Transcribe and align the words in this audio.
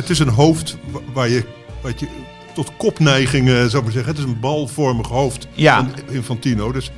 Het 0.00 0.10
is 0.10 0.18
een 0.18 0.28
hoofd 0.28 0.76
wa- 0.90 1.00
waar 1.12 1.28
je, 1.28 1.44
wat 1.82 2.00
je 2.00 2.06
tot 2.54 2.76
kopneigingen 2.76 3.70
zou 3.70 3.82
maar 3.82 3.92
zeggen. 3.92 4.10
Het 4.10 4.20
is 4.20 4.28
een 4.28 4.40
balvormig 4.40 5.06
hoofd 5.08 5.46
Ja. 5.52 5.76
van 5.76 6.14
Infantino. 6.14 6.72
Dus 6.72 6.90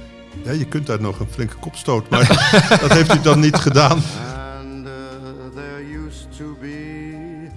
ja, 0.44 0.50
je 0.52 0.64
kunt 0.64 0.86
daar 0.86 1.00
nog 1.00 1.18
een 1.20 1.26
flinke 1.30 1.56
kopstoot. 1.56 2.08
Maar 2.10 2.26
dat 2.80 2.92
heeft 2.92 3.12
hij 3.12 3.22
dan 3.22 3.40
niet 3.40 3.56
gedaan. 3.56 3.90
And 4.60 4.86
uh, 4.86 4.92
there 5.54 6.06
used 6.06 6.26
to 6.36 6.56
be 6.60 7.48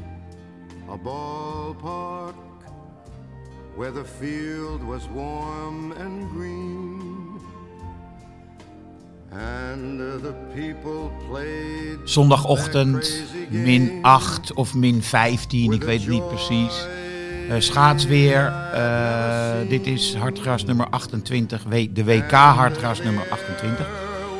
a 0.91 0.97
ballpark 1.03 2.33
where 3.77 3.91
the 3.93 4.05
field 4.19 4.81
was 4.87 5.01
warm 5.13 5.91
and 5.91 6.23
green. 6.37 6.74
Zondagochtend 12.03 13.23
min 13.49 13.99
8 14.01 14.53
of 14.53 14.73
min 14.73 15.03
15, 15.03 15.71
ik 15.73 15.83
weet 15.83 15.99
het 15.99 16.09
niet 16.09 16.27
precies. 16.27 16.87
Eh, 17.49 17.55
schaatsweer, 17.59 18.53
eh, 18.73 19.69
dit 19.69 19.87
is 19.87 20.15
hardgras 20.15 20.65
nummer 20.65 20.87
28, 20.89 21.63
W- 21.63 21.87
de 21.93 22.03
WK 22.03 22.31
hardgras 22.31 23.01
nummer 23.01 23.23
28. 23.29 23.87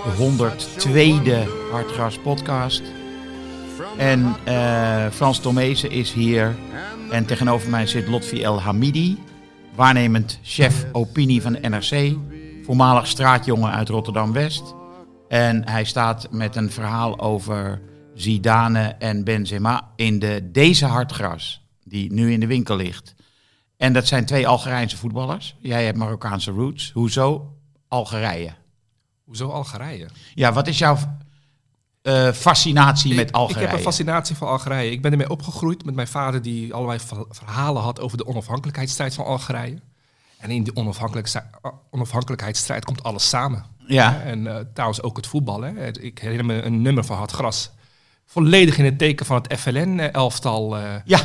De 0.03 0.11
102e 0.17 1.47
hardgras 1.71 2.17
podcast. 2.19 2.81
En 3.97 4.35
eh, 4.43 5.05
Frans 5.11 5.39
Tomezen 5.39 5.91
is 5.91 6.13
hier. 6.13 6.55
En 7.11 7.25
tegenover 7.25 7.69
mij 7.69 7.87
zit 7.87 8.07
Lotfi 8.07 8.43
El 8.43 8.61
Hamidi, 8.61 9.17
waarnemend 9.75 10.39
chef 10.43 10.85
opinie 10.91 11.41
van 11.41 11.53
de 11.53 11.69
NRC. 11.69 12.15
Voormalig 12.65 13.07
straatjongen 13.07 13.71
uit 13.71 13.89
Rotterdam-West. 13.89 14.63
En 15.35 15.69
hij 15.69 15.83
staat 15.83 16.31
met 16.31 16.55
een 16.55 16.71
verhaal 16.71 17.19
over 17.19 17.81
Zidane 18.13 18.95
en 18.99 19.23
Benzema 19.23 19.91
in 19.95 20.19
de 20.19 20.49
Deze 20.51 20.85
Hartgras, 20.85 21.61
die 21.83 22.13
nu 22.13 22.31
in 22.31 22.39
de 22.39 22.47
winkel 22.47 22.75
ligt. 22.75 23.15
En 23.77 23.93
dat 23.93 24.07
zijn 24.07 24.25
twee 24.25 24.47
Algerijnse 24.47 24.97
voetballers. 24.97 25.55
Jij 25.59 25.85
hebt 25.85 25.97
Marokkaanse 25.97 26.51
roots. 26.51 26.91
Hoezo 26.91 27.53
Algerije? 27.87 28.53
Hoezo 29.23 29.49
Algerije? 29.49 30.07
Ja, 30.33 30.53
wat 30.53 30.67
is 30.67 30.77
jouw 30.77 30.97
eh, 32.01 32.31
fascinatie 32.31 33.15
met 33.15 33.31
Algerije? 33.31 33.63
Ik 33.65 33.69
heb 33.69 33.77
een 33.77 33.85
fascinatie 33.85 34.35
voor 34.35 34.47
Algerije. 34.47 34.91
Ik 34.91 35.01
ben 35.01 35.11
ermee 35.11 35.29
opgegroeid 35.29 35.85
met 35.85 35.95
mijn 35.95 36.07
vader 36.07 36.41
die 36.41 36.73
allerlei 36.73 36.99
ver- 36.99 37.25
verhalen 37.29 37.81
had 37.81 37.99
over 37.99 38.17
de 38.17 38.25
onafhankelijkheidsstrijd 38.27 39.13
van 39.13 39.25
Algerije. 39.25 39.79
En 40.37 40.49
in 40.51 40.63
die 40.63 40.75
onafhankelijkheid- 40.75 41.45
onafhankelijkheidsstrijd 41.91 42.85
komt 42.85 43.03
alles 43.03 43.29
samen. 43.29 43.65
Ja. 43.87 44.21
En 44.21 44.47
eh, 44.47 44.55
trouwens 44.73 45.01
ook 45.01 45.17
het 45.17 45.27
voetbal. 45.27 45.61
Hè. 45.61 45.91
Ik 45.99 46.19
herinner 46.19 46.45
me 46.45 46.61
een 46.61 46.81
nummer 46.81 47.03
van 47.05 47.17
Hard 47.17 47.31
Gras. 47.31 47.71
Volledig 48.25 48.77
in 48.77 48.85
het 48.85 48.97
teken 48.97 49.25
van 49.25 49.41
het 49.41 49.59
FLN-elftal. 49.59 50.77
eh, 50.77 50.93
Ja, 51.05 51.19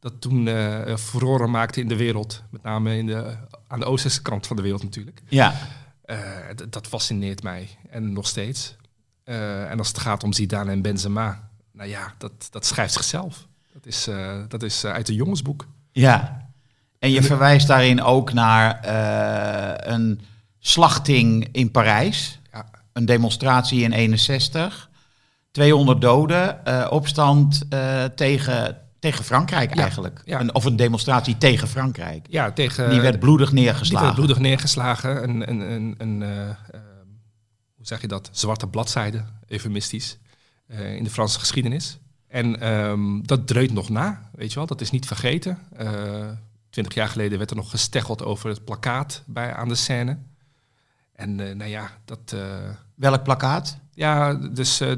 dat 0.00 0.20
toen 0.20 0.48
eh 0.48 0.96
furoren 0.96 1.50
maakte 1.50 1.80
in 1.80 1.88
de 1.88 1.96
wereld. 1.96 2.42
Met 2.50 2.62
name 2.62 2.96
in 2.96 3.06
de, 3.06 3.36
aan 3.68 3.78
de 3.80 3.84
oosterse 3.86 4.22
kant 4.22 4.46
van 4.46 4.56
de 4.56 4.62
wereld 4.62 4.82
natuurlijk. 4.82 5.22
ja. 5.28 5.54
Eh, 6.04 6.18
dat 6.70 6.86
fascineert 6.86 7.42
mij. 7.42 7.68
En 7.90 8.12
nog 8.12 8.26
steeds. 8.26 8.76
Eh, 9.24 9.70
en 9.70 9.78
als 9.78 9.88
het 9.88 9.98
gaat 9.98 10.24
om 10.24 10.32
Zidane 10.32 10.70
en 10.70 10.82
Benzema. 10.82 11.48
Nou 11.72 11.88
ja, 11.88 12.14
dat, 12.18 12.32
dat 12.50 12.66
schrijft 12.66 12.92
zichzelf. 12.92 13.46
Dat 13.72 13.86
is, 13.86 14.06
eh, 14.06 14.36
dat 14.48 14.62
is 14.62 14.84
eh, 14.84 14.92
uit 14.92 15.08
een 15.08 15.14
jongensboek. 15.14 15.66
Ja, 15.92 16.43
en 17.04 17.10
je 17.10 17.22
verwijst 17.22 17.66
daarin 17.66 18.02
ook 18.02 18.32
naar 18.32 18.80
eh, 18.80 19.92
een 19.92 20.20
slachting 20.58 21.48
in 21.52 21.70
Parijs. 21.70 22.40
Ja. 22.52 22.66
Een 22.92 23.04
demonstratie 23.04 23.82
in 23.82 23.92
61. 23.92 24.90
200 25.50 26.00
doden, 26.00 26.64
eh, 26.64 26.86
opstand 26.90 27.62
eh, 27.68 28.04
tegen, 28.04 28.78
tegen 28.98 29.24
Frankrijk 29.24 29.74
Ja, 29.74 29.80
eigenlijk. 29.80 30.22
ja. 30.24 30.40
Een, 30.40 30.54
of 30.54 30.64
een 30.64 30.76
demonstratie 30.76 31.38
tegen 31.38 31.68
Frankrijk. 31.68 32.26
Ja, 32.30 32.52
tegen... 32.52 32.90
Die 32.90 33.00
werd 33.00 33.18
bloedig 33.18 33.50
die 33.50 33.60
neergeslagen. 33.60 34.04
werd 34.04 34.14
bloedig 34.14 34.38
neergeslagen. 34.38 35.22
Een, 35.22 35.48
een, 35.48 35.60
een, 35.60 35.94
een 35.98 36.22
hoe 37.74 37.86
zeg 37.86 38.00
je 38.00 38.08
dat? 38.08 38.28
Zwarte 38.32 38.66
bladzijde, 38.66 39.24
eufemistisch. 39.48 40.18
in 40.68 41.04
de 41.04 41.10
Franse 41.10 41.38
geschiedenis. 41.38 41.98
En 42.28 42.60
ehm, 42.60 43.20
dat 43.22 43.46
dreunt 43.46 43.72
nog 43.72 43.88
na, 43.88 44.30
weet 44.32 44.48
je 44.48 44.54
wel. 44.54 44.66
Dat 44.66 44.80
is 44.80 44.90
niet 44.90 45.06
vergeten. 45.06 45.58
Twintig 46.74 46.94
jaar 46.94 47.08
geleden 47.08 47.38
werd 47.38 47.50
er 47.50 47.56
nog 47.56 47.70
gesteggeld 47.70 48.22
over 48.24 48.48
het 48.50 48.64
plakkaat 48.64 49.22
bij, 49.26 49.54
aan 49.54 49.68
de 49.68 49.74
scène. 49.74 50.18
En 51.12 51.40
eh, 51.48 51.54
nou 51.54 51.70
ja, 51.70 51.90
dat... 52.04 52.32
eh, 52.34 52.68
Welk 52.94 53.22
plakkaat? 53.22 53.78
Ja, 53.92 54.34
dus 54.34 54.80
eh, 54.80 54.92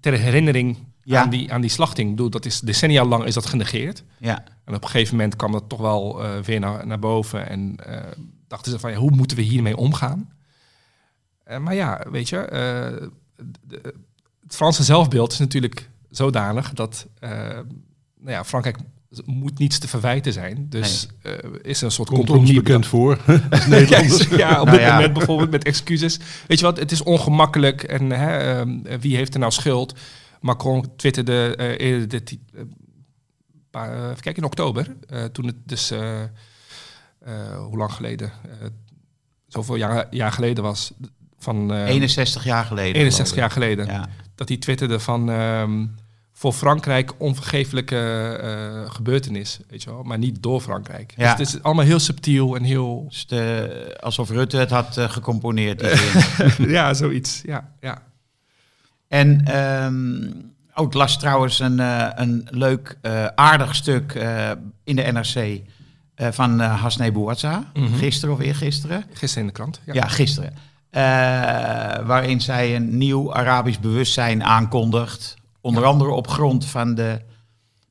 ter 0.00 0.12
herinnering 0.12 0.86
Ja. 1.02 1.22
aan, 1.22 1.30
die, 1.30 1.52
aan 1.52 1.60
die 1.60 1.70
slachting. 1.70 2.10
Bedoel, 2.10 2.30
dat 2.30 2.44
is 2.44 2.60
decennia 2.60 3.04
lang 3.04 3.24
is 3.24 3.34
dat 3.34 3.46
genegeerd. 3.46 4.04
Ja, 4.18 4.44
En 4.64 4.74
op 4.74 4.82
een 4.82 4.88
gegeven 4.88 5.16
moment 5.16 5.36
kwam 5.36 5.52
dat 5.52 5.68
toch 5.68 5.80
wel 5.80 6.22
weer 6.42 6.60
naar, 6.60 6.86
naar 6.86 6.98
boven. 6.98 7.48
En 7.48 7.76
dachten 8.48 8.72
ze 8.72 8.78
van, 8.78 8.90
ja, 8.90 8.96
hoe 8.96 9.10
moeten 9.10 9.36
we 9.36 9.42
hiermee 9.42 9.76
omgaan? 9.76 10.32
Maar 11.60 11.74
ja, 11.74 12.06
weet 12.10 12.28
je, 12.28 12.46
de- 13.66 13.94
het 14.42 14.54
Franse 14.54 14.82
zelfbeeld 14.82 15.32
is 15.32 15.38
natuurlijk 15.38 15.90
zodanig 16.10 16.72
dat 16.72 17.06
nou 17.20 17.66
ja, 18.24 18.44
Frankrijk 18.44 18.76
moet 19.24 19.58
niets 19.58 19.78
te 19.78 19.88
verwijten 19.88 20.32
zijn. 20.32 20.66
Dus 20.68 21.06
eh, 21.22 21.32
is 21.62 21.78
er 21.78 21.84
een 21.84 21.90
soort 21.92 22.08
Komt 22.08 22.20
ons 22.20 22.28
compromis. 22.30 22.54
bekend 22.62 22.86
voor. 22.86 23.18
Als 23.50 23.66
Nederlanders. 23.66 24.28
Ja, 24.28 24.60
op 24.60 24.66
Nou 24.66 24.70
dit 24.70 24.86
ja. 24.86 24.94
moment 24.94 25.12
bijvoorbeeld 25.12 25.50
met 25.50 25.64
excuses. 25.64 26.18
Weet 26.46 26.58
je 26.58 26.64
wat, 26.64 26.78
het 26.78 26.92
is 26.92 27.02
ongemakkelijk 27.02 27.82
en 27.82 28.10
hè, 28.10 28.38
ehm, 28.38 29.00
wie 29.00 29.16
heeft 29.16 29.34
er 29.34 29.40
nou 29.40 29.52
schuld? 29.52 29.94
Macron 30.40 30.96
twitterde 30.96 31.56
eh, 31.56 31.86
eerder 31.86 32.08
dit, 32.08 32.38
eh, 32.54 32.60
paar, 33.70 33.94
even 34.10 34.22
kijken, 34.22 34.42
in 34.42 34.48
oktober, 34.48 34.96
eh, 35.08 35.24
toen 35.24 35.46
het 35.46 35.56
dus, 35.66 35.90
eh, 35.90 36.22
eh, 36.22 36.28
hoe 37.68 37.76
lang 37.78 37.92
geleden? 37.92 38.32
Eh, 38.60 38.66
zoveel 39.48 39.76
jaar, 39.76 40.06
jaar 40.10 40.32
geleden 40.32 40.64
was. 40.64 40.92
Van, 41.38 41.72
eh, 41.72 41.86
61 41.88 42.44
jaar 42.44 42.64
geleden. 42.64 42.94
61 43.00 43.36
jaar 43.36 43.50
geleden. 43.50 43.86
Ja. 43.86 44.08
Dat 44.34 44.48
hij 44.48 44.56
twitterde 44.56 45.00
van 45.00 45.30
ehm, 45.30 45.86
voor 46.42 46.52
Frankrijk 46.52 47.12
onvergeeflijke 47.18 47.96
eh, 48.42 48.90
gebeurtenis, 48.94 49.60
weet 49.68 49.82
je 49.82 49.90
wel, 49.90 50.02
maar 50.02 50.18
niet 50.18 50.42
door 50.42 50.60
Frankrijk. 50.60 51.14
Ja. 51.16 51.22
Dus 51.22 51.46
het 51.46 51.56
is 51.56 51.62
allemaal 51.62 51.84
heel 51.84 51.98
subtiel 51.98 52.56
en 52.56 52.62
heel 52.62 53.04
Dus 53.08 53.26
de, 53.26 53.96
alsof 54.00 54.30
Rutte 54.30 54.56
het 54.56 54.70
had 54.70 54.96
eh, 54.96 55.10
gecomponeerd. 55.10 55.80
ja, 56.76 56.94
zoiets. 56.94 57.42
Ja, 57.44 57.72
ja. 57.80 58.02
En 59.08 59.44
ehm 59.44 60.50
ook 60.74 60.86
ik 60.86 60.94
las 60.94 61.18
trouwens 61.18 61.58
een, 61.58 61.80
eh, 61.80 62.08
een 62.14 62.46
leuk, 62.50 62.98
aardig 63.34 63.74
stuk 63.74 64.12
in 64.84 64.96
de 64.96 65.02
NRC 65.02 65.60
van 66.16 66.60
Hasne 66.60 67.12
Bouazza. 67.12 67.70
Mhm. 67.74 67.94
Gisteren 67.94 68.34
of 68.34 68.40
eergisteren. 68.40 69.04
Gisteren 69.12 69.40
in 69.40 69.46
de 69.46 69.52
krant. 69.52 69.80
Ja. 69.84 69.94
Ja, 69.94 70.06
gisteren. 70.06 70.54
Waarin 72.06 72.40
zij 72.40 72.76
een 72.76 72.98
nieuw 72.98 73.34
Arabisch 73.34 73.80
bewustzijn 73.80 74.44
aankondigt. 74.44 75.40
Onder 75.62 75.84
andere 75.84 76.10
op 76.10 76.28
grond 76.28 76.64
van 76.64 76.94
de 76.94 77.20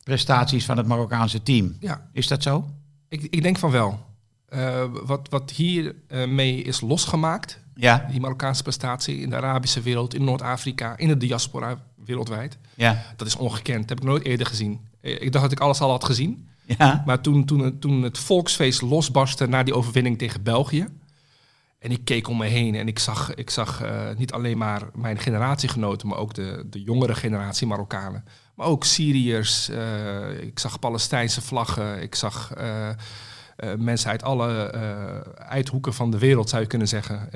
prestaties 0.04 0.66
van 0.66 0.78
het 0.78 0.88
Marokkaanse 0.88 1.44
team. 1.44 1.76
Ja, 1.80 2.10
Is 2.14 2.28
dat 2.28 2.44
zo? 2.44 2.66
ik, 3.10 3.22
ik 3.22 3.42
denk 3.44 3.58
van 3.58 3.72
wel. 3.72 4.00
Eh, 4.46 4.84
wat, 5.04 5.28
wat 5.30 5.52
hier 5.52 5.96
eh, 6.08 6.28
mee 6.28 6.62
is 6.62 6.82
losgemaakt, 6.82 7.60
Ja, 7.76 8.08
die 8.12 8.20
Marokkaanse 8.20 8.64
prestatie 8.64 9.18
in 9.18 9.30
de 9.30 9.36
Arabische 9.36 9.82
wereld, 9.82 10.14
in 10.14 10.24
Noord-Afrika, 10.24 10.98
in 10.98 11.08
de 11.08 11.18
diaspora 11.18 11.84
wereldwijd, 12.06 12.58
ja, 12.76 13.04
dat 13.16 13.28
is 13.28 13.36
ongekend. 13.36 13.80
Dat 13.80 13.90
heb 13.90 14.00
ik 14.00 14.04
nooit 14.04 14.24
eerder 14.24 14.46
gezien. 14.46 14.80
Ik 15.02 15.32
dacht 15.32 15.44
dat 15.44 15.52
ik 15.52 15.60
alles 15.60 15.82
al 15.82 15.90
had 15.90 16.04
gezien. 16.04 16.48
Ja. 16.78 17.04
Maar 17.06 17.22
toen, 17.22 17.46
toen, 17.46 17.80
toen 17.80 18.02
het 18.02 18.18
volksfeest 18.18 18.82
losbarstte 18.82 19.48
na 19.48 19.64
die 19.64 19.76
overwinning 19.76 20.18
tegen 20.18 20.44
België. 20.44 20.88
En 21.82 21.92
ik 21.92 22.06
keek 22.06 22.28
om 22.28 22.38
me 22.38 22.46
heen 22.46 22.76
en 22.76 22.88
ik 22.88 23.00
zag, 23.00 23.34
ik 23.34 23.50
zag 23.50 23.82
eh, 23.82 24.16
niet 24.18 24.32
alleen 24.32 24.58
maar 24.58 24.90
mijn 24.96 25.20
generatiegenoten, 25.20 26.08
maar 26.08 26.18
ook 26.18 26.34
de, 26.34 26.64
de 26.70 26.82
jongere 26.82 27.16
generatie 27.16 27.68
Marokkanen. 27.68 28.26
Maar 28.56 28.68
ook 28.68 28.84
Syriërs. 28.84 29.70
eh, 29.70 30.42
ik 30.42 30.60
zag 30.60 30.80
Palestijnse 30.80 31.42
vlaggen. 31.42 32.02
Ik 32.02 32.16
zag 32.16 32.54
eh, 32.54 32.90
mensen 33.78 34.10
uit 34.10 34.24
alle 34.24 34.72
uithoeken 35.36 35.94
van 35.94 36.12
de 36.12 36.18
wereld, 36.18 36.50
zou 36.50 36.62
je 36.62 36.68
kunnen 36.68 36.88
zeggen. 36.88 37.30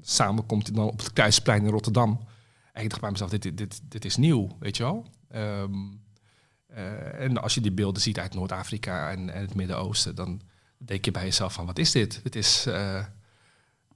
Samen 0.00 0.46
komt 0.46 0.66
het 0.66 0.76
dan 0.76 0.86
op 0.86 0.98
het 0.98 1.12
Kruisplein 1.12 1.64
in 1.64 1.70
Rotterdam. 1.70 2.20
En 2.72 2.82
ik 2.82 2.88
dacht 2.88 3.00
bij 3.00 3.10
mezelf, 3.10 3.30
dit, 3.30 3.56
dit, 3.56 3.80
dit, 3.88 4.04
is 4.04 4.16
nieuw, 4.16 4.56
weet 4.60 4.76
je 4.76 4.82
wel. 4.82 5.06
Ehm, 5.30 5.74
eh, 6.66 7.20
en 7.20 7.42
als 7.42 7.54
je 7.54 7.60
die 7.60 7.72
beelden 7.72 8.02
ziet 8.02 8.18
uit 8.18 8.34
Noord-Afrika 8.34 9.10
en, 9.10 9.30
en 9.30 9.40
het 9.40 9.54
Midden-Oosten, 9.54 10.14
dan 10.14 10.40
denk 10.78 11.04
je 11.04 11.10
bij 11.10 11.24
jezelf 11.24 11.52
van, 11.52 11.66
wat 11.66 11.78
is 11.78 11.92
dit? 11.92 12.20
Dit 12.22 12.36
is, 12.36 12.66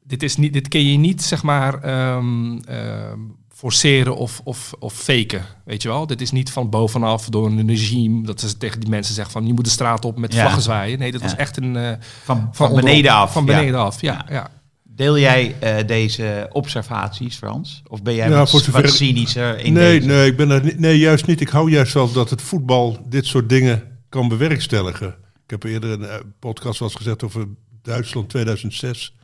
dit 0.05 0.23
is 0.23 0.37
niet, 0.37 0.53
dit 0.53 0.69
kun 0.69 0.85
je 0.93 0.99
niet, 0.99 1.23
zeg 1.23 1.43
maar, 1.43 1.83
ehm, 1.83 2.59
ehm, 2.59 3.19
forceren 3.55 4.17
of, 4.17 4.41
of, 4.45 4.73
of 4.79 4.95
faken, 4.95 5.45
weet 5.65 5.83
je 5.83 5.89
wel? 5.89 6.07
Dit 6.07 6.21
is 6.21 6.31
niet 6.31 6.51
van 6.51 6.71
bovenaf 6.71 7.29
door 7.29 7.47
een 7.47 7.67
regime, 7.69 8.23
dat 8.23 8.41
ze 8.41 8.57
tegen 8.57 8.81
die 8.81 8.89
mensen 8.91 9.15
zeggen 9.15 9.33
van, 9.33 9.47
je 9.47 9.53
moet 9.53 9.65
de 9.65 9.71
straat 9.71 10.05
op 10.05 10.19
met 10.19 10.33
Ja. 10.33 10.41
vlaggen 10.41 10.63
zwaaien. 10.63 10.99
Nee, 10.99 11.13
dat 11.13 11.21
Ja. 11.21 11.27
was 11.27 11.37
echt 11.37 11.57
een... 11.57 11.77
eh, 11.77 11.93
Van, 12.25 12.49
van, 12.53 12.75
beneden 12.75 13.13
af. 13.13 13.33
Van 13.33 13.45
ja. 13.47 13.55
beneden 13.57 13.81
af, 13.81 14.01
ja. 14.01 14.25
Ja. 14.29 14.35
ja. 14.35 14.51
Deel 14.83 15.19
jij 15.19 15.55
eh, 15.61 15.87
deze 15.87 16.49
observaties, 16.53 17.37
Frans? 17.37 17.83
Of 17.89 18.03
ben 18.03 18.15
jij 18.15 18.29
Ja, 18.29 18.37
wat, 18.39 18.49
zover- 18.49 18.83
wat 18.83 18.91
cynischer 18.91 19.59
in 19.59 19.73
nee, 19.73 19.99
deze? 20.01 20.07
nee, 20.13 20.27
ik 20.31 20.37
ben 20.37 20.51
er 20.51 20.65
niet, 20.65 20.79
nee, 20.79 20.99
juist 20.99 21.27
niet. 21.27 21.41
Ik 21.41 21.49
hou 21.49 21.71
juist 21.71 21.93
wel 21.95 22.13
dat 22.13 22.31
het 22.31 22.43
voetbal 22.43 22.99
dit 23.09 23.27
soort 23.27 23.49
dingen 23.49 23.83
kan 24.09 24.29
bewerkstelligen. 24.29 25.09
Ik 25.45 25.51
heb 25.51 25.63
eerder 25.63 25.91
een 25.91 26.05
eh, 26.05 26.15
podcast 26.39 26.79
was 26.79 26.95
gezegd 26.95 27.23
over 27.25 27.49
Duitsland 27.83 28.29
2006. 28.29 29.15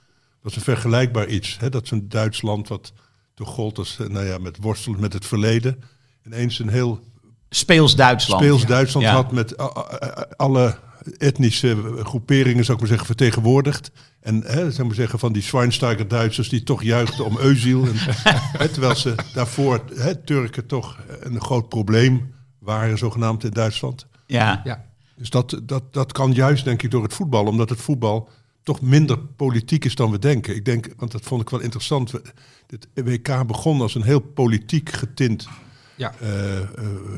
Dat 0.47 0.55
was 0.55 0.67
een 0.67 0.75
vergelijkbaar 0.75 1.29
iets. 1.29 1.57
Hè? 1.61 1.69
Dat 1.69 1.85
is 1.85 1.91
een 1.91 2.09
Duitsland 2.09 2.69
wat 2.69 2.93
toch 3.35 3.49
gold 3.49 3.79
als, 3.79 3.99
eh, 3.99 4.07
nou 4.07 4.27
ja, 4.27 4.39
met 4.39 4.57
worstelen 4.61 5.01
met 5.01 5.13
het 5.13 5.27
verleden. 5.27 5.83
Ineens 6.27 6.59
een 6.59 6.69
heel 6.69 7.01
Speels 7.51 7.97
Duitsland. 7.97 8.43
speels 8.43 8.61
Ja. 8.61 8.67
Duitsland 8.67 9.07
Ja. 9.07 9.13
had 9.13 9.33
met 9.33 9.57
alle 10.37 10.79
etnische 11.19 11.77
groeperingen, 12.03 12.65
zou 12.65 12.73
ik 12.73 12.79
maar 12.79 12.89
zeggen, 12.89 13.07
vertegenwoordigd. 13.07 13.91
En 14.21 14.43
hè, 14.43 14.55
zou 14.55 14.73
ik 14.73 14.85
maar 14.85 14.95
zeggen, 14.95 15.19
van 15.19 15.33
die 15.33 15.43
Schweinsteiger 15.43 16.09
Duitsers 16.09 16.49
die 16.49 16.63
toch 16.63 16.83
juichten 16.83 17.25
om 17.25 17.39
Eusiel. 17.39 17.85
En, 17.85 17.95
hè, 18.61 18.69
terwijl 18.69 18.97
ze 18.97 19.15
daarvoor, 19.35 19.85
hè, 19.95 20.17
Turken 20.17 20.67
toch 20.67 20.99
een 21.21 21.41
groot 21.41 21.69
probleem 21.69 22.35
waren, 22.59 22.99
zogenaamd 22.99 23.45
in 23.45 23.51
Duitsland. 23.51 24.07
Ja. 24.27 24.61
ja. 24.65 24.85
Dus 25.17 25.31
dat, 25.31 25.61
dat, 25.63 25.93
dat 25.93 26.13
kan 26.13 26.33
juist, 26.33 26.65
denk 26.65 26.83
ik, 26.83 26.91
door 26.91 27.03
het 27.03 27.15
voetbal. 27.15 27.45
Omdat 27.45 27.69
het 27.69 27.81
voetbal 27.81 28.29
toch 28.67 28.81
minder 28.81 29.19
politiek 29.19 29.85
is 29.85 29.95
dan 29.95 30.11
we 30.11 30.19
denken. 30.19 30.55
Ik 30.55 30.65
denk, 30.65 30.89
want 30.97 31.13
dat 31.13 31.23
vond 31.23 31.41
ik 31.43 31.51
wel 31.51 31.61
interessant. 31.61 32.13
Dit 32.67 32.89
WK 32.95 33.47
begon 33.47 33.81
als 33.81 33.95
een 33.95 34.03
heel 34.03 34.21
politiek 34.21 34.91
getint 34.91 35.49
Ja. 35.97 36.15
eh, 36.21 36.57
eh, 36.59 36.67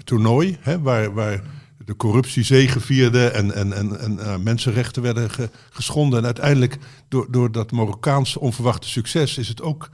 toernooi. 0.05 0.57
Hè, 0.61 0.81
waar, 0.81 1.15
waar 1.15 1.43
de 1.85 1.97
corruptie 1.97 2.43
zegevierde 2.43 3.29
en, 3.29 3.55
en, 3.55 3.73
en, 3.73 3.99
en 4.01 4.19
eh, 4.19 4.37
mensenrechten 4.37 5.03
werden 5.03 5.31
ge- 5.31 5.51
geschonden. 5.71 6.19
En 6.19 6.25
uiteindelijk, 6.25 6.79
door, 7.09 7.27
door 7.31 7.53
dat 7.53 7.73
Marokkaanse 7.73 8.41
onverwachte 8.41 8.89
succes, 8.89 9.39
is, 9.39 9.49
het 9.49 9.63
ook, 9.63 9.91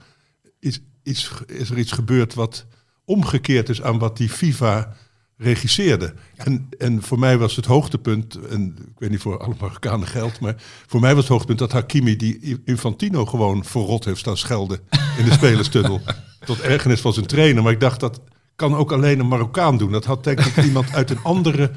is, 0.59 0.79
iets, 1.03 1.31
is 1.47 1.69
er 1.69 1.77
iets 1.77 1.91
gebeurd 1.91 2.33
wat 2.33 2.65
omgekeerd 3.05 3.69
is 3.69 3.81
aan 3.81 3.99
wat 3.99 4.17
die 4.17 4.29
FIFA 4.29 4.95
regisseerde. 5.37 6.13
En, 6.35 6.69
en 6.77 7.01
voor 7.01 7.19
mij 7.19 7.37
was 7.37 7.55
het 7.55 7.65
hoogtepunt, 7.65 8.35
en 8.35 8.75
ik 8.77 8.99
weet 8.99 9.09
niet 9.09 9.21
voor 9.21 9.39
alle 9.39 9.55
Marokkanen 9.59 10.07
geldt, 10.07 10.39
maar 10.39 10.55
voor 10.87 10.99
mij 10.99 11.13
was 11.13 11.23
het 11.23 11.31
hoogtepunt 11.31 11.59
dat 11.59 11.71
Hakimi 11.71 12.15
die 12.15 12.61
Infantino 12.65 13.25
gewoon 13.25 13.65
verrot 13.65 14.05
heeft 14.05 14.19
staan 14.19 14.37
schelden 14.37 14.79
in 15.17 15.25
de 15.25 15.31
spelerstunnel. 15.31 16.01
Tot 16.45 16.61
ergernis 16.61 17.01
van 17.01 17.13
zijn 17.13 17.25
trainer. 17.25 17.63
Maar 17.63 17.71
ik 17.71 17.79
dacht 17.79 17.99
dat 17.99 18.21
kan 18.55 18.75
ook 18.75 18.91
alleen 18.91 19.19
een 19.19 19.27
Marokkaan 19.27 19.77
doen. 19.77 19.91
Dat 19.91 20.05
had 20.05 20.23
denk 20.23 20.39
ik 20.39 20.63
iemand 20.63 20.93
uit 20.93 21.09
een 21.09 21.23
andere 21.23 21.71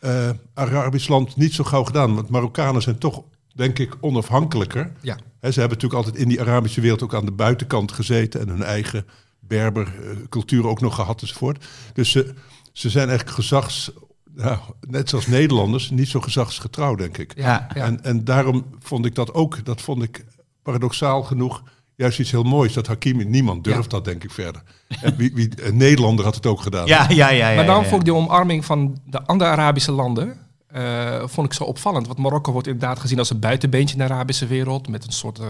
eh, 0.00 0.30
Arabisch 0.54 1.08
land 1.08 1.36
niet 1.36 1.54
zo 1.54 1.64
gauw 1.64 1.84
gedaan. 1.84 2.14
Want 2.14 2.28
Marokkanen 2.28 2.82
zijn 2.82 2.98
toch, 2.98 3.22
denk 3.54 3.78
ik, 3.78 3.96
onafhankelijker. 4.00 4.92
Ja. 5.00 5.14
Ze 5.16 5.60
hebben 5.60 5.78
natuurlijk 5.78 5.94
altijd 5.94 6.16
in 6.16 6.28
die 6.28 6.40
Arabische 6.40 6.80
wereld 6.80 7.02
ook 7.02 7.14
aan 7.14 7.24
de 7.24 7.32
buitenkant 7.32 7.92
gezeten 7.92 8.40
en 8.40 8.48
hun 8.48 8.62
eigen 8.62 9.06
Berber-cultuur 9.40 10.66
ook 10.66 10.80
nog 10.80 10.94
gehad 10.94 11.20
enzovoort. 11.22 11.64
Dus 11.92 12.10
ze, 12.10 12.34
ze 12.72 12.90
zijn 12.90 13.08
eigenlijk 13.08 13.36
gezags, 13.36 13.90
nou, 14.34 14.58
net 14.80 15.08
zoals 15.08 15.26
Nederlanders, 15.26 15.90
niet 15.90 16.08
zo 16.08 16.20
gezagsgetrouw, 16.20 16.94
denk 16.94 17.18
ik. 17.18 17.32
Ja. 17.36 17.68
Ja. 17.74 17.84
En, 17.84 18.04
en 18.04 18.24
daarom 18.24 18.64
vond 18.78 19.06
ik 19.06 19.14
dat 19.14 19.34
ook, 19.34 19.64
dat 19.64 19.80
vond 19.80 20.02
ik 20.02 20.24
paradoxaal 20.62 21.22
genoeg, 21.22 21.62
juist 21.94 22.18
iets 22.18 22.30
heel 22.30 22.42
moois. 22.42 22.72
Dat 22.72 22.86
Hakimi, 22.86 23.24
niemand 23.24 23.64
durft 23.64 23.82
Ja. 23.82 23.88
dat 23.88 24.04
denk 24.04 24.24
ik 24.24 24.30
verder. 24.30 24.62
En 25.00 25.16
wie, 25.16 25.34
wie, 25.34 25.50
een 25.62 25.76
Nederlander 25.76 26.24
had 26.24 26.34
het 26.34 26.46
ook 26.46 26.60
gedaan. 26.60 26.86
Ja, 26.86 27.06
ja, 27.08 27.30
ja, 27.30 27.48
ja. 27.48 27.56
Maar 27.56 27.66
dan 27.66 27.82
ja. 27.82 27.88
vond 27.88 28.00
ik 28.00 28.06
de 28.06 28.14
omarming 28.14 28.64
van 28.64 28.98
de 29.06 29.22
andere 29.22 29.50
Arabische 29.50 29.92
landen 29.92 30.38
eh, 30.72 31.22
vond 31.26 31.46
ik 31.46 31.52
zo 31.52 31.64
opvallend. 31.64 32.06
Want 32.06 32.18
Marokko 32.18 32.52
wordt 32.52 32.66
inderdaad 32.66 32.98
gezien 32.98 33.18
als 33.18 33.30
een 33.30 33.38
buitenbeentje 33.38 33.96
in 33.96 34.06
de 34.06 34.12
Arabische 34.12 34.46
wereld. 34.46 34.88
Met 34.88 35.06
een 35.06 35.12
soort 35.12 35.38
eh, 35.38 35.48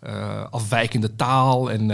eh, 0.00 0.44
afwijkende 0.50 1.16
taal 1.16 1.70
en 1.70 1.92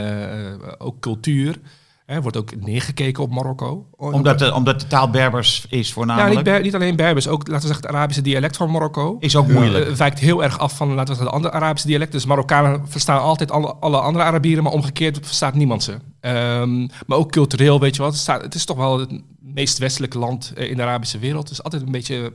ook 0.79 1.01
cultuur. 1.01 1.61
Er 2.07 2.23
wordt 2.23 2.37
ook 2.37 2.57
neergekeken 2.65 3.23
op 3.23 3.31
Marokko. 3.31 3.87
Omdat 3.97 4.39
de, 4.39 4.55
omdat 4.55 4.81
de 4.81 4.87
taal 4.87 5.11
Berbers 5.11 5.67
is 5.69 5.87
ja, 5.89 5.95
voornamelijk. 5.95 6.35
niet, 6.35 6.45
Ber- 6.45 6.61
niet 6.61 6.75
alleen 6.75 6.97
Berbers, 6.97 7.29
ook 7.29 7.39
laten 7.49 7.55
we 7.55 7.67
zeggen 7.67 7.87
het 7.87 7.97
Arabische 7.97 8.23
dialect 8.23 8.57
van 8.57 8.71
Marokko. 8.71 9.17
Is 9.21 9.37
ook 9.37 9.49
moeilijk. 9.49 9.87
Eh, 9.87 9.93
wijkt 9.93 10.19
heel 10.19 10.43
erg 10.43 10.59
af 10.59 10.77
van 10.77 10.89
laten 10.89 10.99
we 11.01 11.07
zeggen, 11.15 11.27
de 11.27 11.33
andere 11.33 11.55
Arabische 11.55 11.87
dialecten. 11.87 12.19
Dus 12.19 12.29
Marokkanen 12.29 12.89
verstaan 12.89 13.21
altijd 13.21 13.51
alle, 13.51 13.75
alle 13.75 13.99
andere 14.01 14.25
Arabieren, 14.25 14.63
maar 14.63 14.73
omgekeerd 14.73 15.19
verstaat 15.23 15.55
niemand 15.55 15.83
ze. 15.83 15.97
Ehm, 16.21 16.79
maar 17.07 17.19
ook 17.19 17.31
cultureel, 17.31 17.81
weet 17.81 17.97
je 17.97 18.03
wat, 18.03 18.13
het, 18.13 18.21
staat, 18.21 18.43
het 18.43 18.55
is 18.55 18.65
toch 18.65 18.77
wel 18.77 18.99
het 18.99 19.23
meest 19.41 19.79
westelijke 19.79 20.19
land 20.19 20.53
eh, 20.57 20.71
in 20.71 20.77
de 20.77 20.83
Arabische 20.83 21.19
wereld. 21.19 21.43
Het 21.49 21.59
is 21.59 21.63
altijd 21.63 21.83
een 21.83 21.93
beetje 21.93 22.33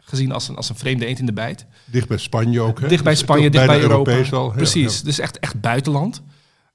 gezien 0.00 0.32
als 0.32 0.48
een, 0.48 0.56
als 0.56 0.68
een 0.68 0.76
vreemde 0.76 1.06
eend 1.06 1.18
in 1.18 1.26
de 1.26 1.32
bijt. 1.32 1.66
Dicht 1.84 2.08
bij 2.08 2.18
Spanje 2.18 2.60
ook. 2.60 2.80
Hè? 2.80 2.88
Dicht 2.88 3.02
bij 3.04 3.12
Dus 3.12 3.22
Spanje, 3.22 3.50
dicht 3.50 3.66
bij 3.66 3.80
Europa. 3.80 4.10
Europees 4.10 4.32
al. 4.32 4.48
Ja, 4.48 4.56
Precies, 4.56 4.98
ja. 4.98 5.04
dus 5.04 5.18
echt, 5.18 5.38
echt 5.38 5.60
buitenland. 5.60 6.22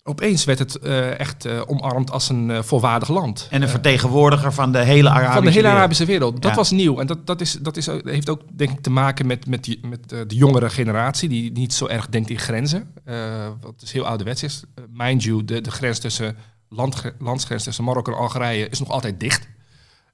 Opeens 0.03 0.43
werd 0.45 0.59
het 0.59 0.75
eh, 0.79 1.19
echt 1.19 1.45
eh, 1.45 1.61
omarmd 1.65 2.11
als 2.11 2.29
een 2.29 2.51
eh, 2.51 2.61
volwaardig 2.61 3.09
land. 3.09 3.47
En 3.49 3.61
een 3.61 3.69
vertegenwoordiger 3.69 4.53
van 4.53 4.71
de 4.71 4.77
hele 4.77 5.09
Arabische 5.09 5.33
van 5.33 5.43
de 5.43 5.49
hele 5.49 5.61
wereld. 5.61 5.77
Arabische 5.77 6.05
wereld. 6.05 6.41
Dat 6.41 6.51
Ja. 6.51 6.57
was 6.57 6.71
nieuw. 6.71 6.99
En 6.99 7.07
dat, 7.07 7.27
dat, 7.27 7.41
is, 7.41 7.51
dat 7.51 7.77
is, 7.77 7.85
heeft 8.03 8.29
ook 8.29 8.41
denk 8.53 8.71
ik 8.71 8.81
te 8.81 8.89
maken 8.89 9.27
met, 9.27 9.47
met, 9.47 9.63
die, 9.63 9.79
met 9.87 10.09
de 10.09 10.35
jongere 10.35 10.69
generatie... 10.69 11.29
die 11.29 11.51
niet 11.51 11.73
zo 11.73 11.87
erg 11.87 12.09
denkt 12.09 12.29
in 12.29 12.39
grenzen. 12.39 12.93
wat 13.61 13.79
dus 13.79 13.91
heel 13.91 14.05
ouderwets 14.05 14.43
is. 14.43 14.63
Mind 14.89 15.23
you, 15.23 15.45
de, 15.45 15.61
de 15.61 15.71
grens 15.71 15.99
tussen... 15.99 16.35
Landge, 16.73 17.13
landsgrens 17.19 17.63
tussen 17.63 17.83
Marokko 17.83 18.11
en 18.11 18.17
Algerije 18.17 18.69
is 18.69 18.79
nog 18.79 18.89
altijd 18.89 19.19
dicht. 19.19 19.47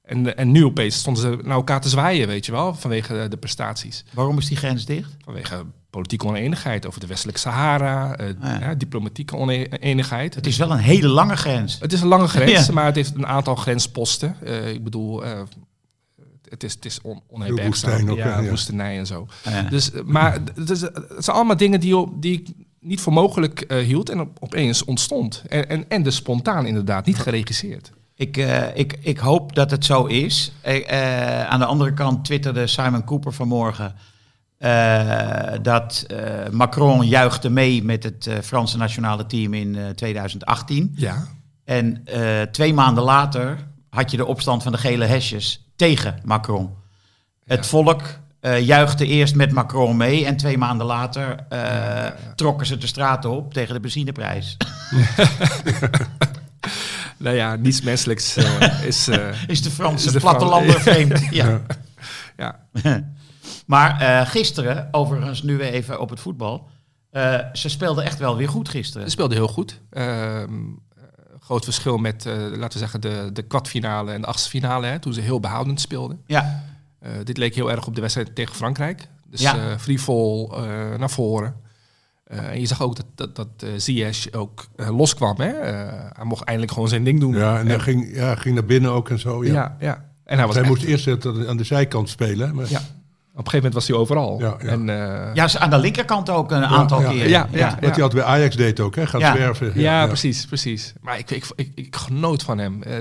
En, 0.07 0.37
en 0.37 0.51
nu 0.51 0.65
opeens 0.65 0.95
stonden 0.97 1.21
ze 1.21 1.37
naar 1.43 1.55
elkaar 1.55 1.81
te 1.81 1.89
zwaaien, 1.89 2.27
weet 2.27 2.45
je 2.45 2.51
wel, 2.51 2.73
vanwege 2.73 3.27
de 3.29 3.37
prestaties. 3.37 4.05
Waarom 4.13 4.37
is 4.37 4.47
die 4.47 4.57
grens 4.57 4.85
dicht? 4.85 5.15
Vanwege 5.23 5.65
politieke 5.89 6.25
oneenigheid 6.25 6.87
over 6.87 6.99
de 6.99 7.07
westelijke 7.07 7.39
Sahara, 7.39 8.15
eh, 8.17 8.27
ja. 8.41 8.59
ja, 8.59 8.73
diplomatieke 8.75 9.35
oneenigheid. 9.35 10.35
Het 10.35 10.47
is 10.47 10.57
wel 10.57 10.71
een 10.71 10.77
hele 10.77 11.07
lange 11.07 11.35
grens. 11.35 11.77
Het 11.79 11.93
is 11.93 12.01
een 12.01 12.07
lange 12.07 12.27
grens, 12.27 12.65
Ja. 12.67 12.73
maar 12.73 12.85
het 12.85 12.95
heeft 12.95 13.15
een 13.15 13.27
aantal 13.27 13.55
grensposten. 13.55 14.35
Eh, 14.43 14.69
ik 14.73 14.83
bedoel, 14.83 15.25
eh, 15.25 15.39
het 16.49 16.63
is, 16.63 16.73
het 16.73 16.85
is 16.85 17.01
on, 17.01 17.21
onherbergzaam. 17.27 18.09
ook, 18.09 18.17
ja, 18.17 18.43
woestenij 18.43 18.97
en 18.97 19.05
zo. 19.05 19.27
Ja. 19.43 19.61
Dus, 19.61 19.91
maar 20.05 20.33
het, 20.55 20.69
is, 20.69 20.81
het 20.81 20.93
zijn 21.17 21.35
allemaal 21.35 21.57
dingen 21.57 21.79
die, 21.79 21.97
op- 21.97 22.21
die 22.21 22.33
ik 22.33 22.47
niet 22.79 23.01
voor 23.01 23.13
mogelijk 23.13 23.61
eh, 23.61 23.77
hield 23.85 24.09
en 24.09 24.19
op, 24.19 24.37
opeens 24.39 24.83
ontstond. 24.83 25.43
En, 25.47 25.69
en, 25.69 25.89
en 25.89 26.03
dus 26.03 26.15
spontaan 26.15 26.65
inderdaad, 26.65 27.05
niet 27.05 27.17
geregisseerd. 27.17 27.91
Ik, 28.17 28.37
eh, 28.37 28.75
ik, 28.75 28.97
ik 29.01 29.17
hoop 29.17 29.55
dat 29.55 29.71
het 29.71 29.85
zo 29.85 30.05
is. 30.05 30.51
Eh, 30.61 30.89
eh, 30.89 31.47
aan 31.47 31.59
de 31.59 31.65
andere 31.65 31.93
kant 31.93 32.25
twitterde 32.25 32.67
Simon 32.67 33.03
Cooper 33.03 33.33
vanmorgen 33.33 33.95
dat 35.61 36.05
Macron 36.51 37.07
juichte 37.07 37.49
mee 37.49 37.83
met 37.83 38.03
het 38.03 38.29
Franse 38.43 38.77
nationale 38.77 39.25
team 39.25 39.53
in 39.53 39.75
eh, 39.75 39.89
2018. 39.89 40.93
Ja. 40.95 41.27
En 41.63 42.03
twee 42.51 42.73
maanden 42.73 43.03
later 43.03 43.57
had 43.89 44.11
je 44.11 44.17
de 44.17 44.25
opstand 44.25 44.63
van 44.63 44.71
de 44.71 44.77
gele 44.77 45.05
hesjes 45.05 45.69
tegen 45.75 46.19
Macron. 46.23 46.69
Het 47.45 47.65
volk 47.65 48.03
juichte 48.61 49.05
eerst 49.05 49.35
met 49.35 49.51
Macron 49.51 49.97
mee 49.97 50.25
en 50.25 50.37
twee 50.37 50.57
maanden 50.57 50.85
later 50.85 51.45
trokken 52.35 52.67
ze 52.67 52.77
de 52.77 52.87
straten 52.87 53.29
op 53.29 53.53
tegen 53.53 53.73
de 53.73 53.79
benzineprijs. 53.79 54.57
Nou 57.17 57.35
ja, 57.35 57.55
niets 57.55 57.81
menselijks 57.81 58.35
eh, 58.37 58.83
is... 58.91 59.07
eh, 59.07 59.43
Is 59.47 59.61
de 59.61 59.71
Franse 59.71 60.05
Is 60.07 60.13
de 60.13 60.19
plattelander 60.19 60.79
Fran- 60.79 60.93
vreemd? 60.93 61.27
Ja. 61.35 61.61
ja. 62.37 62.59
Maar 63.65 64.01
eh, 64.01 64.27
gisteren, 64.29 64.87
overigens 64.91 65.43
nu 65.43 65.57
weer 65.57 65.71
even 65.71 65.99
op 65.99 66.09
het 66.09 66.19
voetbal. 66.19 66.69
eh, 67.11 67.39
ze 67.53 67.69
speelden 67.69 68.03
echt 68.03 68.19
wel 68.19 68.37
weer 68.37 68.49
goed 68.49 68.69
gisteren. 68.69 69.05
Ze 69.05 69.11
speelde 69.11 69.35
heel 69.35 69.47
goed. 69.47 69.79
Ehm, 69.89 70.05
eh, 70.95 71.03
Groot 71.39 71.63
verschil 71.63 71.97
met, 71.97 72.25
eh, 72.25 72.33
laten 72.37 72.71
we 72.71 72.77
zeggen, 72.77 73.01
de, 73.01 73.29
de 73.33 73.41
kwartfinale 73.41 74.11
en 74.11 74.21
de 74.21 74.27
achtste 74.27 74.49
finale, 74.49 74.87
hè, 74.87 74.99
toen 74.99 75.13
ze 75.13 75.21
heel 75.21 75.39
behoudend 75.39 75.81
speelden. 75.81 76.21
Ja, 76.25 76.63
Eh, 76.99 77.11
dit 77.23 77.37
leek 77.37 77.55
heel 77.55 77.71
erg 77.71 77.87
op 77.87 77.95
de 77.95 78.01
wedstrijd 78.01 78.35
tegen 78.35 78.55
Frankrijk. 78.55 79.07
Dus 79.29 79.41
Ja. 79.41 79.55
eh, 79.55 80.97
naar 80.97 81.09
voren. 81.09 81.55
Eh, 82.27 82.47
en 82.49 82.59
je 82.59 82.65
zag 82.65 82.81
ook 82.81 82.95
dat, 82.95 83.05
dat, 83.15 83.35
dat 83.35 83.47
eh, 83.57 83.69
Ziyech 83.77 84.27
ook 84.31 84.65
eh, 84.75 84.97
loskwam. 84.97 85.35
Hè? 85.37 85.49
Eh, 85.49 85.73
hij 86.13 86.25
mocht 86.25 86.43
eindelijk 86.43 86.73
gewoon 86.73 86.89
zijn 86.89 87.03
ding 87.03 87.19
doen. 87.19 87.35
Ja, 87.35 87.59
en 87.59 87.67
hij 87.67 87.79
ging, 87.79 88.15
ja, 88.15 88.35
ging 88.35 88.55
naar 88.55 88.65
binnen 88.65 88.91
ook 88.91 89.09
en 89.09 89.19
zo. 89.19 89.43
Ja. 89.45 89.51
ja, 89.53 89.75
ja. 89.79 90.05
En 90.25 90.37
hij 90.37 90.45
was 90.45 90.55
hij 90.55 90.63
echt- 90.63 90.73
moest 90.73 90.83
eerst 91.07 91.25
aan 91.47 91.57
de 91.57 91.63
zijkant 91.63 92.09
spelen. 92.09 92.55
Maar, 92.55 92.65
Ja. 92.69 92.81
Op 93.35 93.45
een 93.45 93.51
gegeven 93.51 93.71
moment 93.71 93.73
was 93.73 93.87
hij 93.87 93.97
overal. 93.97 94.39
Ja, 94.39 94.55
ja. 94.61 94.71
En, 94.71 94.89
eh, 94.89 95.33
ja 95.35 95.59
aan 95.59 95.69
de 95.69 95.77
linkerkant 95.77 96.29
ook 96.29 96.51
een 96.51 96.65
aantal 96.65 97.01
ja, 97.01 97.09
keren. 97.09 97.29
ja, 97.29 97.47
ja. 97.51 97.69
Wat 97.69 97.95
hij 97.95 98.03
altijd 98.03 98.13
bij 98.13 98.23
Ajax 98.23 98.55
deed 98.55 98.79
ook, 98.79 98.95
hè? 98.95 99.07
gaat 99.07 99.21
Ja. 99.21 99.31
zwerven. 99.35 99.71
Ja, 99.79 100.07
precies, 100.07 100.45
precies. 100.45 100.93
Maar 101.01 101.17
ik, 101.17 101.31
ik, 101.31 101.45
ik, 101.55 101.71
ik 101.75 101.95
genoot 101.95 102.43
van 102.43 102.57
hem. 102.57 102.83
Eh, 102.83 102.93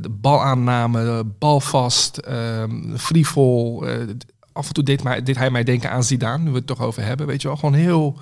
de 0.00 0.08
balaanname, 0.10 1.04
de 1.04 1.24
bal 1.38 1.60
vast, 1.60 2.16
ehm 2.18 2.96
frivol. 2.96 3.86
eh, 3.86 3.96
af 4.52 4.66
en 4.68 4.74
toe 4.74 4.84
deed, 4.84 5.02
mij, 5.02 5.22
deed 5.22 5.36
hij 5.36 5.50
mij 5.50 5.64
denken 5.64 5.90
aan 5.90 6.04
Zidane, 6.04 6.42
nu 6.44 6.50
we 6.50 6.56
het 6.56 6.66
toch 6.66 6.80
over 6.80 7.04
hebben. 7.04 7.26
Weet 7.26 7.42
je 7.42 7.48
wel, 7.48 7.56
gewoon 7.56 7.74
heel 7.74 8.18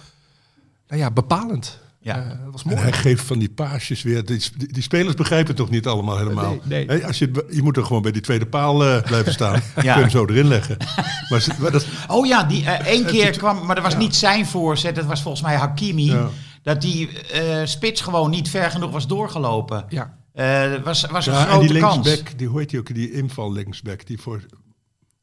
nou 0.92 1.04
ja, 1.04 1.10
bepalend. 1.10 1.78
Ja. 2.00 2.16
Eh, 2.22 2.28
dat 2.28 2.52
was 2.52 2.62
En 2.62 2.68
mooi. 2.68 2.80
hij 2.80 2.92
geeft 2.92 3.24
van 3.24 3.38
die 3.38 3.50
paasjes 3.50 4.02
weer. 4.02 4.24
Die, 4.24 4.40
die, 4.72 4.82
spelers 4.82 5.14
begrijpen 5.14 5.46
het 5.48 5.56
toch 5.56 5.70
niet 5.70 5.86
allemaal 5.86 6.18
helemaal. 6.18 6.56
Nee, 6.64 7.06
als 7.06 7.18
je, 7.18 7.46
je 7.50 7.62
moet 7.62 7.76
er 7.76 7.84
gewoon 7.84 8.02
bij 8.02 8.12
die 8.12 8.22
tweede 8.22 8.46
paal 8.46 8.84
eh, 8.84 9.02
blijven 9.02 9.32
staan. 9.32 9.60
Kun 9.74 9.84
je 9.84 9.90
hem 9.90 10.10
zo 10.10 10.26
erin 10.26 10.48
leggen. 10.48 10.76
Maar, 11.28 11.70
dat, 11.72 11.86
Oh 12.08 12.26
ja, 12.26 12.44
die 12.44 12.64
eh, 12.64 12.86
één 12.86 13.04
keer 13.04 13.30
kwam, 13.38 13.66
maar 13.66 13.74
dat 13.74 13.84
was 13.84 13.96
niet 13.96 14.14
zijn 14.16 14.46
voorzet, 14.46 14.94
dat 14.94 15.04
was 15.04 15.22
volgens 15.22 15.42
mij 15.42 15.56
Hakimi. 15.56 16.04
Ja. 16.10 16.28
Dat 16.62 16.80
die 16.80 17.20
eh, 17.22 17.60
spits 17.66 18.00
gewoon 18.00 18.30
niet 18.30 18.48
ver 18.48 18.70
genoeg 18.70 18.90
was 18.90 19.06
doorgelopen. 19.06 19.84
Ja. 19.88 20.16
Eh, 20.32 20.82
was, 20.84 21.06
was 21.06 21.26
een 21.26 21.32
ja, 21.32 21.40
en 21.40 21.46
grote 21.46 21.72
die 21.72 21.80
kans. 21.80 22.06
linksback, 22.06 22.38
die 22.38 22.48
hoe 22.48 22.58
heet 22.58 22.70
die 22.70 22.78
ook, 22.78 22.94
die 22.94 23.12
inval 23.12 23.52
linksback. 23.52 24.06
Die 24.06 24.20
voor, 24.20 24.40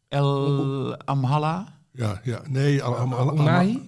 El 0.07 0.97
Amhalla. 1.05 1.79
ja, 1.91 2.21
ja, 2.23 2.41
nee, 2.47 2.83
al, 2.83 2.95
al, 2.95 3.13
al- 3.13 3.39
al- 3.39 3.81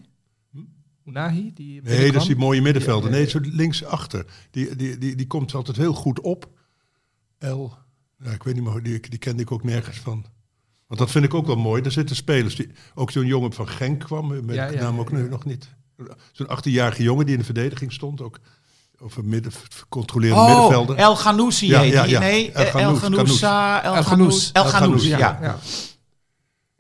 Unahi? 1.12 1.52
Die 1.54 1.82
Nee, 1.84 2.12
dat 2.12 2.22
is 2.22 2.28
die 2.28 2.36
mooie 2.38 2.62
middenvelder. 2.62 3.12
Nee, 3.12 3.30
zo 3.30 3.40
linksachter. 3.42 4.26
Die, 4.52 4.76
die, 4.76 4.98
die, 4.98 5.16
die 5.16 5.28
komt 5.28 5.54
altijd 5.54 5.78
heel 5.78 5.94
goed 5.94 6.20
op. 6.20 6.50
L. 7.40 7.72
Ja, 8.24 8.32
ik 8.32 8.44
weet 8.44 8.56
niet 8.56 8.64
meer, 8.64 8.84
die, 8.84 9.00
die 9.10 9.20
kende 9.20 9.42
ik 9.42 9.52
ook 9.52 9.64
nergens 9.64 9.98
van. 10.00 10.26
Want 10.88 11.00
dat 11.00 11.12
vind 11.12 11.26
ik 11.26 11.34
ook 11.34 11.46
wel 11.48 11.56
mooi. 11.56 11.82
Daar 11.82 11.92
zitten 11.92 12.16
spelers. 12.16 12.56
Die, 12.56 12.70
ook 12.96 13.12
zo'n 13.12 13.26
jongen 13.26 13.54
van 13.54 13.68
Genk 13.68 14.00
kwam, 14.00 14.46
met 14.46 14.56
Ja, 14.56 14.70
naam 14.70 15.00
ook 15.00 15.10
ja. 15.10 15.16
nu 15.18 15.30
nog 15.30 15.46
niet. 15.46 15.70
Zo'n 16.32 16.48
18-jarige 16.48 17.04
jongen 17.04 17.26
die 17.26 17.34
in 17.34 17.40
de 17.40 17.46
verdediging 17.46 17.94
stond. 17.94 18.22
Ook 18.22 18.40
over 19.00 19.26
midden, 19.26 19.52
controlerende 19.90 20.42
Oh, 20.42 20.48
middenvelder. 20.50 20.96
El 20.96 21.16
Ghanouzi 21.16 21.68
Ja, 21.68 21.80
heet 21.80 21.94
ja, 21.94 22.02
die. 22.04 22.12
ja. 22.12 22.20
Nee, 22.20 22.52
El 22.52 22.66
Ghanous, 22.66 23.00
Ghanousa. 23.00 23.84
El. 23.84 24.04
Ghanous. 24.04 24.52
El 24.52 24.98
ja. 24.98 25.18
Ja. 25.42 25.60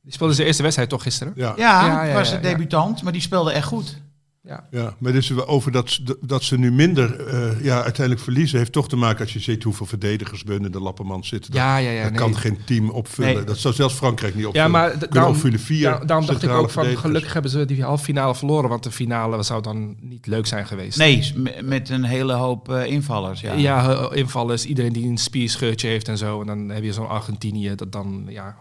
Die 0.01 0.13
speelde 0.13 0.33
zijn 0.33 0.47
eerste 0.47 0.61
wedstrijd 0.63 0.89
toch 0.89 1.03
gisteren? 1.03 1.33
ja. 1.35 1.53
Ja, 1.57 1.85
Ja, 1.87 1.99
het 1.99 2.09
ja, 2.09 2.13
was 2.13 2.29
ja, 2.29 2.35
een 2.35 2.43
ja. 2.43 2.49
debutant, 2.49 3.03
maar 3.03 3.11
die 3.13 3.21
speelde 3.21 3.51
echt 3.51 3.67
goed. 3.67 4.01
Ja. 4.43 4.67
Ja, 4.71 4.95
maar 4.99 5.11
dus 5.11 5.29
we- 5.29 5.47
over 5.47 5.71
dat, 5.71 5.89
ze- 5.89 6.17
dat 6.21 6.43
ze 6.43 6.57
nu 6.57 6.71
minder 6.71 7.27
eh, 7.27 7.63
ja, 7.63 7.83
uiteindelijk 7.83 8.23
verliezen, 8.25 8.57
heeft 8.57 8.71
toch 8.71 8.89
te 8.89 8.95
maken 8.95 9.21
als 9.21 9.33
je 9.33 9.39
ziet 9.39 9.63
hoeveel 9.63 9.85
verdedigers 9.85 10.43
er 10.43 10.51
in 10.65 10.71
de 10.71 10.79
Lappermans 10.79 11.27
zitten. 11.27 11.53
Ja, 11.53 11.77
ja, 11.77 11.89
ja, 11.91 12.01
dat 12.01 12.11
nee. 12.11 12.19
kan 12.19 12.35
geen 12.37 12.57
team 12.65 12.89
opvullen. 12.89 13.33
Nee. 13.35 13.43
Dat 13.43 13.57
zou 13.57 13.73
zelfs 13.73 13.93
Frankrijk 13.95 14.33
niet 14.33 14.41
Ja, 14.43 14.47
opvullen. 14.49 14.71
maar 14.71 14.89
d- 14.89 14.91
Kunnen 14.91 15.09
daarom, 15.13 15.33
opvullen 15.33 15.59
vier 15.59 15.83
daar- 15.83 16.05
daarom 16.05 16.25
dacht 16.25 16.43
ik 16.43 16.49
ook 16.49 16.69
van 16.69 16.85
gelukkig 16.97 17.33
hebben 17.33 17.51
ze 17.51 17.65
die 17.65 17.83
halve 17.83 18.03
finale 18.03 18.35
verloren, 18.35 18.69
want 18.69 18.83
de 18.83 18.91
finale 18.91 19.43
zou 19.43 19.61
dan 19.61 19.95
niet 19.99 20.27
leuk 20.27 20.45
zijn 20.47 20.67
geweest. 20.67 20.97
Nee, 20.97 21.33
met 21.63 21.89
een 21.89 22.03
hele 22.03 22.33
hoop 22.33 22.69
eh, 22.71 22.85
invallers. 22.85 23.41
Ja. 23.41 23.53
Ja, 23.53 23.89
eh, 23.91 24.17
invallers, 24.17 24.65
iedereen 24.65 24.93
die 24.93 25.07
een 25.07 25.17
spierscheurtje 25.17 25.87
heeft 25.87 26.07
en 26.07 26.17
zo. 26.17 26.41
En 26.41 26.47
dan 26.47 26.69
heb 26.69 26.83
je 26.83 26.93
zo'n 26.93 27.07
Argentinië 27.09 27.75
dat 27.75 27.91
dan 27.91 28.25
ja, 28.29 28.57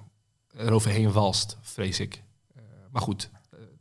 eroverheen 0.57 1.13
walst, 1.13 1.59
vrees 1.63 2.01
ik. 2.01 2.23
Eh, 2.57 2.63
maar 2.93 3.03
goed, 3.03 3.31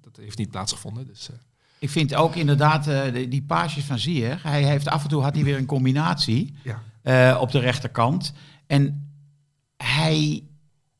dat 0.01 0.17
heeft 0.17 0.37
niet 0.37 0.51
plaatsgevonden. 0.51 1.07
Dus, 1.07 1.29
eh, 1.29 1.35
Ik 1.79 1.89
vind 1.89 2.15
ook 2.15 2.35
inderdaad 2.35 2.87
eh, 2.87 3.01
die, 3.13 3.27
die 3.27 3.43
paasjes 3.47 3.83
van 3.83 3.99
Zier. 3.99 4.39
Hij 4.43 4.63
heeft 4.63 4.87
af 4.87 5.03
en 5.03 5.09
toe 5.09 5.21
had 5.21 5.35
hij 5.35 5.43
weer 5.43 5.57
een 5.57 5.65
combinatie 5.65 6.53
ja. 6.63 6.81
eh, 7.01 7.41
op 7.41 7.51
de 7.51 7.59
rechterkant. 7.59 8.33
En 8.67 9.11
hij, 9.77 10.43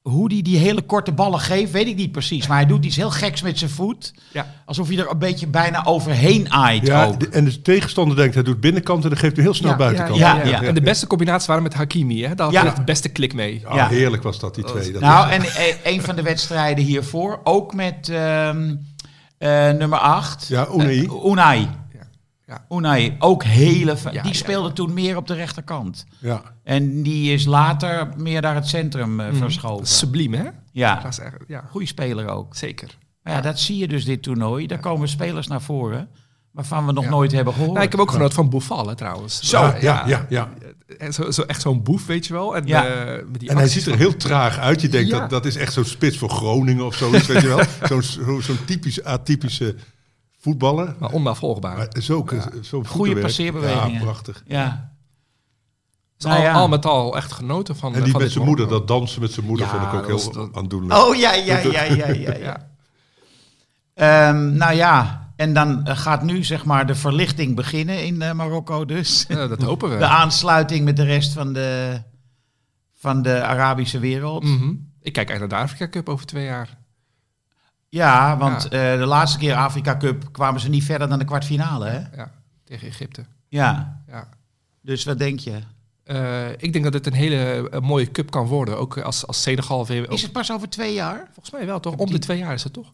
hoe 0.02 0.32
hij 0.34 0.42
die 0.42 0.58
hele 0.58 0.82
korte 0.82 1.12
ballen 1.12 1.40
geeft, 1.40 1.72
weet 1.72 1.88
ik 1.88 1.96
niet 1.96 2.12
precies. 2.12 2.48
Maar 2.48 2.58
hij 2.58 2.66
doet 2.66 2.86
iets 2.86 2.96
heel 2.96 3.12
geks 3.12 3.42
met 3.42 3.58
zijn 3.60 3.70
voet. 3.70 4.14
Ja. 4.34 4.54
Alsof 4.66 4.88
hij 4.88 4.98
er 4.98 5.12
een 5.12 5.18
beetje 5.20 5.48
bijna 5.48 5.86
overheen 5.86 6.52
aait 6.52 6.88
Ja, 6.88 7.06
ook. 7.06 7.20
de- 7.20 7.30
en 7.30 7.46
de 7.46 7.62
tegenstander 7.62 8.16
denkt, 8.16 8.34
hij 8.34 8.44
doet 8.44 8.60
binnenkant 8.60 9.04
en 9.04 9.10
dan 9.10 9.18
geeft 9.20 9.36
hij 9.36 9.44
heel 9.46 9.54
snel 9.54 9.72
Ja, 9.72 9.78
buitenkant. 9.78 10.18
Ja, 10.20 10.36
Ja, 10.36 10.44
ja, 10.44 10.50
ja. 10.50 10.62
En 10.68 10.76
de 10.76 10.82
beste 10.82 11.08
combinaties 11.08 11.48
waren 11.48 11.64
met 11.64 11.74
Hakimi. 11.74 12.24
Hè? 12.24 12.36
Daar 12.36 12.46
had 12.46 12.54
Ja. 12.56 12.60
hij 12.60 12.68
echt 12.70 12.78
de 12.78 12.84
beste 12.84 13.10
klik 13.10 13.34
mee. 13.34 13.68
Ah, 13.68 13.76
Ja. 13.76 13.88
Heerlijk 13.88 14.24
was 14.24 14.40
dat, 14.40 14.56
die 14.56 14.64
twee. 14.64 14.92
Dat 14.92 15.02
nou, 15.02 15.26
was- 15.28 15.36
en 15.36 15.44
eh, 15.44 15.94
een 15.94 16.02
van 16.02 16.16
de 16.16 16.22
wedstrijden 16.22 16.84
hiervoor, 16.86 17.40
ook 17.44 17.74
met 17.74 18.10
ehm, 18.10 18.70
eh, 18.70 18.76
nummer 19.48 19.98
8. 20.00 20.48
Ja, 20.48 20.68
Unai. 20.74 21.10
Unai. 21.26 21.60
Ja. 21.94 22.08
Ja. 22.46 22.66
Unai, 22.70 23.16
ook 23.20 23.44
hele... 23.44 23.96
Ja, 24.12 24.22
die 24.22 24.34
speelde 24.34 24.68
ja. 24.68 24.74
toen 24.74 24.94
meer 24.94 25.18
op 25.18 25.28
de 25.28 25.34
rechterkant. 25.34 26.06
ja. 26.20 26.42
En 26.64 27.04
die 27.04 27.34
is 27.34 27.46
later 27.46 28.10
meer 28.18 28.42
naar 28.42 28.56
het 28.56 28.68
centrum 28.68 29.20
eh, 29.20 29.34
verschoven. 29.34 29.88
Subliem, 29.88 30.34
hè? 30.34 30.44
Ja, 30.72 31.00
Dat 31.00 31.18
echt, 31.18 31.36
ja, 31.48 31.64
goede 31.70 31.86
speler 31.88 32.28
ook. 32.28 32.56
zeker. 32.56 32.98
Maar 33.24 33.34
ja, 33.34 33.42
dat 33.42 33.60
zie 33.60 33.78
je 33.78 33.88
dus 33.88 34.06
dit 34.06 34.24
toernooi. 34.24 34.68
Daar 34.68 34.80
komen 34.80 35.08
spelers 35.08 35.48
naar 35.48 35.62
voren 35.62 36.10
waarvan 36.60 36.86
we 36.86 36.92
nog 36.92 37.04
Ja. 37.04 37.10
nooit 37.10 37.32
hebben 37.32 37.54
gehoord. 37.54 37.74
Nou, 37.74 37.86
ik 37.86 37.92
heb 37.92 38.00
ook 38.02 38.12
genoten 38.12 38.34
van 38.36 38.50
Boufal, 38.50 38.88
hè, 38.88 38.96
trouwens. 38.96 39.40
Zo, 39.42 39.60
ja, 39.60 39.76
ja, 39.82 40.04
ja, 40.08 40.26
ja. 40.30 40.50
En 40.98 41.14
Zo, 41.14 41.32
zo, 41.32 41.42
echt 41.42 41.62
zo'n 41.62 41.84
boef, 41.84 42.06
weet 42.06 42.28
je 42.28 42.34
wel. 42.34 42.56
En, 42.56 42.68
Ja. 42.68 42.86
eh, 42.88 43.24
met 43.32 43.40
die 43.40 43.50
En 43.50 43.58
hij 43.58 43.68
ziet 43.68 43.84
er 43.86 43.90
van- 43.90 44.00
heel 44.00 44.16
traag 44.16 44.58
uit. 44.58 44.82
Je 44.82 44.90
denkt, 44.90 45.10
Ja. 45.10 45.20
dat, 45.20 45.30
dat 45.30 45.46
is 45.46 45.56
echt 45.56 45.74
zo'n 45.74 45.86
spits 45.86 46.18
voor 46.18 46.30
Groningen 46.30 46.86
of 46.86 46.96
zoiets, 46.96 47.28
weet 47.28 47.42
je 47.42 47.48
wel. 47.48 47.60
Zo'n 47.90 48.02
zo, 48.02 48.40
zo'n 48.40 48.66
typisch 48.66 49.04
atypische 49.04 49.76
voetballer. 50.40 50.96
Maar 51.00 51.12
onnavolgbaar. 51.12 51.78
Maar 51.78 51.88
zo, 52.02 52.26
zo'n 52.62 52.86
voetenwerk. 52.86 53.26
passeerbewegingen. 53.26 53.92
Ja, 53.94 54.00
prachtig. 54.00 54.44
Ja. 54.48 54.92
Dus 56.18 56.26
Nou 56.28 56.38
al, 56.40 56.44
ja. 56.46 56.54
al 56.54 56.68
met 56.68 56.86
al 56.86 57.16
echt 57.18 57.32
genoten 57.32 57.76
van 57.76 57.90
En 57.92 57.98
eh, 57.98 58.04
die 58.04 58.12
van 58.12 58.22
met 58.22 58.32
zijn 58.32 58.46
moeder, 58.46 58.68
dat 58.68 58.88
dansen 58.88 59.22
met 59.22 59.32
zijn 59.32 59.46
moeder, 59.46 59.66
Ja, 59.66 59.72
vind 59.72 59.84
ik 59.84 59.94
ook 60.00 60.08
heel 60.08 60.32
dat- 60.32 60.56
aandoenlijk. 60.56 61.00
Oh 61.00 61.16
ja, 61.16 61.34
ja, 61.34 61.58
ja, 61.58 61.84
ja, 61.84 62.08
ja. 62.08 62.08
ja. 62.14 62.36
Ja. 62.48 62.68
Ehm, 64.30 64.56
nou 64.58 64.74
ja, 64.74 65.19
en 65.40 65.54
dan 65.54 65.86
eh, 65.86 65.98
gaat 65.98 66.24
nu 66.24 66.44
zeg 66.44 66.66
maar 66.66 66.86
de 66.88 66.96
verlichting 66.96 67.56
beginnen 67.56 68.06
in 68.06 68.22
eh, 68.22 68.32
Marokko 68.34 68.86
dus. 68.86 69.26
Ja, 69.28 69.48
dat 69.48 69.62
hopen 69.62 69.90
we. 69.90 69.98
De 70.08 70.08
aansluiting 70.08 70.86
met 70.86 70.96
de 70.96 71.04
rest 71.04 71.34
van 71.34 71.54
de, 71.54 72.02
van 72.94 73.22
de 73.22 73.44
Arabische 73.44 74.00
wereld. 74.00 74.44
Mhm. 74.44 74.70
Ik 75.02 75.14
kijk 75.14 75.30
eigenlijk 75.30 75.52
naar 75.52 75.60
de 75.60 75.66
Afrika 75.74 75.90
Cup 75.92 76.10
over 76.10 76.26
twee 76.26 76.46
jaar. 76.46 76.78
Ja, 77.90 78.38
want 78.38 78.68
Ja. 78.70 78.92
eh, 78.94 79.00
de 79.00 79.06
laatste 79.06 79.38
keer 79.38 79.56
Afrika 79.56 79.98
Cup 79.98 80.30
kwamen 80.32 80.62
ze 80.62 80.70
niet 80.70 80.84
verder 80.84 81.10
dan 81.10 81.20
de 81.20 81.26
kwartfinale, 81.26 81.88
hè? 81.88 82.16
Ja, 82.16 82.32
tegen 82.64 82.88
Egypte. 82.88 83.26
Ja, 83.48 84.02
Ja. 84.08 84.30
dus 84.82 85.04
wat 85.04 85.18
denk 85.18 85.40
je? 85.40 85.60
Ik 86.58 86.74
denk 86.74 86.84
dat 86.84 86.94
het 86.94 87.06
een 87.06 87.14
hele 87.14 87.70
mooie 87.82 88.12
cup 88.12 88.32
kan 88.32 88.46
worden. 88.46 88.78
Ook 88.78 88.98
als, 88.98 89.28
als 89.28 89.42
Senegal 89.42 89.86
weer... 89.86 90.12
Is 90.12 90.22
het 90.22 90.32
pas 90.32 90.52
over 90.52 90.70
twee 90.70 90.94
jaar? 90.94 91.24
Volgens 91.26 91.52
mij 91.52 91.66
wel, 91.66 91.80
toch? 91.80 91.96
Om 91.96 92.12
de 92.12 92.20
twee 92.20 92.38
jaar 92.38 92.54
is 92.54 92.64
het 92.64 92.74
toch? 92.74 92.94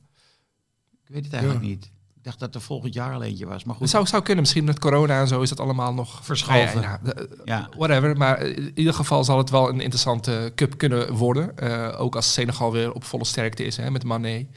Ik 1.05 1.13
weet 1.13 1.23
het 1.23 1.33
eigenlijk 1.33 1.63
niet. 1.63 1.91
Ik 2.25 2.31
dacht 2.31 2.43
dat 2.43 2.55
er 2.55 2.67
volgend 2.67 2.93
jaar 2.93 3.13
al 3.13 3.23
eentje 3.23 3.45
was, 3.45 3.63
maar 3.63 3.73
Het 3.73 3.83
goed. 3.83 3.89
zou, 3.91 4.05
zou 4.07 4.23
kunnen. 4.23 4.41
Misschien 4.43 4.63
met 4.63 4.79
corona 4.79 5.19
en 5.19 5.27
zo 5.27 5.41
is 5.41 5.49
dat 5.49 5.59
allemaal 5.59 5.93
nog... 5.93 6.19
Verschoven. 6.25 6.81
Ja, 6.81 6.99
ja, 7.03 7.13
de- 7.13 7.41
Ja. 7.45 7.69
whatever. 7.77 8.17
Maar 8.17 8.41
in 8.41 8.71
ieder 8.75 8.93
geval 8.93 9.23
zal 9.23 9.37
het 9.37 9.49
wel 9.49 9.69
een 9.69 9.79
interessante 9.79 10.51
cup 10.55 10.77
kunnen 10.77 11.13
worden. 11.13 11.57
Eh, 11.57 12.01
ook 12.01 12.15
als 12.15 12.33
Senegal 12.33 12.71
weer 12.71 12.93
op 12.93 13.03
volle 13.03 13.25
sterkte 13.25 13.63
is 13.65 13.77
hè, 13.77 13.91
met 13.91 14.03
Mané. 14.03 14.47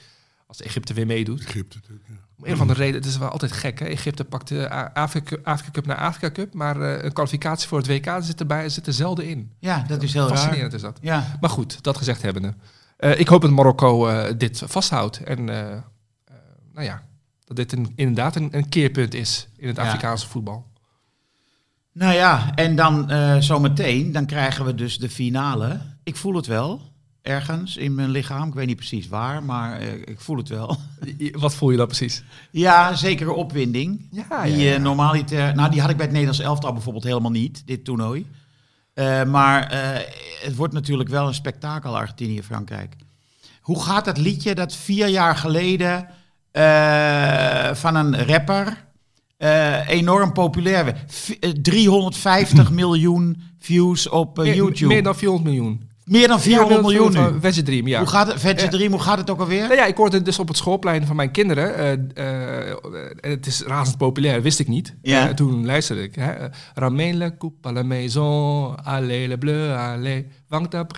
Als 0.46 0.62
Egypte 0.62 0.94
weer 0.94 1.06
meedoet. 1.06 1.40
Egypte 1.44 1.76
natuurlijk, 1.76 2.08
ja. 2.08 2.14
Om 2.38 2.44
een 2.44 2.52
of 2.52 2.60
andere 2.60 2.78
reden, 2.78 2.94
het 3.00 3.04
is 3.10 3.18
wel 3.18 3.28
altijd 3.28 3.52
gek. 3.52 3.78
Hè? 3.78 3.84
Egypte 3.86 4.24
pakt 4.24 4.48
de 4.48 4.70
Afrika, 4.94 5.36
Afrika 5.42 5.70
Cup 5.70 5.86
naar 5.86 5.96
Afrika 5.96 6.30
Cup. 6.30 6.54
Maar 6.54 6.80
eh, 6.80 7.04
een 7.04 7.12
kwalificatie 7.12 7.68
voor 7.68 7.78
het 7.78 7.86
WK 7.86 8.16
zit, 8.20 8.40
erbij, 8.40 8.68
zit 8.68 8.86
er 8.86 8.92
zelden 8.92 9.26
in. 9.28 9.52
Ja, 9.58 9.84
dat 9.88 10.02
is 10.02 10.12
heel 10.12 10.28
raar. 10.28 10.36
Fascinerend 10.36 10.72
is 10.72 10.80
dat. 10.80 10.98
Ja, 11.00 11.36
Maar 11.40 11.50
goed, 11.50 11.82
dat 11.82 11.96
gezegd 11.96 12.22
hebbende. 12.22 12.54
Eh 12.96 13.20
ik 13.20 13.28
hoop 13.28 13.40
dat 13.42 13.50
Marokko 13.50 14.06
eh, 14.06 14.32
dit 14.38 14.62
vasthoudt. 14.66 15.22
En 15.22 15.48
eh, 15.48 15.72
eh, 15.72 15.80
nou 16.72 16.86
ja, 16.86 17.02
dat 17.48 17.56
dit 17.56 17.72
een, 17.72 17.92
inderdaad 17.96 18.36
een, 18.36 18.48
een 18.50 18.68
keerpunt 18.68 19.14
is 19.14 19.48
in 19.56 19.68
het 19.68 19.76
Ja. 19.76 19.82
Afrikaanse 19.82 20.28
voetbal. 20.28 20.66
nou 21.92 22.14
ja, 22.14 22.54
en 22.54 22.76
dan 22.76 23.10
eh, 23.10 23.36
zometeen, 23.38 24.12
dan 24.12 24.26
krijgen 24.26 24.64
we 24.64 24.74
dus 24.74 24.98
de 24.98 25.10
finale. 25.10 25.80
Ik 26.02 26.16
voel 26.16 26.34
het 26.34 26.46
wel, 26.46 26.80
ergens 27.22 27.76
in 27.76 27.94
mijn 27.94 28.10
lichaam. 28.10 28.48
Ik 28.48 28.54
weet 28.54 28.66
niet 28.66 28.76
precies 28.76 29.08
waar, 29.08 29.42
maar 29.42 29.80
eh, 29.80 29.92
ik 29.94 30.20
voel 30.20 30.36
het 30.36 30.48
wel. 30.48 30.76
Wat 31.32 31.54
voel 31.54 31.70
je 31.70 31.76
dan 31.76 31.86
precies? 31.86 32.22
Ja, 32.50 32.94
zekere 32.94 33.32
opwinding. 33.32 34.08
Ja, 34.10 34.42
die 34.42 34.56
ja, 34.56 34.62
ja. 34.70 34.74
eh, 34.74 34.82
normaliter, 34.82 35.54
nou 35.54 35.70
die 35.70 35.80
had 35.80 35.90
ik 35.90 35.96
bij 35.96 36.04
het 36.04 36.14
Nederlands 36.14 36.44
elftal 36.44 36.72
bijvoorbeeld 36.72 37.04
helemaal 37.04 37.30
niet, 37.30 37.62
dit 37.66 37.84
toernooi. 37.84 38.26
Eh, 38.94 39.24
maar 39.24 39.72
het 40.42 40.56
wordt 40.56 40.74
natuurlijk 40.74 41.08
wel 41.08 41.26
een 41.26 41.34
spektakel 41.34 41.96
Argentinië-Frankrijk. 41.96 42.96
Hoe 43.60 43.82
gaat 43.82 44.04
dat 44.04 44.18
liedje 44.18 44.54
dat 44.54 44.74
vier 44.76 45.08
jaar 45.08 45.36
geleden 45.36 46.08
eh, 46.58 47.74
van 47.74 47.94
een 47.94 48.26
rapper 48.26 48.84
eh, 49.36 49.88
enorm 49.88 50.32
populair 50.32 50.84
werd. 50.84 50.98
V- 51.06 51.30
eh, 51.40 51.50
350 51.50 52.70
miljoen 52.80 53.42
views 53.58 54.08
op 54.08 54.36
Meer- 54.36 54.54
YouTube. 54.54 54.86
Meer 54.94 55.02
dan 55.02 55.16
400 55.16 55.54
miljoen. 55.54 55.86
Meer 56.04 56.28
dan 56.28 56.40
400 56.40 56.80
miljoen 56.82 57.12
nu. 57.12 57.40
Veggie 57.40 57.62
Dream, 57.62 57.86
ja. 57.86 57.98
Hoe 57.98 58.08
gaat 58.08 58.26
het? 58.42 58.60
Ja. 58.60 58.68
3, 58.68 58.90
hoe 58.90 59.00
gaat 59.00 59.18
het 59.18 59.30
ook 59.30 59.40
alweer? 59.40 59.62
Nou 59.62 59.74
ja, 59.74 59.84
ik 59.84 59.96
hoorde 59.96 60.16
het 60.16 60.24
dus 60.24 60.38
op 60.38 60.48
het 60.48 60.56
schoolplein 60.56 61.06
van 61.06 61.16
mijn 61.16 61.30
kinderen. 61.30 61.74
en 61.76 62.10
het 63.20 63.46
is 63.46 63.62
razend 63.62 63.98
populair, 63.98 64.42
wist 64.42 64.58
ik 64.58 64.68
niet. 64.68 64.94
Ja. 65.02 65.34
Toen 65.34 65.66
luisterde 65.66 66.02
ik. 66.02 66.14
hè. 66.14 66.32
Ramène 66.74 67.16
le 67.18 67.36
coupe 67.36 67.68
à 67.68 67.72
la 67.72 67.82
maison, 67.82 68.74
allez 68.84 69.26
le 69.28 69.38
bleu, 69.38 69.70
allez. 69.76 70.22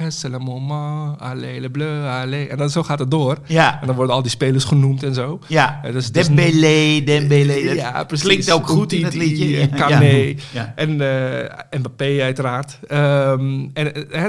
C'est 0.09 0.29
le 0.31 0.39
moment, 0.39 1.17
allez 1.19 1.61
le 1.61 1.69
bleu, 1.69 2.05
allez. 2.07 2.49
En 2.49 2.57
dan 2.57 2.71
zo 2.71 2.83
gaat 2.83 2.99
het 2.99 3.11
door. 3.11 3.39
Ja. 3.47 3.81
En 3.81 3.87
dan 3.87 3.97
worden 3.97 4.15
al 4.15 4.23
die 4.23 4.31
spelers 4.31 4.65
genoemd 4.65 5.03
en 5.03 5.15
zo. 5.15 5.39
Ja, 5.47 5.81
Eh, 5.83 5.93
dus- 5.93 6.13
dus- 6.13 6.27
Dembele, 6.27 7.03
Dembele. 7.05 7.65
Dat 7.65 7.75
Ja, 7.75 8.05
precies. 8.05 8.27
Klinkt 8.27 8.51
ook 8.51 8.67
goed 8.67 8.93
in 8.93 9.05
het 9.05 9.15
liedje. 9.15 9.61
en 9.61 9.71
Kane. 9.71 10.37
Ja. 10.53 10.73
En 10.77 11.01
eh 11.01 11.79
Mbappé 11.79 12.23
uiteraard. 12.23 12.79
Ehm, 12.89 13.67
en 13.73 14.11
eh, 14.11 14.25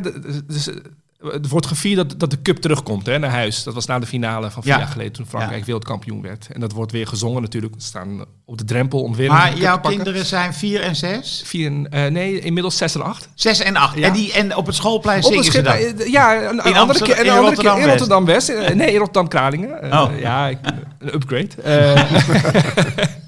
dus, 0.48 0.70
eh, 0.70 0.76
het 1.24 1.48
wordt 1.50 1.66
gevierd 1.66 1.96
dat, 2.10 2.20
dat 2.20 2.30
de 2.30 2.42
cup 2.42 2.58
terugkomt 2.58 3.06
hè, 3.06 3.20
naar 3.20 3.30
huis. 3.30 3.64
Dat 3.64 3.74
was 3.74 3.86
na 3.86 4.00
de 4.00 4.06
finale 4.06 4.52
van 4.52 4.64
vier 4.64 4.72
Ja. 4.72 4.78
jaar 4.80 4.88
geleden 4.88 5.12
toen 5.12 5.26
Frankrijk 5.26 5.60
Ja. 5.60 5.66
wereldkampioen 5.66 6.22
werd. 6.22 6.48
En 6.54 6.60
dat 6.60 6.72
wordt 6.72 6.92
weer 6.92 7.08
gezongen 7.08 7.42
natuurlijk. 7.42 7.74
Ze 7.78 7.86
staan 7.88 8.26
op 8.46 8.58
de 8.58 8.64
drempel 8.66 9.02
om 9.02 9.16
weer 9.16 9.30
Maar 9.30 9.58
jouw 9.58 9.80
kinderen 9.80 10.26
zijn 10.26 10.54
4 10.54 10.82
en 10.82 10.96
6? 10.96 11.42
Vier, 11.46 11.66
en, 11.68 11.92
eh, 11.92 12.12
nee, 12.12 12.40
inmiddels 12.40 12.78
zes 12.78 12.96
en 12.96 13.02
acht. 13.02 13.30
6 13.36 13.60
en 13.60 13.76
8. 13.76 13.98
Ja. 13.98 14.08
En, 14.08 14.14
die, 14.14 14.34
en 14.34 14.56
op 14.56 14.66
het 14.66 14.76
schoolplein 14.76 15.24
Op 15.24 15.32
zingen 15.32 15.44
ze 15.52 15.62
dan? 15.62 15.74
eh, 15.74 16.12
ja, 16.12 16.44
een, 16.50 16.60
In 16.66 16.76
andere 16.76 17.00
keer, 17.00 17.18
in 17.18 17.24
keer 17.56 17.78
in. 17.78 17.88
Rotterdam-West. 17.88 18.50
Eh, 18.50 18.76
nee, 18.76 18.88
in 18.92 18.98
Rotterdam-Kralingen. 18.98 19.82
Eh, 19.82 20.02
Oh. 20.02 20.20
Ja, 20.20 20.48
ik, 20.48 20.58
een 21.00 21.14
upgrade. 21.14 21.50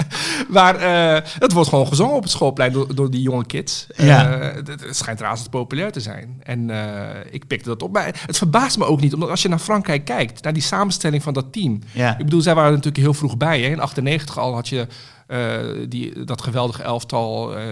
maar 0.50 0.75
eh, 0.75 1.29
het 1.39 1.51
wordt 1.51 1.69
gewoon 1.69 1.88
gezongen 1.88 2.15
op 2.15 2.21
het 2.23 2.31
schoolplein 2.31 2.71
door, 2.71 2.95
door 2.95 3.12
die 3.12 3.21
jonge 3.21 3.45
kids. 3.45 3.88
Ja. 3.95 4.39
Eh, 4.39 4.55
het, 4.55 4.67
het 4.67 4.95
schijnt 4.95 5.19
razend 5.21 5.50
populair 5.50 5.91
te 5.91 6.00
zijn. 6.00 6.41
En 6.43 6.69
eh, 6.69 7.19
ik 7.31 7.47
pikte 7.47 7.69
dat 7.69 7.83
op. 7.83 7.91
Maar 7.93 8.21
het 8.25 8.38
verbaast 8.38 8.77
me 8.77 8.85
ook 8.85 9.01
niet, 9.01 9.13
omdat 9.13 9.29
als 9.29 9.41
je 9.41 9.50
naar 9.50 9.59
Frankrijk 9.59 10.05
kijkt, 10.05 10.43
naar 10.43 10.53
die 10.53 10.62
samenstelling 10.62 11.23
van 11.23 11.33
dat 11.33 11.53
team. 11.53 11.79
Ja. 11.91 12.12
Ik 12.17 12.25
bedoel, 12.25 12.41
zij 12.41 12.53
waren 12.55 12.69
er 12.69 12.75
natuurlijk 12.75 13.03
heel 13.03 13.13
vroeg 13.13 13.38
bij. 13.38 13.62
Hè. 13.62 13.67
In 13.67 13.79
98 13.79 14.38
al 14.38 14.53
had 14.53 14.67
je 14.69 14.88
eh, 15.27 15.57
die, 15.89 16.23
dat 16.23 16.41
geweldige 16.41 16.83
elftal. 16.83 17.57
eh, 17.57 17.63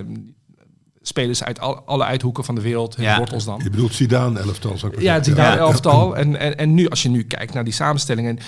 spelers 1.03 1.43
uit 1.43 1.59
al- 1.59 1.81
alle 1.85 2.03
uithoeken 2.03 2.43
van 2.43 2.55
de 2.55 2.61
wereld, 2.61 2.95
hun 2.95 3.05
Ja. 3.05 3.17
wortels 3.17 3.45
dan. 3.45 3.59
Je 3.63 3.69
bedoelt 3.69 3.93
Zidane 3.93 4.39
elftal, 4.39 4.77
zou 4.77 4.91
ik 4.91 4.97
maar 4.97 5.07
Ja. 5.07 5.23
Zidane 5.23 5.57
elftal. 5.57 6.15
En, 6.17 6.35
en, 6.39 6.57
en 6.57 6.73
nu, 6.73 6.87
als 6.89 7.03
je 7.03 7.09
nu 7.09 7.23
kijkt 7.23 7.53
naar 7.53 7.63
die 7.63 7.73
samenstellingen... 7.73 8.39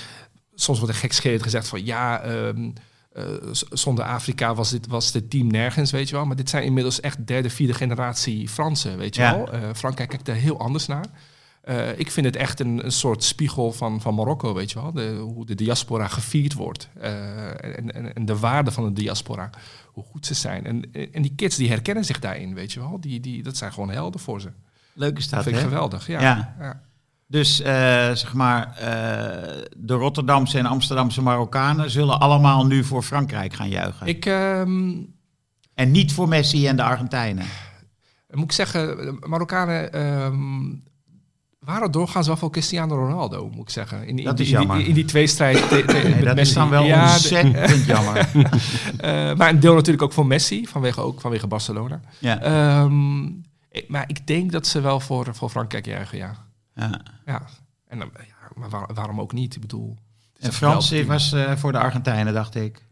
soms 0.54 0.78
wordt 0.78 0.94
er 0.94 1.00
gekscherend 1.00 1.42
gezegd 1.42 1.68
van... 1.68 1.84
ja, 1.84 2.20
ehm, 2.20 2.70
eh, 3.14 3.24
zonder 3.70 4.04
Afrika 4.04 4.54
was 4.54 4.70
dit, 4.70 4.86
was 4.86 5.12
dit 5.12 5.30
team 5.30 5.46
nergens, 5.46 5.90
weet 5.90 6.08
je 6.08 6.14
wel. 6.14 6.26
Maar 6.26 6.36
dit 6.36 6.50
zijn 6.50 6.64
inmiddels 6.64 7.00
echt 7.00 7.26
derde, 7.26 7.50
vierde 7.50 7.74
generatie 7.74 8.48
Fransen, 8.48 8.98
weet 8.98 9.14
je 9.14 9.22
Ja. 9.22 9.36
wel. 9.36 9.52
Eh, 9.52 9.60
Frankrijk 9.74 10.08
kijkt 10.08 10.28
er 10.28 10.34
heel 10.34 10.58
anders 10.58 10.86
naar. 10.86 11.04
Eh, 11.60 11.98
ik 11.98 12.10
vind 12.10 12.26
het 12.26 12.36
echt 12.36 12.60
een, 12.60 12.84
een 12.84 12.92
soort 12.92 13.24
spiegel 13.24 13.72
van, 13.72 14.00
van 14.00 14.14
Marokko, 14.14 14.54
weet 14.54 14.72
je 14.72 14.80
wel. 14.80 14.92
De, 14.92 15.16
hoe 15.20 15.46
de 15.46 15.54
diaspora 15.54 16.08
gevierd 16.08 16.52
wordt. 16.54 16.88
En, 17.00 17.94
en, 17.94 18.14
en 18.14 18.24
de 18.24 18.38
waarde 18.38 18.70
van 18.70 18.84
de 18.84 18.92
diaspora. 18.92 19.50
Hoe 19.92 20.04
goed 20.04 20.26
ze 20.26 20.34
zijn. 20.34 20.66
En, 20.66 20.92
en 21.12 21.22
die 21.22 21.32
kids 21.36 21.56
die 21.56 21.68
herkennen 21.68 22.04
zich 22.04 22.18
daarin, 22.18 22.54
weet 22.54 22.72
je 22.72 22.80
wel. 22.80 23.00
Die, 23.00 23.20
die, 23.20 23.42
dat 23.42 23.56
zijn 23.56 23.72
gewoon 23.72 23.90
helden 23.90 24.20
voor 24.20 24.40
ze. 24.40 24.48
Leuk 24.92 25.16
is 25.18 25.24
Dat 25.24 25.32
dat, 25.34 25.42
vind 25.42 25.56
ik 25.56 25.62
hè? 25.62 25.68
geweldig, 25.68 26.06
ja. 26.06 26.20
Ja. 26.20 26.54
ja. 26.58 26.80
Dus 27.26 27.60
eh, 27.60 27.72
zeg 28.12 28.32
maar, 28.34 28.76
eh, 28.76 29.62
de 29.76 29.94
Rotterdamse 29.94 30.58
en 30.58 30.66
Amsterdamse 30.66 31.22
Marokkanen 31.22 31.90
zullen 31.90 32.20
allemaal 32.20 32.66
nu 32.66 32.84
voor 32.84 33.02
Frankrijk 33.02 33.52
gaan 33.54 33.68
juichen. 33.68 34.06
Ik 34.06 34.26
ehm, 34.26 34.92
En 35.74 35.90
niet 35.90 36.12
voor 36.12 36.28
Messi 36.28 36.66
en 36.66 36.76
de 36.76 36.82
Argentijnen. 36.82 37.44
moet 38.30 38.44
ik 38.44 38.52
zeggen, 38.52 39.16
Marokkanen 39.26 39.92
ehm, 39.92 40.72
waren 41.58 41.90
doorgaans 41.90 42.26
wel 42.26 42.36
voor 42.36 42.50
Cristiano 42.50 42.94
Ronaldo, 42.94 43.50
moet 43.50 43.62
ik 43.62 43.70
zeggen. 43.70 44.06
In, 44.06 44.18
in, 44.18 44.24
Dat 44.24 44.36
die- 44.36 44.46
is 44.46 44.50
die- 44.52 44.60
jammer. 44.60 44.86
in 44.86 44.94
die 44.94 45.04
tweestrijd 45.04 45.68
te- 45.68 45.84
te- 45.86 45.92
Nee, 45.92 46.14
met 46.14 46.24
dat 46.24 46.34
Messi. 46.34 46.40
is 46.50 46.52
dan 46.54 46.68
wel 46.70 46.84
Ja, 46.84 47.02
ontzettend 47.12 47.84
jammer. 47.96 48.16
eh, 48.98 49.34
maar 49.34 49.48
een 49.48 49.60
deel 49.60 49.74
natuurlijk 49.74 50.02
ook 50.02 50.12
voor 50.12 50.26
Messi, 50.26 50.66
vanwege, 50.66 51.00
ook 51.00 51.20
vanwege 51.20 51.46
Barcelona. 51.46 52.00
Ja. 52.18 52.40
Ehm, 52.40 53.22
maar 53.88 54.04
ik 54.06 54.26
denk 54.26 54.52
dat 54.52 54.66
ze 54.66 54.80
wel 54.80 55.00
voor, 55.00 55.28
voor 55.34 55.50
Frankrijk 55.50 55.86
juichen, 55.86 56.18
ja. 56.18 56.34
Ja. 56.74 57.00
ja. 57.26 57.42
En 57.88 57.98
dan, 57.98 58.10
ja, 58.16 58.48
maar 58.54 58.68
waar- 58.70 58.94
waarom 58.94 59.20
ook 59.20 59.32
niet? 59.32 59.54
Ik 59.54 59.60
bedoel... 59.60 59.96
En 60.38 60.52
Frans 60.52 61.02
was 61.06 61.32
eh, 61.32 61.56
voor 61.56 61.72
de 61.72 61.78
Argentijnen, 61.78 62.32
dacht 62.32 62.54
ik. 62.54 62.82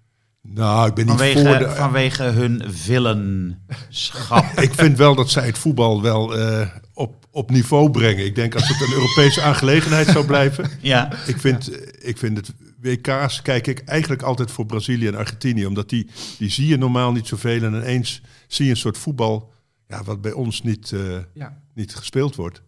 Nou, 0.43 0.89
ik 0.89 0.95
ben 0.95 1.07
niet 1.07 1.15
Vanwege, 1.17 1.49
voor 1.49 1.59
de... 1.59 1.71
vanwege 1.71 2.23
hun 2.23 2.63
villenschap. 2.73 4.45
Ik 4.67 4.75
vind 4.75 4.97
wel 4.99 5.15
dat 5.15 5.31
zij 5.31 5.47
het 5.47 5.59
voetbal 5.59 6.03
wel 6.03 6.37
eh, 6.39 6.69
op, 6.95 7.27
op 7.31 7.51
niveau 7.51 7.91
brengen. 7.91 8.25
Ik 8.25 8.35
denk 8.35 8.55
als 8.55 8.69
het 8.69 8.81
een 8.81 8.93
Europese 8.95 9.43
aangelegenheid 9.51 10.07
zou 10.07 10.27
blijven. 10.27 10.71
ja. 10.81 11.13
Ik 11.27 11.39
vind, 11.39 11.71
ik 12.05 12.19
vind 12.19 12.37
het 12.37 12.53
WK's 12.81 13.43
kijk 13.43 13.67
ik 13.67 13.79
eigenlijk 13.85 14.23
altijd 14.23 14.51
voor 14.51 14.67
Brazilië 14.67 15.07
en 15.07 15.15
Argentinië. 15.15 15.67
Omdat 15.67 15.89
die, 15.89 16.11
die 16.39 16.51
zie 16.51 16.67
je 16.67 16.77
normaal 16.77 17.13
niet 17.13 17.27
zoveel. 17.27 17.63
En 17.63 17.75
ineens 17.75 18.23
zie 18.47 18.65
je 18.65 18.71
een 18.71 18.77
soort 18.77 18.99
voetbal 18.99 19.53
ja, 19.89 20.03
wat 20.05 20.21
bij 20.21 20.33
ons 20.33 20.63
niet, 20.63 20.93
eh, 20.93 21.01
Ja. 21.35 21.59
niet 21.75 21.95
gespeeld 21.95 22.35
wordt. 22.37 22.63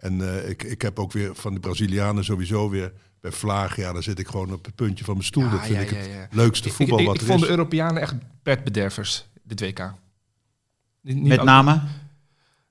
En 0.00 0.20
eh, 0.42 0.48
ik, 0.48 0.62
ik 0.62 0.82
heb 0.82 0.98
ook 0.98 1.12
weer 1.12 1.34
van 1.34 1.54
de 1.54 1.60
Brazilianen 1.60 2.24
sowieso 2.24 2.68
weer 2.70 2.92
bij 3.20 3.32
Vlaag. 3.32 3.76
Ja, 3.76 3.92
daar 3.92 4.02
zit 4.02 4.18
ik 4.18 4.28
gewoon 4.28 4.52
op 4.52 4.64
het 4.64 4.74
puntje 4.74 5.04
van 5.04 5.14
mijn 5.14 5.26
stoel. 5.26 5.42
Ja, 5.44 5.50
dat 5.50 5.60
vind 5.60 5.74
ja, 5.74 5.80
ik 5.80 5.90
ja, 5.90 5.96
het 5.96 6.06
ja. 6.06 6.26
leukste 6.30 6.68
Ik- 6.68 6.74
voetbal 6.74 6.98
ik, 6.98 7.06
wat 7.06 7.14
ik 7.14 7.20
er 7.20 7.26
vond 7.26 7.40
is. 7.40 7.46
de 7.46 7.50
Europeanen 7.52 8.02
echt 8.02 8.14
beddervers, 8.42 9.26
dit 9.42 9.60
WK. 9.60 9.94
Niet- 11.02 11.16
niet 11.16 11.26
Met 11.28 11.42
name? 11.42 11.80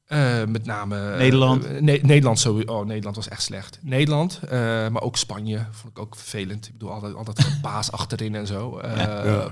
Eh, 0.06 0.46
met 0.46 0.66
name... 0.66 1.12
eh, 1.12 1.18
Nederland? 1.18 1.82
Ne- 1.82 2.00
Nederland 2.02 2.40
sowieso. 2.40 2.72
Oh, 2.80 2.86
Nederland 2.86 3.16
was 3.16 3.28
echt 3.28 3.42
slecht. 3.42 3.80
Nederland, 3.82 4.40
eh, 4.44 4.50
maar 4.90 5.02
ook 5.02 5.18
Spanje 5.18 5.66
vond 5.72 5.92
ik 5.98 6.00
ook 6.00 6.16
vervelend. 6.16 6.66
Ik 6.68 6.72
bedoel, 6.72 6.92
altijd, 6.92 7.16
altijd 7.16 7.40
gepaas 7.44 7.92
achterin 8.00 8.36
en 8.36 8.48
zo. 8.48 8.78
Eh, 8.78 8.96
Ja. 8.98 9.24
eh, 9.24 9.46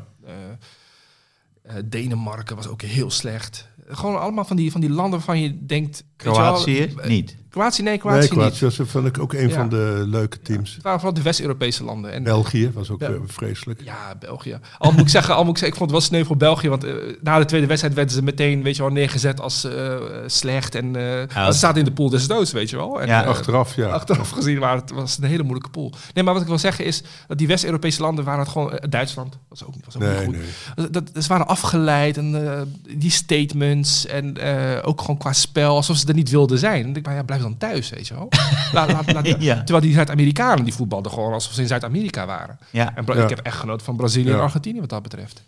eh, 1.61 1.75
Denemarken 1.85 2.55
was 2.55 2.67
ook 2.67 2.81
heel 2.81 3.11
slecht. 3.11 3.67
Gewoon 3.87 4.19
allemaal 4.19 4.45
van 4.45 4.55
die, 4.55 4.71
van 4.71 4.81
die 4.81 4.89
landen 4.89 5.11
waarvan 5.17 5.39
je 5.41 5.65
denkt... 5.65 6.03
Kroatië? 6.17 6.93
eh, 6.97 7.07
Niet. 7.07 7.35
Kroatië, 7.49 7.81
nee, 7.81 7.91
Nee, 7.91 7.99
Kroatië 7.99 8.19
niet. 8.21 8.29
Kroatië 8.29 8.65
was, 8.65 8.79
vond 8.89 9.07
ik 9.07 9.19
ook 9.19 9.33
een 9.33 9.47
Ja. 9.47 9.53
van 9.53 9.69
de 9.69 10.03
leuke 10.07 10.41
teams. 10.41 10.73
Het 10.73 10.83
waren 10.83 10.99
vooral 10.99 11.17
de 11.17 11.23
West-Europese 11.23 11.83
landen. 11.83 12.11
En, 12.13 12.23
België 12.23 12.71
was 12.73 12.89
ook 12.89 12.99
Bel- 12.99 13.09
weer 13.09 13.21
vreselijk. 13.25 13.81
Ja, 13.83 14.15
België. 14.19 14.59
Al 14.77 14.91
moet 14.91 14.99
ik 15.01 15.09
zeggen, 15.09 15.35
al 15.35 15.43
moet 15.43 15.51
ik 15.51 15.57
zeggen, 15.57 15.77
ik 15.77 15.77
vond 15.87 15.91
het 15.91 15.99
wel 15.99 16.09
sneu 16.09 16.27
voor 16.27 16.37
België. 16.37 16.69
Want 16.69 16.83
eh, 16.83 16.93
na 17.21 17.37
de 17.39 17.45
tweede 17.45 17.67
wedstrijd 17.67 17.95
werden 17.95 18.13
ze 18.15 18.23
meteen, 18.23 18.63
weet 18.63 18.75
je 18.75 18.81
wel, 18.81 18.91
neergezet 18.91 19.39
als 19.41 19.63
eh, 19.63 19.95
slecht. 20.25 20.75
En 20.75 20.95
eh 20.95 21.45
ze 21.51 21.57
zaten 21.57 21.79
in 21.79 21.85
de 21.85 21.91
pool 21.91 22.09
des 22.09 22.27
doods, 22.27 22.51
weet 22.51 22.69
je 22.69 22.75
wel. 22.75 23.01
En, 23.01 23.07
Ja. 23.07 23.21
eh, 23.23 23.29
Achteraf, 23.29 23.75
ja. 23.75 23.87
Achteraf 23.89 24.29
gezien 24.29 24.59
waren 24.59 24.81
het, 24.81 24.91
was 24.91 25.15
het 25.15 25.23
een 25.23 25.29
hele 25.29 25.43
moeilijke 25.43 25.69
pool. 25.69 25.93
Nee, 26.13 26.23
maar 26.23 26.33
wat 26.33 26.41
ik 26.41 26.47
wil 26.47 26.57
zeggen 26.59 26.85
is 26.85 27.03
dat 27.27 27.37
die 27.37 27.47
West-Europese 27.47 28.01
landen 28.01 28.25
waren 28.25 28.39
het 28.39 28.49
gewoon... 28.49 28.71
eh, 28.77 28.89
Duitsland 28.89 29.37
was 29.49 29.63
ook, 29.65 29.73
was 29.85 29.95
ook 29.95 30.01
Nee, 30.01 30.15
niet 30.15 30.25
goed. 30.25 30.35
nee. 30.75 30.89
Dat, 30.89 30.93
dat, 31.13 31.23
ze 31.23 31.29
waren 31.29 31.47
afgeleid 31.47 32.17
en 32.17 32.55
eh, 32.55 32.61
die 32.97 33.11
statements 33.11 34.05
en 34.05 34.37
eh, 34.37 34.87
ook 34.87 35.01
gewoon 35.01 35.17
qua 35.17 35.33
spel, 35.33 35.75
alsof 35.75 35.97
ze 35.97 36.05
er 36.07 36.13
niet 36.13 36.29
wilden 36.29 36.57
zijn. 36.59 36.75
Dan 36.83 36.93
denk 36.93 36.97
ik, 36.97 37.05
maar 37.05 37.15
ja, 37.15 37.23
blijf 37.23 37.41
dan 37.41 37.57
thuis, 37.57 37.89
weet 37.89 38.07
je 38.07 38.13
wel. 38.13 38.27
Laat, 38.73 38.91
laat, 38.91 39.13
laat- 39.13 39.41
Ja. 39.41 39.55
Terwijl 39.55 39.81
die 39.81 39.93
Zuid-Amerikanen, 39.93 40.63
die 40.63 40.73
voetbalden 40.73 41.11
gewoon 41.11 41.33
alsof 41.33 41.53
ze 41.53 41.61
in 41.61 41.67
Zuid-Amerika 41.67 42.25
waren. 42.25 42.57
Ja. 42.71 42.95
En 42.95 43.05
ik 43.23 43.29
heb 43.29 43.39
echt 43.39 43.57
genoten 43.57 43.85
van 43.85 43.95
Brazilië 43.95 44.27
Ja. 44.29 44.35
en 44.35 44.41
Argentinië 44.41 44.79
wat 44.79 44.89
dat 44.89 45.01
betreft. 45.03 45.43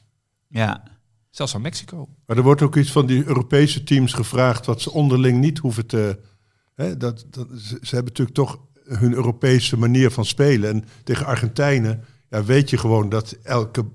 Ja. 0.47 0.83
Zelfs 1.29 1.51
van 1.51 1.61
Mexico. 1.61 2.07
Maar 2.25 2.37
er 2.37 2.43
wordt 2.43 2.61
ook 2.61 2.75
iets 2.75 2.91
van 2.91 3.05
die 3.05 3.25
Europese 3.25 3.83
teams 3.83 4.13
gevraagd 4.13 4.65
wat 4.65 4.81
ze 4.81 4.91
onderling 4.91 5.39
niet 5.39 5.57
hoeven 5.57 5.85
te. 5.85 6.19
Hè, 6.75 6.97
dat, 6.97 7.25
dat, 7.29 7.47
ze, 7.51 7.77
ze 7.81 7.95
hebben 7.95 8.13
natuurlijk 8.13 8.37
toch 8.37 8.59
hun 8.83 9.13
Europese 9.13 9.77
manier 9.77 10.11
van 10.11 10.25
spelen. 10.25 10.69
En 10.69 10.85
tegen 11.03 11.25
Argentijnen 11.25 12.03
ja, 12.29 12.43
weet 12.43 12.69
je 12.69 12.77
gewoon 12.77 13.09
dat 13.09 13.31
elke 13.43 13.85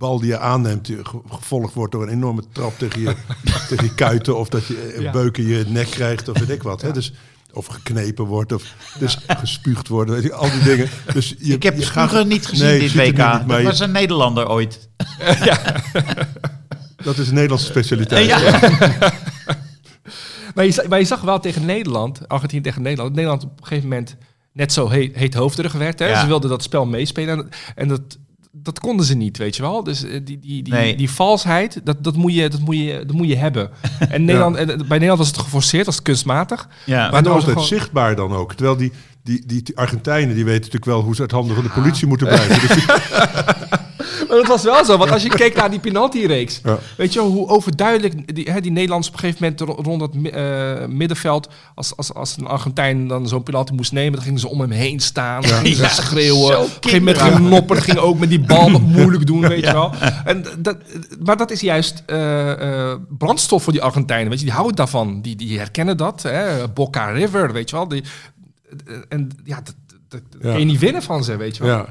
bal 0.00 0.18
die 0.20 0.28
je 0.28 0.38
aanneemt 0.38 0.86
ge- 1.02 1.20
gevolgd 1.30 1.74
wordt 1.74 1.92
door 1.92 2.02
een 2.02 2.08
enorme 2.08 2.42
trap 2.52 2.78
tegen 2.78 3.00
je, 3.00 3.14
tegen 3.68 3.84
je 3.84 3.94
kuiten. 3.94 4.36
Of 4.38 4.48
dat 4.48 4.66
je 4.66 4.94
een 4.96 5.02
Ja. 5.02 5.10
beuk 5.10 5.38
in 5.38 5.46
je 5.46 5.64
nek 5.68 5.86
krijgt 5.90 6.28
of 6.28 6.38
weet 6.38 6.48
ik 6.50 6.62
wat. 6.62 6.82
Hè? 6.82 6.92
Dus, 6.92 7.12
of 7.52 7.66
geknepen 7.66 8.24
wordt 8.24 8.52
of 8.52 8.62
dus 8.98 9.18
gespuugd 9.26 9.88
wordt. 9.88 10.10
Weet 10.10 10.22
je, 10.22 10.32
al 10.32 10.50
die 10.50 10.62
dingen. 10.62 10.88
Dus 11.12 11.34
je, 11.38 11.52
Ik 11.54 11.62
heb 11.62 11.76
je 11.78 11.84
Spugen 11.84 12.28
niet 12.28 12.46
gezien 12.46 12.66
Nee, 12.66 12.80
dit 12.80 12.92
WK. 12.92 13.06
niet, 13.06 13.48
dat 13.48 13.62
was 13.62 13.80
een 13.80 13.92
Nederlander 13.92 14.48
ooit. 14.48 14.88
Dat 17.04 17.18
is 17.18 17.28
een 17.28 17.34
Nederlandse 17.34 17.66
specialiteit. 17.66 18.26
Ja. 18.26 18.58
Maar 20.54 20.64
je, 20.64 20.70
za- 20.70 20.84
maar 20.88 20.98
je 20.98 21.04
zag 21.04 21.20
wel 21.20 21.40
tegen 21.40 21.64
Nederland, 21.66 22.28
Argentinië 22.28 22.62
tegen 22.62 22.82
Nederland, 22.82 23.08
dat 23.14 23.16
Nederland 23.24 23.44
op 23.52 23.58
een 23.60 23.66
gegeven 23.66 23.88
moment 23.88 24.16
net 24.52 24.72
zo 24.72 24.88
heet, 24.88 25.16
heethoofdig 25.16 25.72
werd. 25.72 25.98
Hè? 25.98 26.06
Ja. 26.06 26.20
Ze 26.20 26.26
wilden 26.26 26.50
dat 26.50 26.62
spel 26.62 26.86
meespelen 26.86 27.38
en, 27.38 27.48
en 27.74 27.88
dat, 27.88 28.00
dat 28.62 28.78
konden 28.80 29.06
ze 29.06 29.14
niet, 29.14 29.38
weet 29.38 29.56
je 29.56 29.62
wel. 29.62 29.84
Dus 29.84 30.04
eh, 30.04 30.10
die, 30.10 30.38
die, 30.38 30.62
die, 30.62 30.72
Nee. 30.72 30.96
die 30.96 31.10
valsheid, 31.10 31.80
dat, 31.84 32.04
dat, 32.04 32.16
moet 32.16 32.34
je, 32.34 32.48
dat, 32.48 32.60
moet 32.60 32.76
je, 32.76 33.02
dat 33.06 33.16
moet 33.16 33.28
je 33.28 33.36
hebben. 33.36 33.70
En, 34.08 34.24
Nederland, 34.24 34.56
en 34.56 34.66
bij 34.66 34.76
Nederland 34.88 35.18
was 35.18 35.28
het 35.28 35.38
geforceerd, 35.38 35.86
was 35.86 35.94
het 35.94 36.04
kunstmatig. 36.04 36.68
Ja. 36.86 37.10
Maar 37.10 37.28
altijd 37.28 37.44
gewoon- 37.52 37.64
zichtbaar 37.64 38.16
dan 38.16 38.32
ook. 38.32 38.54
Terwijl 38.54 38.76
die, 38.76 38.92
die, 39.22 39.46
die, 39.46 39.62
die 39.62 39.76
Argentijnen, 39.78 40.34
die 40.34 40.44
weten 40.44 40.58
natuurlijk 40.60 40.84
wel 40.84 41.00
hoe 41.02 41.14
ze 41.14 41.20
uit 41.20 41.30
handen 41.30 41.54
van 41.54 41.64
de 41.64 41.70
politie 41.70 42.06
moeten 42.06 42.26
blijven. 42.26 42.60
Dus 42.68 42.76
die- 42.76 42.86
Maar 44.28 44.36
dat 44.36 44.46
was 44.46 44.62
wel 44.62 44.84
zo, 44.84 44.96
want 44.96 45.10
als 45.10 45.22
je 45.22 45.28
keek 45.28 45.54
naar 45.56 45.70
die 45.70 45.78
penaltyreeks, 45.80 46.60
Ja. 46.64 46.78
weet 46.96 47.12
je 47.12 47.18
wel 47.20 47.28
hoe 47.30 47.48
overduidelijk 47.48 48.34
die, 48.34 48.50
hè, 48.50 48.60
die 48.60 48.70
Nederlanders 48.72 49.08
op 49.08 49.14
een 49.14 49.20
gegeven 49.20 49.42
moment 49.42 49.60
ro- 49.60 49.82
rond 49.90 50.00
dat 50.00 50.14
mi- 50.14 50.28
eh, 50.28 50.86
middenveld, 50.86 51.48
als, 51.74 51.96
als, 51.96 52.14
als 52.14 52.36
een 52.36 52.46
Argentijn 52.46 53.06
dan 53.08 53.28
zo'n 53.28 53.42
penalty 53.42 53.72
moest 53.72 53.92
nemen, 53.92 54.12
dan 54.12 54.22
gingen 54.22 54.40
ze 54.40 54.48
om 54.48 54.60
hem 54.60 54.70
heen 54.70 55.00
staan, 55.00 55.42
dan 55.42 55.50
gingen 55.50 55.76
ze 55.76 55.82
Ja, 55.82 55.88
schreeuwen, 55.88 56.58
op 56.58 56.64
een 56.64 56.70
gegeven 56.80 57.02
moment 57.38 57.82
ging 57.82 57.98
ook 57.98 58.18
met 58.18 58.28
die 58.28 58.40
bal 58.40 58.68
moeilijk 58.80 59.26
doen, 59.26 59.40
weet 59.48 59.64
je 59.64 59.72
wel. 59.72 59.92
En 60.24 60.44
dat, 60.58 60.76
maar 61.24 61.36
dat 61.36 61.50
is 61.50 61.60
juist 61.60 62.02
eh, 62.06 62.50
eh, 62.90 62.98
brandstof 63.18 63.62
voor 63.62 63.72
die 63.72 63.82
Argentijnen, 63.82 64.28
weet 64.28 64.38
je, 64.38 64.44
die 64.44 64.54
houden 64.54 64.76
daarvan, 64.76 65.22
die, 65.22 65.36
die 65.36 65.58
herkennen 65.58 65.96
dat, 65.96 66.22
hè, 66.22 66.68
Boca 66.68 67.06
River, 67.10 67.52
weet 67.52 67.70
je 67.70 67.76
wel. 67.76 67.88
Die, 67.88 68.02
en 69.08 69.30
ja, 69.44 69.56
dat, 69.56 69.74
dat, 70.08 70.20
dat 70.30 70.40
Ja. 70.42 70.50
kun 70.50 70.58
je 70.58 70.64
niet 70.66 70.78
winnen 70.78 71.02
van 71.02 71.24
ze, 71.24 71.36
weet 71.36 71.56
je 71.56 71.62
wel. 71.64 71.76
Ja. 71.76 71.86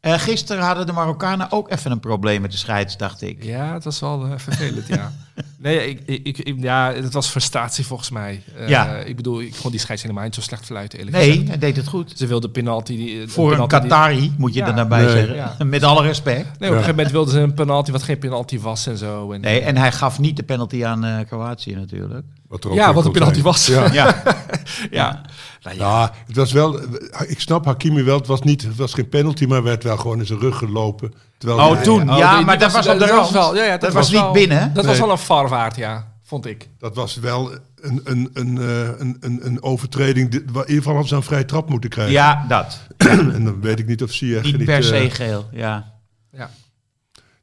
Eh, 0.00 0.18
gisteren 0.18 0.62
hadden 0.62 0.86
de 0.86 0.92
Marokkanen 0.92 1.52
ook 1.52 1.70
even 1.70 1.90
een 1.90 2.00
probleem 2.00 2.40
met 2.40 2.50
de 2.50 2.56
scheids, 2.56 2.96
dacht 2.96 3.22
ik. 3.22 3.44
Ja, 3.44 3.72
het 3.72 3.84
was 3.84 4.00
wel 4.00 4.26
eh, 4.26 4.38
vervelend, 4.38 4.86
ja. 4.86 5.12
Nee, 5.58 5.88
ik, 5.90 6.00
ik, 6.26 6.38
ik- 6.38 6.56
ja, 6.60 6.92
het 6.92 7.12
was 7.12 7.28
frustratie 7.28 7.86
volgens 7.86 8.10
mij. 8.10 8.42
Eh, 8.56 8.68
Ja. 8.68 8.96
Ik 8.96 9.16
bedoel, 9.16 9.40
ik 9.40 9.54
vond 9.54 9.72
die 9.72 9.80
scheids 9.80 10.02
helemaal 10.02 10.24
niet 10.24 10.34
zo 10.34 10.40
slecht 10.40 10.64
fluiten, 10.64 10.98
eerlijk 10.98 11.16
Nee, 11.16 11.30
gezegd. 11.30 11.48
hij 11.48 11.58
deed 11.58 11.76
het 11.76 11.86
goed. 11.88 12.12
Ze 12.16 12.26
wilde 12.26 12.50
penalty... 12.50 12.96
Die, 12.96 13.28
Voor 13.28 13.44
een 13.44 13.50
penalty 13.66 13.74
Qatari, 13.88 14.32
moet 14.38 14.54
je 14.54 14.60
Ja. 14.60 14.66
er 14.66 14.74
daarbij 14.74 15.02
Nee. 15.04 15.10
zeggen. 15.10 15.34
Ja. 15.34 15.56
Met 15.64 15.82
alle 15.82 16.02
respect. 16.02 16.44
Nee, 16.44 16.52
op 16.54 16.60
een 16.60 16.68
gegeven 16.68 16.90
moment 16.94 17.10
wilden 17.10 17.32
ze 17.34 17.40
een 17.40 17.54
penalty 17.54 17.90
wat 17.90 18.02
geen 18.02 18.18
penalty 18.18 18.60
was 18.60 18.86
en 18.86 18.96
zo. 18.98 19.32
En, 19.32 19.40
Nee, 19.40 19.60
en 19.60 19.76
hij 19.76 19.92
gaf 19.92 20.18
niet 20.18 20.36
de 20.36 20.42
penalty 20.42 20.84
aan 20.84 21.04
eh, 21.04 21.26
Kroatië 21.26 21.74
natuurlijk. 21.74 22.26
Wat 22.48 22.64
er 22.64 22.70
ook 22.70 22.76
ja, 22.76 22.92
wat 22.92 23.04
een 23.04 23.12
penalty 23.12 23.32
zijn. 23.34 23.44
was. 23.44 23.66
Ja. 23.66 23.92
Ja, 23.92 24.22
ja. 24.90 25.20
Nou 25.62 25.76
ja. 25.76 25.82
Ja, 26.00 26.12
het 26.26 26.36
was 26.36 26.52
wel. 26.52 26.80
Ik 27.26 27.40
snap 27.40 27.64
Hakimi 27.64 28.02
wel. 28.02 28.16
Het 28.18 28.26
was, 28.26 28.40
niet, 28.40 28.62
het 28.62 28.76
was 28.76 28.94
geen 28.94 29.08
penalty, 29.08 29.44
maar 29.44 29.62
werd 29.62 29.82
wel 29.82 29.96
gewoon 29.96 30.18
in 30.18 30.26
zijn 30.26 30.38
rug 30.38 30.56
gelopen. 30.58 31.12
Terwijl 31.38 31.58
Oh, 31.70 31.80
toen. 31.80 32.10
Oh, 32.10 32.18
ja, 32.18 32.36
die- 32.36 32.44
maar 32.44 32.58
die 32.58 32.66
dat 32.66 32.74
was 32.76 32.86
op 32.86 32.92
de 32.92 32.98
dat 32.98 33.08
rand. 33.08 33.30
wel, 33.30 33.56
ja, 33.56 33.64
ja, 33.64 33.76
dat, 33.78 33.92
was, 33.92 34.10
niet 34.10 34.20
wel- 34.20 34.32
binnen. 34.32 34.74
Dat 34.74 34.84
was 34.84 34.98
wel 34.98 35.10
een 35.10 35.18
varwaard, 35.18 35.76
ja, 35.76 36.12
vond 36.22 36.46
ik. 36.46 36.68
Dat 36.78 36.94
was 36.94 37.16
wel 37.16 37.52
een, 37.80 38.00
een, 38.04 38.30
een, 38.32 38.58
eh, 38.58 38.88
een, 38.98 39.16
een, 39.20 39.46
een 39.46 39.62
overtreding. 39.62 40.32
In 40.34 40.40
ieder 40.40 40.64
geval 40.66 40.92
hadden 40.92 41.08
ze 41.08 41.14
een 41.14 41.22
vrije 41.22 41.44
trap 41.44 41.68
moeten 41.68 41.90
krijgen. 41.90 42.12
Ja, 42.14 42.44
dat. 42.48 42.80
En 43.36 43.44
dan 43.44 43.60
weet 43.60 43.78
ik 43.78 43.86
niet 43.86 44.02
of 44.02 44.12
Ziyech 44.12 44.42
Niet 44.42 44.56
niet... 44.56 44.64
per 44.66 44.76
eh, 44.76 44.82
se 45.02 45.10
geel. 45.10 45.48
Ja. 45.52 45.94
Ja. 46.32 46.50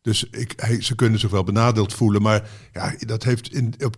Dus 0.01 0.23
ik, 0.31 0.53
hij, 0.55 0.81
ze 0.81 0.95
kunnen 0.95 1.19
zich 1.19 1.29
wel 1.31 1.43
benadeeld 1.43 1.93
voelen. 1.93 2.21
Maar 2.21 2.41
ja, 2.73 2.93
dat 2.99 3.23
heeft 3.23 3.53
in, 3.53 3.73
op, 3.86 3.95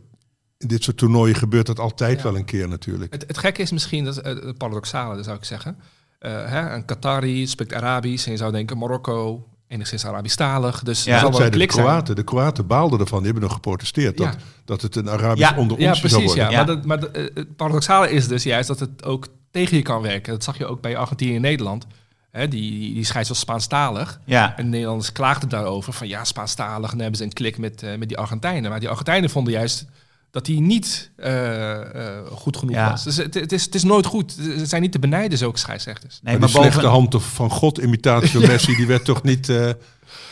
in 0.57 0.67
dit 0.67 0.83
soort 0.83 0.97
toernooien 0.97 1.35
gebeurt 1.35 1.65
dat 1.65 1.79
altijd 1.79 2.17
Ja. 2.17 2.23
wel 2.23 2.35
een 2.35 2.45
keer 2.45 2.67
natuurlijk. 2.67 3.13
Het, 3.13 3.23
het 3.27 3.37
gekke 3.37 3.61
is 3.61 3.71
misschien, 3.71 4.03
dat, 4.05 4.17
eh, 4.17 4.33
het 4.35 4.57
paradoxale 4.57 5.23
zou 5.23 5.37
ik 5.37 5.43
zeggen. 5.43 5.77
Eh, 6.19 6.31
hè, 6.31 6.73
een 6.73 6.85
Qatari 6.85 7.47
spreekt 7.47 7.73
Arabisch 7.73 8.25
en 8.25 8.31
je 8.31 8.37
zou 8.37 8.51
denken 8.51 8.77
Marokko, 8.77 9.47
enigszins 9.67 10.05
Arabisch-talig. 10.05 10.83
Dus 10.83 11.03
Ja, 11.03 11.21
dat 11.21 11.35
zeiden 11.35 11.59
de 11.59 11.71
zijn. 11.71 11.85
Kroaten. 11.85 12.15
De 12.15 12.23
Kroaten 12.23 12.67
baalden 12.67 12.99
ervan. 12.99 13.17
Die 13.17 13.25
hebben 13.25 13.43
nog 13.43 13.53
geprotesteerd. 13.53 14.17
Dat, 14.17 14.27
Ja. 14.27 14.39
dat 14.65 14.81
het 14.81 14.95
een 14.95 15.09
Arabisch 15.09 15.49
Ja, 15.49 15.57
onder 15.57 15.79
Ja, 15.79 15.89
ons 15.89 15.99
zou 15.99 16.11
precies. 16.11 16.27
worden. 16.35 16.51
Ja. 16.51 16.59
Ja. 16.59 16.65
Maar, 16.65 16.65
dat, 16.75 16.85
maar 16.85 17.23
eh, 17.23 17.35
het 17.35 17.55
paradoxale 17.55 18.11
is 18.11 18.27
dus 18.27 18.43
juist 18.43 18.67
dat 18.67 18.79
het 18.79 19.03
ook 19.03 19.27
tegen 19.51 19.77
je 19.77 19.83
kan 19.83 20.01
werken. 20.01 20.33
Dat 20.33 20.43
zag 20.43 20.57
je 20.57 20.65
ook 20.65 20.81
bij 20.81 20.97
Argentinië 20.97 21.35
en 21.35 21.41
Nederland. 21.41 21.85
Hè, 22.31 22.47
die, 22.47 22.71
die, 22.71 22.93
die 22.93 23.03
scheids 23.05 23.29
was 23.29 23.39
Spaanstalig. 23.39 24.19
Ja. 24.25 24.57
En 24.57 24.63
de 24.63 24.69
Nederlanders 24.69 25.11
klaagden 25.11 25.49
daarover 25.49 25.93
van 25.93 26.07
ja, 26.07 26.23
Spaanstalig. 26.23 26.85
En 26.85 26.89
dan 26.91 26.99
hebben 26.99 27.17
ze 27.17 27.23
een 27.23 27.33
klik 27.33 27.57
met, 27.57 27.83
eh, 27.83 27.97
met 27.97 28.07
die 28.07 28.17
Argentijnen. 28.17 28.69
Maar 28.69 28.79
die 28.79 28.89
Argentijnen 28.89 29.29
vonden 29.29 29.53
juist 29.53 29.85
dat 30.31 30.47
hij 30.47 30.55
niet 30.59 31.11
eh, 31.15 32.17
eh, 32.17 32.25
goed 32.31 32.57
genoeg 32.57 32.75
Ja. 32.75 32.89
was. 32.89 33.03
Dus 33.03 33.17
het, 33.17 33.33
het, 33.33 33.51
is, 33.51 33.65
het 33.65 33.75
is 33.75 33.83
nooit 33.83 34.05
goed. 34.05 34.31
Ze 34.31 34.65
zijn 34.65 34.81
niet 34.81 34.91
te 34.91 34.99
benijden, 34.99 35.37
zulke 35.37 35.59
scheidsrechters. 35.59 36.19
Nee, 36.23 36.37
maar 36.37 36.49
maar 36.51 36.61
die 36.61 36.71
slechte 36.71 36.87
hand 36.87 37.15
of 37.15 37.33
van 37.33 37.49
God 37.49 37.77
imitatie 37.77 38.29
van 38.29 38.41
Messi, 38.51 38.75
die 38.75 38.87
werd 38.87 39.05
toch 39.05 39.23
niet, 39.23 39.49
eh, 39.49 39.69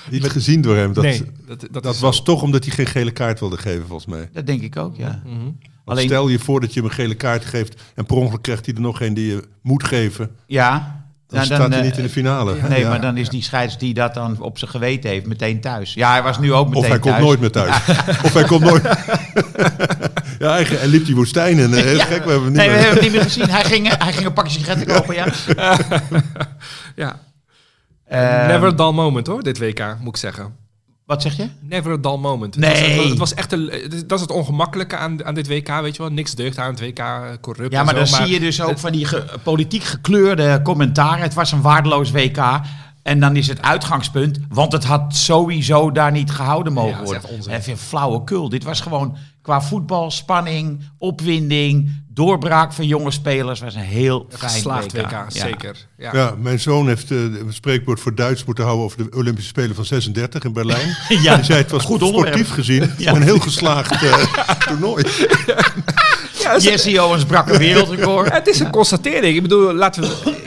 niet 0.09 0.29
gezien 0.29 0.61
door 0.61 0.75
hem. 0.75 0.93
Dat, 0.93 1.03
nee, 1.03 1.23
dat, 1.47 1.59
dat, 1.71 1.83
dat 1.83 1.93
is 1.95 1.99
was 2.01 2.17
zo. 2.17 2.23
toch 2.23 2.41
omdat 2.41 2.65
hij 2.65 2.73
geen 2.73 2.85
gele 2.87 3.11
kaart 3.11 3.39
wilde 3.39 3.57
geven, 3.57 3.87
volgens 3.87 4.05
mij. 4.15 4.29
Dat 4.33 4.47
denk 4.47 4.61
ik 4.61 4.77
ook, 4.77 4.95
ja. 4.95 5.21
Mhm. 5.25 5.49
Alleen- 5.85 6.05
Stel 6.05 6.27
je 6.27 6.39
voor 6.39 6.59
dat 6.61 6.73
je 6.73 6.79
hem 6.79 6.89
een 6.89 6.95
gele 6.95 7.15
kaart 7.15 7.45
geeft 7.45 7.81
en 7.95 8.05
per 8.05 8.15
ongeluk 8.15 8.41
krijgt 8.41 8.65
hij 8.65 8.75
er 8.75 8.81
nog 8.81 9.01
een 9.01 9.13
die 9.13 9.27
je 9.27 9.43
moet 9.61 9.83
geven. 9.83 10.31
Ja. 10.45 11.04
Dan 11.35 11.45
staat 11.45 11.73
hij 11.73 11.81
niet 11.81 11.97
in 11.97 12.03
de 12.03 12.09
finale. 12.09 12.55
Nee, 12.69 12.79
Ja. 12.79 12.89
maar 12.89 13.01
dan 13.01 13.17
is 13.17 13.29
die 13.29 13.43
scheids 13.43 13.77
die 13.77 13.93
dat 13.93 14.13
dan 14.13 14.41
op 14.41 14.57
zijn 14.57 14.71
geweten 14.71 15.09
heeft 15.09 15.25
meteen 15.25 15.61
thuis. 15.61 15.93
Ja, 15.93 16.11
hij 16.11 16.23
was 16.23 16.39
nu 16.39 16.53
ook 16.53 16.65
meteen 16.67 16.81
Of 16.83 16.87
hij 16.89 16.99
komt 16.99 17.13
thuis. 17.13 17.25
nooit 17.25 17.39
meer 17.39 17.51
thuis. 17.51 17.75
Of 18.25 18.33
hij 18.33 18.43
komt 18.43 18.63
nooit. 18.63 18.83
ja, 20.39 20.51
hij, 20.51 20.63
hij 20.63 20.87
liep 20.87 21.05
die 21.05 21.15
woestijn 21.15 21.59
en 21.59 21.73
heel 21.73 21.95
Ja. 21.97 22.03
gek, 22.05 22.23
we 22.23 22.31
hebben 22.31 22.33
hem 22.33 22.43
niet 22.43 22.55
Nee, 22.55 22.67
we 22.67 22.73
meer. 22.73 22.83
hebben 22.83 22.93
het 22.93 23.01
niet 23.01 23.11
meer 23.11 23.21
gezien. 23.21 23.49
Hij 23.49 23.63
ging, 23.63 23.97
hij 24.03 24.13
ging 24.13 24.25
een 24.25 24.33
pakje 24.33 24.59
sigaretten 24.59 24.95
kopen, 24.95 25.15
ja. 25.15 25.25
Ja, 26.95 27.19
Ehm, 28.07 28.47
never 28.47 28.67
a 28.67 28.71
dull 28.71 28.91
moment 28.91 29.27
hoor, 29.27 29.43
dit 29.43 29.57
WK, 29.57 29.95
moet 29.99 30.07
ik 30.15 30.17
zeggen. 30.17 30.55
Wat 31.05 31.21
zeg 31.21 31.37
je? 31.37 31.47
Never 31.59 31.91
a 31.91 31.97
dull 31.97 32.17
moment. 32.17 32.55
Nee. 32.57 32.73
Het 32.73 32.95
was, 32.97 33.09
het 33.09 33.17
was 33.17 33.33
echt 33.33 33.51
een, 33.51 33.71
dat 34.07 34.11
is 34.17 34.21
het 34.21 34.31
ongemakkelijke 34.31 34.97
aan, 34.97 35.25
aan 35.25 35.33
dit 35.33 35.47
WK, 35.47 35.67
weet 35.81 35.95
je 35.95 36.01
wel. 36.01 36.11
Niks 36.11 36.35
deugt 36.35 36.57
aan 36.57 36.69
het 36.69 36.79
WK, 36.79 37.01
corrupt 37.41 37.71
Ja, 37.71 37.83
maar 37.83 37.93
zo, 37.93 37.99
dan 37.99 38.07
zie 38.07 38.33
je 38.33 38.39
dus 38.39 38.61
ook 38.61 38.79
van 38.79 38.91
die 38.91 39.05
ge- 39.05 39.25
politiek 39.43 39.83
gekleurde 39.83 40.59
commentaren. 40.63 41.21
Het 41.21 41.33
was 41.33 41.51
een 41.51 41.61
waardeloos 41.61 42.11
WK. 42.11 42.59
En 43.03 43.19
dan 43.19 43.35
is 43.35 43.47
het 43.47 43.61
uitgangspunt, 43.61 44.39
want 44.49 44.71
het 44.71 44.83
had 44.83 45.15
sowieso 45.15 45.91
daar 45.91 46.11
niet 46.11 46.31
gehouden 46.31 46.73
mogen 46.73 46.91
Ja, 46.97 47.03
worden. 47.03 47.49
Even 47.51 47.77
flauwekul. 47.77 48.49
Dit 48.49 48.63
was 48.63 48.81
gewoon 48.81 49.17
qua 49.45 49.61
voetbal, 49.61 50.11
spanning, 50.11 50.81
opwinding, 50.97 52.03
doorbraak 52.09 52.73
van 52.73 52.87
jonge 52.87 53.11
spelers. 53.11 53.59
was 53.59 53.75
een 53.75 53.81
heel 53.81 54.25
fijn 54.29 54.51
geslaagd 54.51 54.91
WK, 54.93 55.09
Ja. 55.11 55.25
zeker. 55.29 55.87
Ja. 55.97 56.09
Ja, 56.13 56.33
mijn 56.39 56.59
zoon 56.59 56.87
heeft 56.87 57.11
eh, 57.11 57.17
een 57.17 57.53
spreekwoord 57.53 57.99
voor 57.99 58.15
Duits 58.15 58.45
moeten 58.45 58.63
houden 58.63 58.85
over 58.85 58.97
de 59.11 59.17
Olympische 59.17 59.49
Spelen 59.49 59.75
van 59.75 59.85
36 59.85 60.43
in 60.43 60.53
Berlijn. 60.53 60.95
Ja. 61.23 61.33
Hij 61.35 61.43
zei 61.43 61.61
het 61.61 61.71
was 61.71 61.83
Goed 61.83 62.01
onderwerp. 62.01 62.33
sportief 62.35 62.53
gezien 62.53 62.91
Ja. 62.97 63.13
een 63.15 63.21
heel 63.21 63.39
geslaagd 63.39 63.91
eh, 64.03 64.19
toernooi. 64.67 65.03
Jesse 66.59 67.01
Owens 67.03 67.25
brak 67.25 67.49
een 67.49 67.57
wereldrecord. 67.57 68.31
Het 68.33 68.47
is 68.47 68.59
een 68.59 68.69
constatering. 68.71 69.35
Ik 69.35 69.41
bedoel, 69.41 69.73
laten 69.73 70.01
we. 70.03 70.43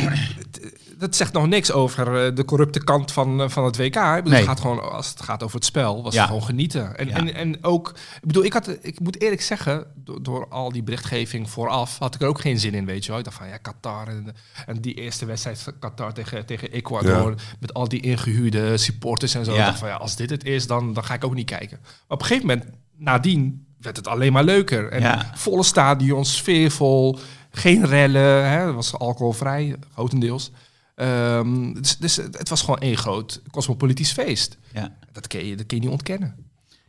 Dat 0.98 1.16
zegt 1.16 1.32
nog 1.32 1.46
niks 1.46 1.72
over 1.72 2.26
eh, 2.26 2.34
de 2.34 2.44
corrupte 2.44 2.84
kant 2.84 3.12
van, 3.12 3.40
eh, 3.42 3.48
van 3.48 3.64
het 3.64 3.76
WK. 3.76 3.84
Ik 3.84 3.92
bedoel, 3.94 4.22
Nee. 4.22 4.34
het 4.38 4.48
gaat 4.48 4.60
gewoon, 4.60 4.92
als 4.92 5.08
het 5.08 5.22
gaat 5.22 5.42
over 5.42 5.56
het 5.56 5.64
spel, 5.64 6.02
was 6.02 6.14
Ja. 6.14 6.20
het 6.20 6.28
gewoon 6.28 6.44
genieten. 6.44 6.96
En, 6.98 7.08
Ja. 7.08 7.14
en, 7.16 7.34
en 7.34 7.64
ook, 7.64 7.88
ik 8.20 8.26
bedoel, 8.26 8.44
ik, 8.44 8.52
had, 8.52 8.76
ik 8.80 9.00
moet 9.00 9.20
eerlijk 9.20 9.42
zeggen, 9.42 9.86
door, 9.94 10.22
door 10.22 10.48
al 10.48 10.72
die 10.72 10.82
berichtgeving 10.82 11.50
vooraf, 11.50 11.98
had 11.98 12.14
ik 12.14 12.20
er 12.20 12.26
ook 12.28 12.40
geen 12.40 12.58
zin 12.58 12.74
in, 12.74 12.84
weet 12.84 13.02
je 13.04 13.08
wel. 13.10 13.18
Ik 13.18 13.24
dacht 13.24 13.36
van, 13.36 13.48
ja, 13.48 13.56
Qatar 13.56 14.08
en, 14.08 14.34
en 14.66 14.80
die 14.80 14.94
eerste 14.94 15.26
wedstrijd 15.26 15.58
van 15.60 15.78
Qatar 15.78 16.12
tegen, 16.12 16.46
tegen 16.46 16.70
Ecuador, 16.72 17.34
met 17.60 17.74
al 17.74 17.88
die 17.88 18.00
ingehuurde 18.00 18.76
supporters 18.76 19.34
en 19.34 19.44
zo. 19.44 19.52
Ja. 19.52 19.58
Ik 19.58 19.64
dacht 19.64 19.78
van, 19.78 19.88
ja, 19.88 19.94
als 19.96 20.16
dit 20.16 20.30
het 20.30 20.44
is, 20.44 20.66
dan, 20.66 20.92
dan 20.92 21.04
ga 21.04 21.14
ik 21.14 21.24
ook 21.24 21.34
niet 21.34 21.46
kijken. 21.50 21.78
Maar 21.82 21.90
op 22.08 22.20
een 22.20 22.26
gegeven 22.26 22.46
moment, 22.48 22.66
nadien, 22.96 23.66
werd 23.80 23.96
het 23.96 24.06
alleen 24.08 24.32
maar 24.32 24.44
leuker. 24.44 24.88
En 24.92 25.00
Ja. 25.00 25.30
volle 25.34 25.62
stadions, 25.62 26.36
sfeervol, 26.36 27.18
geen 27.50 27.86
rellen, 27.86 28.50
hè, 28.50 28.66
het 28.66 28.74
was 28.74 28.94
alcoholvrij, 28.94 29.76
grotendeels. 29.92 30.50
Ehm, 30.98 31.72
dus, 31.72 31.96
dus 31.96 32.16
het 32.16 32.48
was 32.48 32.60
gewoon 32.60 32.78
één 32.78 32.96
groot 32.96 33.42
cosmopolitisch 33.50 34.12
feest. 34.12 34.56
Ja. 34.72 34.92
Dat 35.12 35.26
kun 35.26 35.46
je, 35.46 35.56
dat 35.56 35.66
kun 35.66 35.76
je 35.76 35.82
niet 35.82 35.92
ontkennen. 35.92 36.34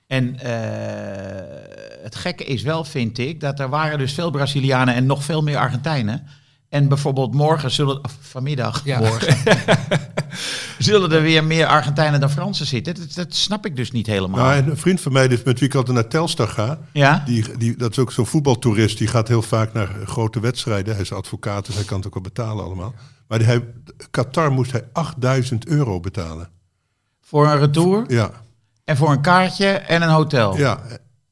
En 0.08 0.40
eh, 0.40 2.04
het 2.04 2.16
gekke 2.16 2.44
is 2.44 2.62
wel, 2.62 2.84
vind 2.84 3.18
ik, 3.18 3.40
dat 3.40 3.60
er 3.60 3.70
waren 3.70 3.98
dus 3.98 4.14
veel 4.14 4.32
Brazilianen 4.32 4.94
en 4.94 5.06
nog 5.06 5.24
veel 5.24 5.42
meer 5.42 5.58
Argentijnen. 5.58 6.28
En 6.70 6.88
bijvoorbeeld 6.88 7.34
morgen 7.34 7.72
zullen, 7.72 8.04
of 8.04 8.18
vanmiddag, 8.20 8.86
Ja. 8.86 9.00
morgen, 9.00 9.38
zullen 10.80 11.12
er 11.12 11.22
weer 11.22 11.44
meer 11.44 11.66
Argentijnen 11.66 12.20
dan 12.20 12.30
Fransen 12.30 12.66
zitten. 12.66 12.96
Dat, 12.96 13.14
dat 13.14 13.36
snap 13.36 13.66
ik 13.66 13.76
dus 13.76 13.92
niet 13.92 14.08
helemaal. 14.08 14.40
Nou, 14.40 14.54
en 14.56 14.70
een 14.70 14.78
vriend 14.78 15.02
van 15.02 15.12
mij, 15.12 15.28
dus 15.28 15.44
met 15.44 15.60
wie 15.60 15.68
ik 15.68 15.76
altijd 15.76 15.96
naar 15.96 16.08
Telstar 16.08 16.48
ga, 16.48 16.80
ja? 16.94 17.24
die, 17.26 17.58
die, 17.58 17.76
dat 17.78 17.92
is 17.92 18.00
ook 18.00 18.12
zo'n 18.12 18.26
voetbaltoerist, 18.26 18.98
die 18.98 19.08
gaat 19.08 19.28
heel 19.28 19.42
vaak 19.42 19.74
naar 19.74 19.90
grote 20.06 20.40
wedstrijden. 20.40 20.94
Hij 20.94 21.04
is 21.04 21.12
advocaat, 21.14 21.66
dus 21.66 21.76
hij 21.76 21.84
kan 21.84 21.98
het 21.98 22.08
ook 22.08 22.14
wel 22.14 22.24
betalen 22.24 22.66
allemaal. 22.66 22.94
Maar 23.28 23.42
hij, 23.42 23.64
Qatar 24.12 24.52
moest 24.52 24.72
hij 24.72 24.84
8000 24.94 25.68
euro 25.68 26.00
betalen. 26.00 26.50
Voor 27.22 27.48
een 27.48 27.60
retour 27.60 28.04
Ja, 28.08 28.32
en 28.86 28.98
voor 28.98 29.12
een 29.12 29.22
kaartje 29.22 29.68
en 29.68 30.02
een 30.02 30.10
hotel. 30.10 30.58
ja. 30.58 30.80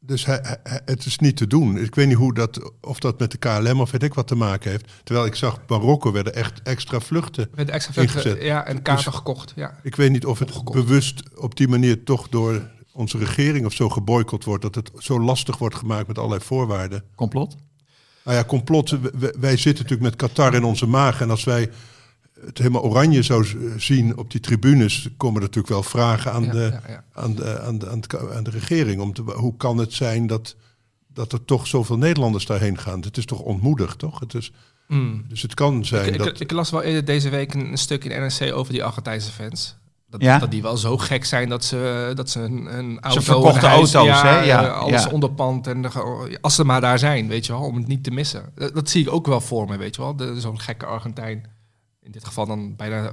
Dus 0.08 0.26
hij, 0.26 0.40
hij- 0.42 0.58
hij- 0.64 0.82
het 0.86 1.06
is 1.06 1.18
niet 1.20 1.38
te 1.38 1.48
doen. 1.48 1.78
Ik 1.78 1.96
weet 1.96 2.08
niet 2.08 2.16
hoe 2.18 2.34
dat, 2.34 2.72
of 2.82 3.00
dat 3.00 3.20
met 3.20 3.32
de 3.32 3.38
KLM 3.38 3.82
of 3.82 3.92
weet 3.92 4.04
ik 4.04 4.14
wat 4.14 4.28
te 4.28 4.36
maken 4.36 4.72
heeft. 4.72 4.86
Terwijl 5.04 5.26
ik 5.28 5.36
zag, 5.36 5.60
Marokko 5.68 6.12
werden 6.12 6.36
echt 6.36 6.62
extra 6.64 7.00
vluchten. 7.00 7.50
Met 7.56 7.70
extra 7.70 7.94
vluchten, 7.94 8.20
Ingezet. 8.24 8.44
ja, 8.44 8.66
en 8.66 8.82
kaarten 8.82 9.06
Dus- 9.06 9.16
gekocht. 9.16 9.54
Ja. 9.56 9.80
Ik 9.84 9.96
weet 9.96 10.12
niet 10.12 10.26
of 10.26 10.40
het 10.40 10.64
bewust 10.64 11.24
op 11.36 11.56
die 11.58 11.68
manier 11.68 12.04
toch 12.04 12.30
door 12.30 12.70
onze 12.94 13.18
regering 13.18 13.66
of 13.66 13.74
zo 13.74 13.90
geboycott 13.90 14.44
wordt. 14.44 14.62
Dat 14.62 14.76
het 14.76 14.92
zo 14.98 15.20
lastig 15.20 15.58
wordt 15.58 15.76
gemaakt 15.76 16.08
met 16.08 16.18
allerlei 16.18 16.42
voorwaarden. 16.44 17.04
Complot? 17.16 17.56
Nou 18.24 18.38
ja, 18.38 18.44
complot. 18.46 18.90
Wij 19.40 19.58
zitten 19.58 19.84
natuurlijk 19.84 20.02
met 20.02 20.16
Qatar 20.16 20.54
in 20.54 20.64
onze 20.64 20.86
maag. 20.88 21.22
En 21.22 21.30
als 21.30 21.44
wij 21.44 21.70
het 22.46 22.58
helemaal 22.58 22.84
oranje 22.84 23.22
zou 23.22 23.46
zien 23.78 24.18
op 24.18 24.32
die 24.32 24.42
tribunes, 24.42 25.10
komen 25.18 25.36
er 25.36 25.42
natuurlijk 25.42 25.74
wel 25.74 25.84
vragen 25.84 26.32
aan, 26.32 26.44
Ja, 26.44 26.52
de, 26.52 26.60
ja, 26.60 26.82
ja. 26.88 27.04
Aan, 27.14 27.36
de, 27.36 27.60
aan, 27.62 27.78
de, 27.80 27.88
aan, 28.36 28.44
de 28.44 28.50
regering. 28.50 29.02
Om 29.02 29.14
te, 29.14 29.22
hoe 29.22 29.58
kan 29.58 29.78
het 29.78 29.94
zijn 29.94 30.28
dat, 30.28 30.56
dat 31.14 31.32
er 31.34 31.46
toch 31.46 31.68
zoveel 31.68 31.98
Nederlanders 31.98 32.46
daarheen 32.46 32.78
gaan? 32.78 33.02
Het 33.02 33.18
is 33.18 33.26
toch 33.26 33.40
ontmoedigd, 33.40 34.00
toch? 34.00 34.20
Het 34.20 34.34
is, 34.34 34.52
Mm. 34.88 35.26
dus 35.30 35.42
het 35.42 35.54
kan 35.54 35.86
zijn 35.86 36.14
Ik, 36.14 36.18
dat... 36.18 36.28
ik, 36.28 36.40
ik 36.40 36.52
las 36.52 36.70
wel 36.70 36.82
eerder 36.82 37.06
deze 37.06 37.30
week 37.30 37.54
een, 37.54 37.72
een 37.72 37.78
stuk 37.78 38.04
in 38.06 38.22
NRC 38.22 38.54
over 38.56 38.74
die 38.74 38.84
Argentijnse 38.84 39.32
fans. 39.32 39.76
dat, 40.10 40.22
Ja? 40.22 40.40
dat 40.40 40.52
die 40.52 40.62
wel 40.62 40.78
zo 40.78 40.98
gek 40.98 41.26
zijn 41.26 41.50
dat 41.50 41.66
ze, 41.66 42.12
dat 42.16 42.30
ze 42.30 42.40
een, 42.40 42.78
een 42.78 43.00
auto... 43.00 43.22
verkochten 43.22 43.64
een 43.64 43.70
huis- 43.70 43.94
auto's, 43.94 44.22
hè? 44.22 44.30
Ja, 44.30 44.42
Ja, 44.44 44.66
eh, 44.66 44.78
alles 44.80 45.04
ja. 45.04 45.10
onderpand. 45.10 45.68
En 45.68 45.82
de- 45.82 46.38
als 46.42 46.56
ze 46.56 46.64
maar 46.64 46.82
daar 46.82 47.00
zijn, 47.00 47.28
weet 47.28 47.46
je 47.46 47.52
wel, 47.52 47.62
om 47.62 47.76
het 47.76 47.88
niet 47.88 48.04
te 48.04 48.12
missen. 48.12 48.52
Dat, 48.56 48.74
dat 48.74 48.90
zie 48.90 49.02
ik 49.06 49.12
ook 49.12 49.28
wel 49.28 49.42
voor 49.42 49.68
me, 49.68 49.78
weet 49.78 49.96
je 49.96 50.02
wel. 50.02 50.36
Zo'n 50.40 50.60
gekke 50.60 50.86
Argentijn, 50.86 51.46
in 52.08 52.14
dit 52.14 52.26
geval 52.26 52.46
dan 52.46 52.76
bijna 52.76 53.12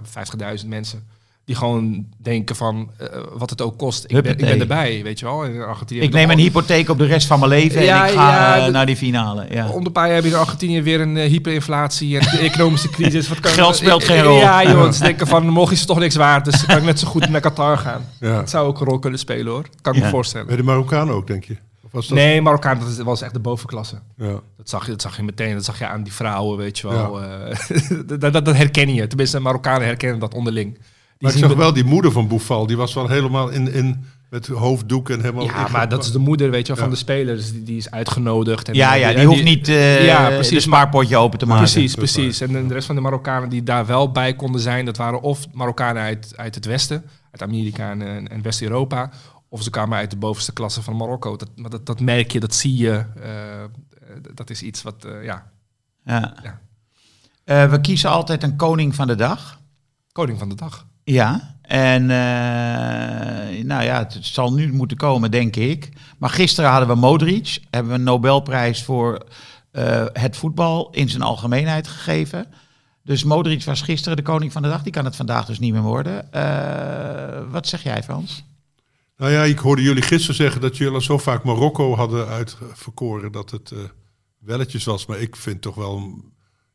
50.000 0.63 0.67
mensen... 0.67 1.03
die 1.45 1.57
gewoon 1.57 2.07
denken 2.17 2.57
van, 2.57 2.91
eh, 2.99 3.07
wat 3.33 3.51
het 3.51 3.61
ook 3.63 3.79
kost, 3.79 4.05
ik 4.05 4.23
ben, 4.23 4.33
ik 4.33 4.37
ben 4.37 4.61
erbij, 4.61 5.01
weet 5.03 5.19
je 5.19 5.25
wel. 5.25 5.45
In 5.45 5.63
Argentinië 5.63 6.01
Ik 6.01 6.13
neem 6.13 6.31
een 6.31 6.39
hypotheek 6.39 6.89
op 6.89 6.99
de 6.99 7.05
rest 7.07 7.27
van 7.27 7.39
mijn 7.39 7.51
leven 7.51 7.83
Ja, 7.83 8.03
en 8.07 8.13
ik 8.13 8.19
ga 8.19 8.31
ja, 8.31 8.57
eh, 8.59 8.65
de- 8.65 8.71
naar 8.71 8.87
die 8.87 8.97
finale. 8.97 9.47
Ja. 9.51 9.69
Om 9.69 9.85
de 9.85 9.91
paar 9.91 10.07
jaar 10.07 10.15
heb 10.15 10.25
je 10.25 10.31
in 10.31 10.37
Argentinië 10.37 10.83
weer 10.83 11.01
een 11.01 11.17
eh, 11.17 11.29
hyperinflatie 11.29 12.19
en 12.19 12.31
de 12.31 12.39
economische 12.39 12.89
crisis. 12.89 13.29
Wat 13.29 13.41
kan, 13.45 13.53
Geld 13.53 13.77
speelt 13.77 14.05
geen 14.05 14.23
rol. 14.23 14.39
Ja, 14.39 14.63
joh. 14.71 14.91
Ze 14.93 15.03
denken 15.11 15.27
van, 15.27 15.49
morgen 15.49 15.73
is 15.73 15.79
het 15.79 15.89
toch 15.89 15.99
niks 15.99 16.15
waard, 16.17 16.45
dus 16.45 16.67
kan 16.67 16.77
ik 16.77 16.83
net 16.85 16.99
zo 16.99 17.07
goed 17.09 17.29
naar 17.29 17.41
Qatar 17.41 17.79
gaan. 17.79 18.05
Ja. 18.21 18.37
Dat 18.37 18.51
zou 18.51 18.67
ook 18.67 18.81
een 18.81 18.87
rol 18.87 18.99
kunnen 18.99 19.19
spelen, 19.19 19.53
hoor. 19.53 19.67
Kan 19.81 19.93
ik 19.93 19.99
Ja. 19.99 20.05
me 20.05 20.11
voorstellen. 20.11 20.47
Bij 20.47 20.57
de 20.57 20.63
Marokkanen 20.63 21.15
ook, 21.15 21.27
denk 21.27 21.45
je? 21.45 21.57
Of 21.95 22.01
was 22.01 22.09
dat? 22.09 22.19
Nee, 22.19 22.43
Marokkaan, 22.43 22.79
dat 22.79 22.97
was 22.97 23.23
echt 23.23 23.33
de 23.33 23.41
bovenklasse. 23.41 23.97
Ja. 24.17 24.41
Dat 24.57 24.69
zag, 24.69 24.85
je, 24.85 24.91
dat 24.91 25.03
zag 25.03 25.17
je 25.17 25.23
meteen. 25.23 25.55
Dat 25.55 25.65
zag 25.65 25.79
je 25.79 25.87
aan 25.87 26.03
die 26.03 26.13
vrouwen, 26.13 26.59
weet 26.59 26.79
je 26.79 26.89
wel. 26.89 27.23
eh, 27.23 27.57
dat, 28.19 28.21
dat, 28.33 28.45
dat 28.45 28.57
herken 28.57 28.95
je. 28.95 29.07
Tenminste, 29.07 29.41
Marokkanen 29.41 29.87
herkennen 29.87 30.19
dat 30.19 30.35
onderling. 30.35 30.73
Die 30.75 30.83
Maar 31.19 31.31
ik 31.33 31.39
zien 31.39 31.49
zag 31.49 31.57
wel 31.59 31.73
die 31.73 31.85
moeder 31.85 32.13
van 32.13 32.29
Boufal, 32.29 32.67
die 32.67 32.77
was 32.77 32.95
wel 32.95 33.09
helemaal 33.09 33.49
in, 33.49 33.73
in 33.73 34.05
met 34.31 34.47
hoofddoek 34.47 35.11
en 35.11 35.21
helemaal... 35.21 35.45
Ja, 35.45 35.69
maar 35.73 35.89
dat 35.89 36.05
is 36.05 36.13
de 36.13 36.19
moeder, 36.19 36.51
weet 36.51 36.67
je 36.67 36.73
wel, 36.73 36.77
van 36.77 36.85
Ja. 36.85 36.93
de 36.93 36.99
spelers. 37.01 37.53
Die, 37.53 37.63
die 37.63 37.77
is 37.77 37.91
uitgenodigd. 37.91 38.69
En, 38.69 38.75
Ja, 38.75 38.95
ja, 38.95 39.13
die 39.13 39.27
hoeft 39.27 39.45
niet 39.45 39.69
eh 39.69 40.07
Ja, 40.07 40.29
precies. 40.29 40.55
een 40.55 40.61
spaarpotje 40.61 41.17
open 41.17 41.39
te 41.39 41.47
maken. 41.47 41.63
Precies, 41.71 41.95
precies. 41.95 42.41
En 42.41 42.69
de 42.69 42.75
rest 42.75 42.87
van 42.87 42.95
de 42.95 43.01
Marokkanen 43.01 43.49
die 43.49 43.63
daar 43.63 43.87
wel 43.87 44.11
bij 44.13 44.35
konden 44.35 44.61
zijn, 44.61 44.85
dat 44.85 44.97
waren 44.97 45.21
of 45.21 45.47
Marokkanen 45.53 46.03
uit, 46.03 46.33
uit 46.37 46.55
het 46.55 46.65
Westen, 46.65 47.05
uit 47.31 47.43
Amerika 47.43 47.91
en, 47.91 48.29
en 48.29 48.43
West-Europa, 48.43 49.11
of 49.55 49.63
ze 49.63 49.71
kwamen 49.71 49.99
uit 49.99 50.11
de 50.11 50.17
bovenste 50.17 50.53
klasse 50.53 50.83
van 50.83 50.97
Marokko. 50.97 51.37
Dat, 51.37 51.49
maar 51.57 51.71
dat, 51.71 51.87
dat 51.87 52.01
merk 52.01 52.33
je, 52.33 52.41
dat 52.41 52.55
zie 52.55 52.77
je. 52.77 53.05
eh, 53.23 53.65
dat 54.35 54.51
is 54.51 54.63
iets 54.63 54.83
wat, 54.83 55.05
eh, 55.05 55.25
ja, 55.25 55.51
Ja. 56.05 56.35
Ja. 56.43 56.61
Eh, 57.45 57.71
we 57.71 57.81
kiezen 57.81 58.11
altijd 58.11 58.43
een 58.43 58.57
koning 58.57 58.95
van 58.95 59.07
de 59.07 59.15
dag. 59.15 59.61
koning 60.13 60.39
van 60.39 60.49
de 60.49 60.55
dag. 60.55 60.87
Ja, 61.05 61.57
en 61.63 62.03
eh, 62.03 63.65
nou 63.65 63.83
ja, 63.83 63.99
het 63.99 64.19
zal 64.21 64.53
nu 64.53 64.73
moeten 64.73 64.97
komen, 64.97 65.31
denk 65.31 65.57
ik. 65.57 65.89
Maar 66.19 66.31
gisteren 66.31 66.71
hadden 66.71 66.89
we 66.89 66.95
Modric, 66.95 67.59
hebben 67.71 67.93
we 67.93 67.99
een 67.99 68.05
Nobelprijs 68.05 68.83
voor 68.85 69.27
eh, 69.71 70.05
het 70.13 70.37
voetbal 70.37 70.89
in 70.91 71.09
zijn 71.09 71.23
algemeenheid 71.23 71.89
gegeven. 71.89 72.47
Dus 73.03 73.25
Modric 73.25 73.65
was 73.65 73.83
gisteren 73.83 74.17
de 74.17 74.23
koning 74.23 74.53
van 74.53 74.63
de 74.63 74.69
dag. 74.69 74.83
Die 74.83 74.93
kan 74.93 75.05
het 75.05 75.17
vandaag 75.17 75.47
dus 75.47 75.59
niet 75.59 75.73
meer 75.73 75.83
worden. 75.83 76.33
Eh, 76.33 77.43
wat 77.51 77.67
zeg 77.69 77.83
jij, 77.83 78.03
Frans? 78.03 78.45
Nou 79.17 79.33
ja, 79.33 79.43
ik 79.43 79.59
hoorde 79.59 79.83
jullie 79.83 80.03
gisteren 80.03 80.35
zeggen 80.37 80.61
dat 80.61 80.77
jullie 80.77 80.95
al 80.95 81.01
zo 81.01 81.19
vaak 81.19 81.45
Marokko 81.45 81.95
hadden 81.97 82.27
uitverkoren 82.29 83.33
dat 83.33 83.51
het 83.51 83.71
eh, 83.71 83.79
welletjes 84.39 84.85
was. 84.85 85.07
Maar 85.07 85.19
ik 85.21 85.37
vind 85.37 85.63
toch 85.63 85.75
wel 85.75 86.23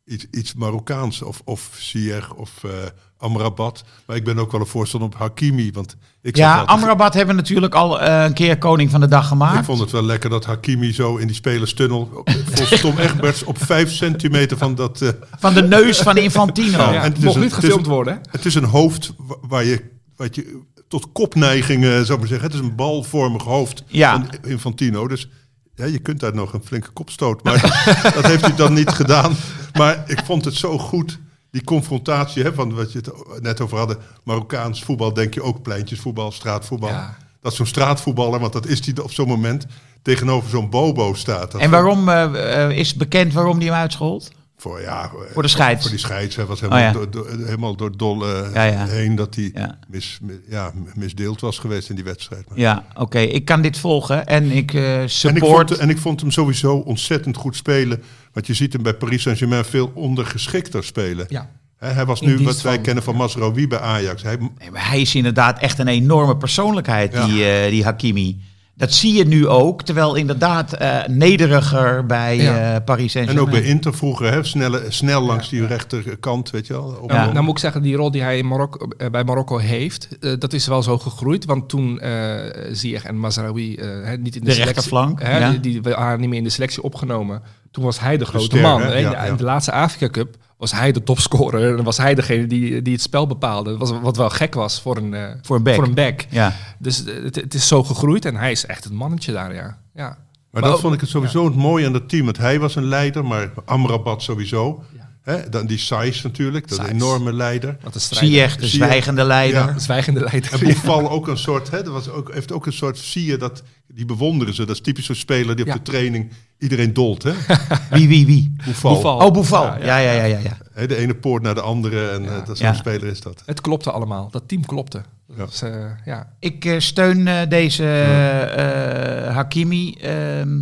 iets, 0.05 0.25
iets 0.31 0.53
Marokkaans. 0.53 1.21
Of, 1.21 1.41
of 1.45 1.69
Sier 1.77 2.27
of 2.35 2.63
eh, 2.63 2.71
Amrabat. 3.17 3.83
Maar 4.05 4.15
ik 4.15 4.23
ben 4.23 4.39
ook 4.39 4.51
wel 4.51 4.61
een 4.61 4.67
voorstander 4.67 5.09
op 5.09 5.15
Hakimi. 5.15 5.71
Want 5.71 5.95
ik, 6.21 6.35
Ja, 6.35 6.51
altijd- 6.51 6.67
Amrabat 6.69 7.13
hebben 7.13 7.35
we 7.35 7.41
natuurlijk 7.41 7.75
al 7.75 8.01
eh, 8.01 8.23
een 8.23 8.33
keer 8.33 8.57
koning 8.57 8.89
van 8.91 8.99
de 8.99 9.07
dag 9.07 9.27
gemaakt. 9.27 9.59
ik 9.59 9.63
vond 9.65 9.79
het 9.79 9.91
wel 9.91 10.03
lekker 10.03 10.29
dat 10.29 10.45
Hakimi 10.45 10.93
zo 10.93 11.17
in 11.17 11.27
die 11.27 11.35
spelerstunnel... 11.35 12.23
volgens 12.45 12.81
Tom 12.81 12.97
Egberts 13.05 13.43
op 13.43 13.63
vijf 13.63 13.91
centimeter 13.91 14.57
van 14.57 14.75
dat... 14.75 15.01
eh, 15.01 15.09
Van 15.39 15.53
de 15.53 15.63
neus 15.63 15.99
van 15.99 16.17
Infantino. 16.17 16.77
Ja, 16.77 16.93
en 16.93 17.01
het 17.01 17.17
is 17.17 17.23
mocht 17.23 17.35
een- 17.35 17.41
niet 17.41 17.51
het 17.51 17.59
is 17.63 17.65
gefilmd 17.69 17.87
worden? 17.87 18.21
Het 18.31 18.45
is 18.45 18.55
een 18.55 18.63
hoofd 18.63 19.13
wa- 19.17 19.37
waar 19.41 19.63
je, 19.65 19.83
wat 20.15 20.35
je 20.35 20.61
tot 20.89 21.11
kopneiging 21.11 21.83
eh, 21.83 21.89
zou 21.89 22.11
ik 22.13 22.19
maar 22.19 22.27
zeggen. 22.27 22.47
Het 22.47 22.53
is 22.53 22.59
een 22.67 22.75
balvormig 22.75 23.43
hoofd 23.43 23.83
Ja. 23.87 24.11
van 24.11 24.49
Infantino. 24.49 25.07
Dus 25.07 25.29
ja, 25.75 25.85
je 25.85 25.99
kunt 25.99 26.19
daar 26.19 26.35
nog 26.35 26.53
een 26.53 26.63
flinke 26.63 26.89
kopstoot. 26.89 27.43
Maar 27.43 27.61
dat 28.15 28.25
heeft 28.25 28.41
hij 28.41 28.55
dan 28.55 28.73
niet 28.73 28.89
gedaan. 28.89 29.35
Maar 29.73 30.03
ik 30.07 30.21
vond 30.25 30.45
het 30.45 30.53
zo 30.55 30.77
goed. 30.77 31.19
Die 31.51 31.63
confrontatie, 31.63 32.43
hè, 32.43 32.53
van 32.53 32.75
wat 32.75 32.91
je 32.91 32.97
het 32.97 33.41
net 33.41 33.61
over 33.61 33.77
hadden. 33.77 33.97
Marokkaans 34.23 34.83
voetbal, 34.83 35.13
denk 35.13 35.33
je 35.33 35.43
ook 35.43 35.61
pleintjesvoetbal, 35.61 36.31
straatvoetbal. 36.31 36.89
Ja. 36.89 37.17
Dat 37.41 37.53
zo'n 37.53 37.65
straatvoetballer, 37.65 38.39
want 38.39 38.53
dat 38.53 38.65
is 38.67 38.85
hij 38.85 39.03
op 39.03 39.11
zo'n 39.11 39.27
moment, 39.27 39.65
tegenover 40.01 40.49
zo'n 40.49 40.69
bobo 40.69 41.13
staat. 41.13 41.53
En 41.53 41.69
waarom 41.69 42.09
eh, 42.09 42.63
eh, 42.63 42.77
is 42.77 42.95
bekend 42.95 43.33
waarom 43.33 43.59
die 43.59 43.69
hem 43.69 43.77
uitschold? 43.77 44.31
Voor, 44.61 44.81
ja, 44.81 45.11
Voor 45.33 45.41
de 45.41 45.47
scheids. 45.47 45.81
Voor 45.81 45.89
die 45.89 45.99
scheids. 45.99 46.35
Hij 46.35 46.45
was 46.45 46.59
helemaal, 46.59 46.79
Oh 46.81 46.85
ja. 46.85 46.91
door, 46.93 47.11
door- 47.11 47.27
helemaal 47.45 47.75
door 47.75 47.97
dol 47.97 48.27
eh, 48.27 48.53
Ja, 48.53 48.63
ja. 48.63 48.85
heen 48.85 49.15
dat 49.15 49.35
hij 49.35 49.51
mis, 49.87 50.19
mi- 50.21 50.39
ja, 50.49 50.71
misdeeld 50.95 51.41
was 51.41 51.57
geweest 51.57 51.89
in 51.89 51.95
die 51.95 52.03
wedstrijd. 52.03 52.49
Maar- 52.49 52.59
Ja, 52.59 52.85
oké. 52.95 53.19
Ik 53.19 53.45
kan 53.45 53.61
dit 53.61 53.77
volgen 53.77 54.25
en 54.25 54.51
ik 54.51 54.73
eh, 54.73 54.97
En 54.97 55.03
ik, 55.03 55.09
support... 55.09 55.67
vond, 55.69 55.79
en 55.79 55.89
ik 55.89 55.97
vond 55.97 56.21
hem 56.21 56.31
sowieso 56.31 56.75
ontzettend 56.75 57.35
goed 57.37 57.55
spelen. 57.55 58.03
Want 58.33 58.47
je 58.47 58.53
ziet 58.53 58.73
hem 58.73 58.83
bij 58.83 58.93
Paris 58.93 59.21
Saint-Germain 59.21 59.65
veel 59.65 59.91
ondergeschikter 59.93 60.83
spelen. 60.83 61.25
Ja. 61.29 61.49
Hij 61.77 62.05
was 62.05 62.21
nu 62.21 62.43
wat 62.43 62.61
wij 62.61 62.73
van- 62.73 62.83
kennen 62.83 63.03
van 63.03 63.15
Masraoui 63.15 63.67
bij 63.67 63.79
Ajax. 63.79 64.21
Hij, 64.23 64.37
Nee, 64.37 64.71
maar 64.71 64.87
hij 64.89 65.01
is 65.01 65.15
inderdaad 65.15 65.59
echt 65.59 65.79
een 65.79 65.87
enorme 65.87 66.37
persoonlijkheid, 66.37 67.11
die, 67.11 67.45
eh, 67.45 67.69
die 67.69 67.83
Hakimi. 67.83 68.41
Dat 68.79 68.93
zie 68.93 69.13
je 69.13 69.25
nu 69.25 69.47
ook, 69.47 69.81
terwijl 69.83 70.15
inderdaad 70.15 70.73
eh, 70.73 70.97
nederiger 71.07 72.05
bij 72.05 72.37
Ja. 72.37 72.73
eh, 72.75 72.83
Paris 72.85 73.15
en 73.15 73.39
ook 73.39 73.49
bij 73.51 73.61
Inter 73.63 73.93
vroeger, 73.93 74.31
hè, 74.31 74.43
snelle, 74.43 74.83
snel 74.87 75.21
langs 75.21 75.49
die 75.49 75.65
rechterkant, 75.65 76.49
weet 76.49 76.67
je 76.67 76.73
wel. 76.73 76.97
Op- 77.01 77.11
Nou, 77.11 77.27
Ja. 77.27 77.31
nou 77.33 77.43
moet 77.45 77.53
ik 77.53 77.59
zeggen, 77.59 77.81
die 77.81 77.95
rol 77.95 78.11
die 78.11 78.21
hij 78.21 78.37
in 78.37 78.47
Marokko, 78.47 78.87
eh, 78.97 79.09
bij 79.09 79.23
Marokko 79.23 79.57
heeft, 79.57 80.07
dat 80.39 80.53
is 80.53 80.67
wel 80.67 80.83
zo 80.83 80.97
gegroeid. 80.97 81.45
Want 81.45 81.69
toen 81.69 81.99
eh 81.99 82.67
Ziyech 82.71 83.03
en 83.03 83.17
Mazraoui 83.19 83.75
eh, 83.75 83.87
hè, 84.03 84.17
niet 84.17 84.35
in 84.35 84.41
de, 84.41 84.45
De 84.47 84.51
selectie... 84.51 84.63
rechterflank, 84.63 85.21
Hè, 85.23 85.37
ja. 85.37 85.49
die, 85.51 85.59
die 85.59 85.81
waren 85.81 86.19
niet 86.19 86.29
meer 86.29 86.37
in 86.37 86.43
de 86.43 86.49
selectie 86.49 86.83
opgenomen. 86.83 87.41
Toen 87.71 87.83
was 87.83 87.99
hij 87.99 88.17
de 88.17 88.25
grote 88.25 88.45
ster, 88.45 88.61
man. 88.61 88.81
hè? 88.81 88.97
Ja, 88.97 89.31
de 89.35 89.43
laatste 89.43 89.71
Afrika 89.71 90.09
Cup 90.09 90.35
was 90.59 90.71
hij 90.71 90.91
de 90.91 91.03
topscorer. 91.03 91.77
En 91.77 91.83
was 91.83 91.97
hij 91.97 92.15
degene 92.15 92.47
die, 92.47 92.81
die 92.81 92.93
het 92.93 93.01
spel 93.01 93.27
bepaalde. 93.27 93.77
Was, 93.77 93.91
wat 94.01 94.17
wel 94.17 94.29
gek 94.29 94.53
was 94.53 94.81
voor 94.81 94.97
een, 94.97 95.13
eh, 95.13 95.29
Voor 95.41 95.55
een 95.55 95.63
back. 95.63 95.75
Voor 95.75 95.83
een 95.83 95.93
back. 95.93 96.25
Ja. 96.29 96.55
Dus 96.77 96.97
het, 97.05 97.35
het 97.35 97.53
is 97.53 97.67
zo 97.67 97.83
gegroeid 97.83 98.25
en 98.25 98.35
hij 98.35 98.51
is 98.51 98.65
echt 98.65 98.83
het 98.83 98.93
mannetje 98.93 99.31
daar, 99.31 99.53
ja. 99.53 99.77
ja. 99.93 100.07
Maar, 100.07 100.17
Maar 100.51 100.61
dat 100.61 100.73
ook- 100.73 100.79
vond 100.79 100.93
ik 100.93 100.99
het 101.01 101.09
sowieso 101.09 101.45
het 101.45 101.55
mooie 101.55 101.85
aan 101.85 101.93
dat 101.93 102.09
team. 102.09 102.25
Want 102.25 102.37
hij 102.37 102.59
was 102.59 102.75
een 102.75 102.83
leider, 102.87 103.25
maar 103.25 103.51
Amrabat 103.65 104.21
sowieso. 104.21 104.83
Hè, 105.29 105.49
dan 105.49 105.65
die 105.65 105.77
Saiz 105.77 106.21
natuurlijk, 106.23 106.67
dat 106.67 106.77
Saiz. 106.77 106.89
enorme 106.89 107.33
leider. 107.33 107.77
Wat 107.81 107.95
een 107.95 108.01
strijder. 108.01 108.27
Zie 108.29 108.37
je 108.37 108.43
echt 108.43 108.59
de 108.59 108.67
zwijgende 108.67 109.23
leider. 109.23 109.59
Ja. 109.59 109.79
Zwijgende 109.79 110.19
leider. 110.23 110.53
En 110.53 110.59
Boufal 110.59 111.09
ook 111.09 111.27
een 111.27 111.37
soort, 111.37 111.69
hè, 111.71 111.83
dat 111.83 111.93
was 111.93 112.09
ook, 112.09 112.33
heeft 112.33 112.51
ook 112.51 112.65
een 112.65 112.73
soort, 112.73 112.97
zie 112.97 113.25
je 113.25 113.37
dat, 113.37 113.63
die 113.87 114.05
bewonderen 114.05 114.53
ze. 114.53 114.65
Dat 114.65 114.75
is 114.75 114.81
typisch 114.81 115.05
zo'n 115.05 115.15
speler 115.15 115.55
die 115.55 115.65
op 115.65 115.73
de 115.73 115.81
training 115.81 116.31
iedereen 116.59 116.93
dolt. 116.93 117.23
Hè? 117.23 117.31
Wie, 117.97 118.07
wie, 118.07 118.25
wie? 118.25 118.55
Boufal. 118.65 118.93
Boufal. 118.93 119.17
Oh, 119.27 119.33
Boufal. 119.33 119.65
Ja, 119.65 119.97
Ja, 119.97 120.11
ja. 120.11 120.23
ja, 120.23 120.37
ja, 120.75 120.85
de 120.87 120.95
ene 120.95 121.15
poort 121.15 121.43
naar 121.43 121.55
de 121.55 121.61
andere 121.61 122.09
en 122.09 122.23
Ja. 122.23 122.29
eh, 122.39 122.45
dat 122.45 122.57
zo'n 122.57 122.67
Ja. 122.67 122.73
speler 122.73 123.07
is 123.07 123.21
dat. 123.21 123.43
Het 123.45 123.61
klopte 123.61 123.91
allemaal. 123.91 124.29
Dat 124.31 124.43
team 124.47 124.65
klopte. 124.65 125.01
Ja. 125.37 125.45
eh, 125.69 125.85
ja. 126.05 126.33
Ik 126.39 126.65
eh, 126.65 126.79
steun 126.79 127.49
deze 127.49 127.85
eh, 127.91 129.35
Hakimi 129.35 129.93
ehm, 129.93 130.59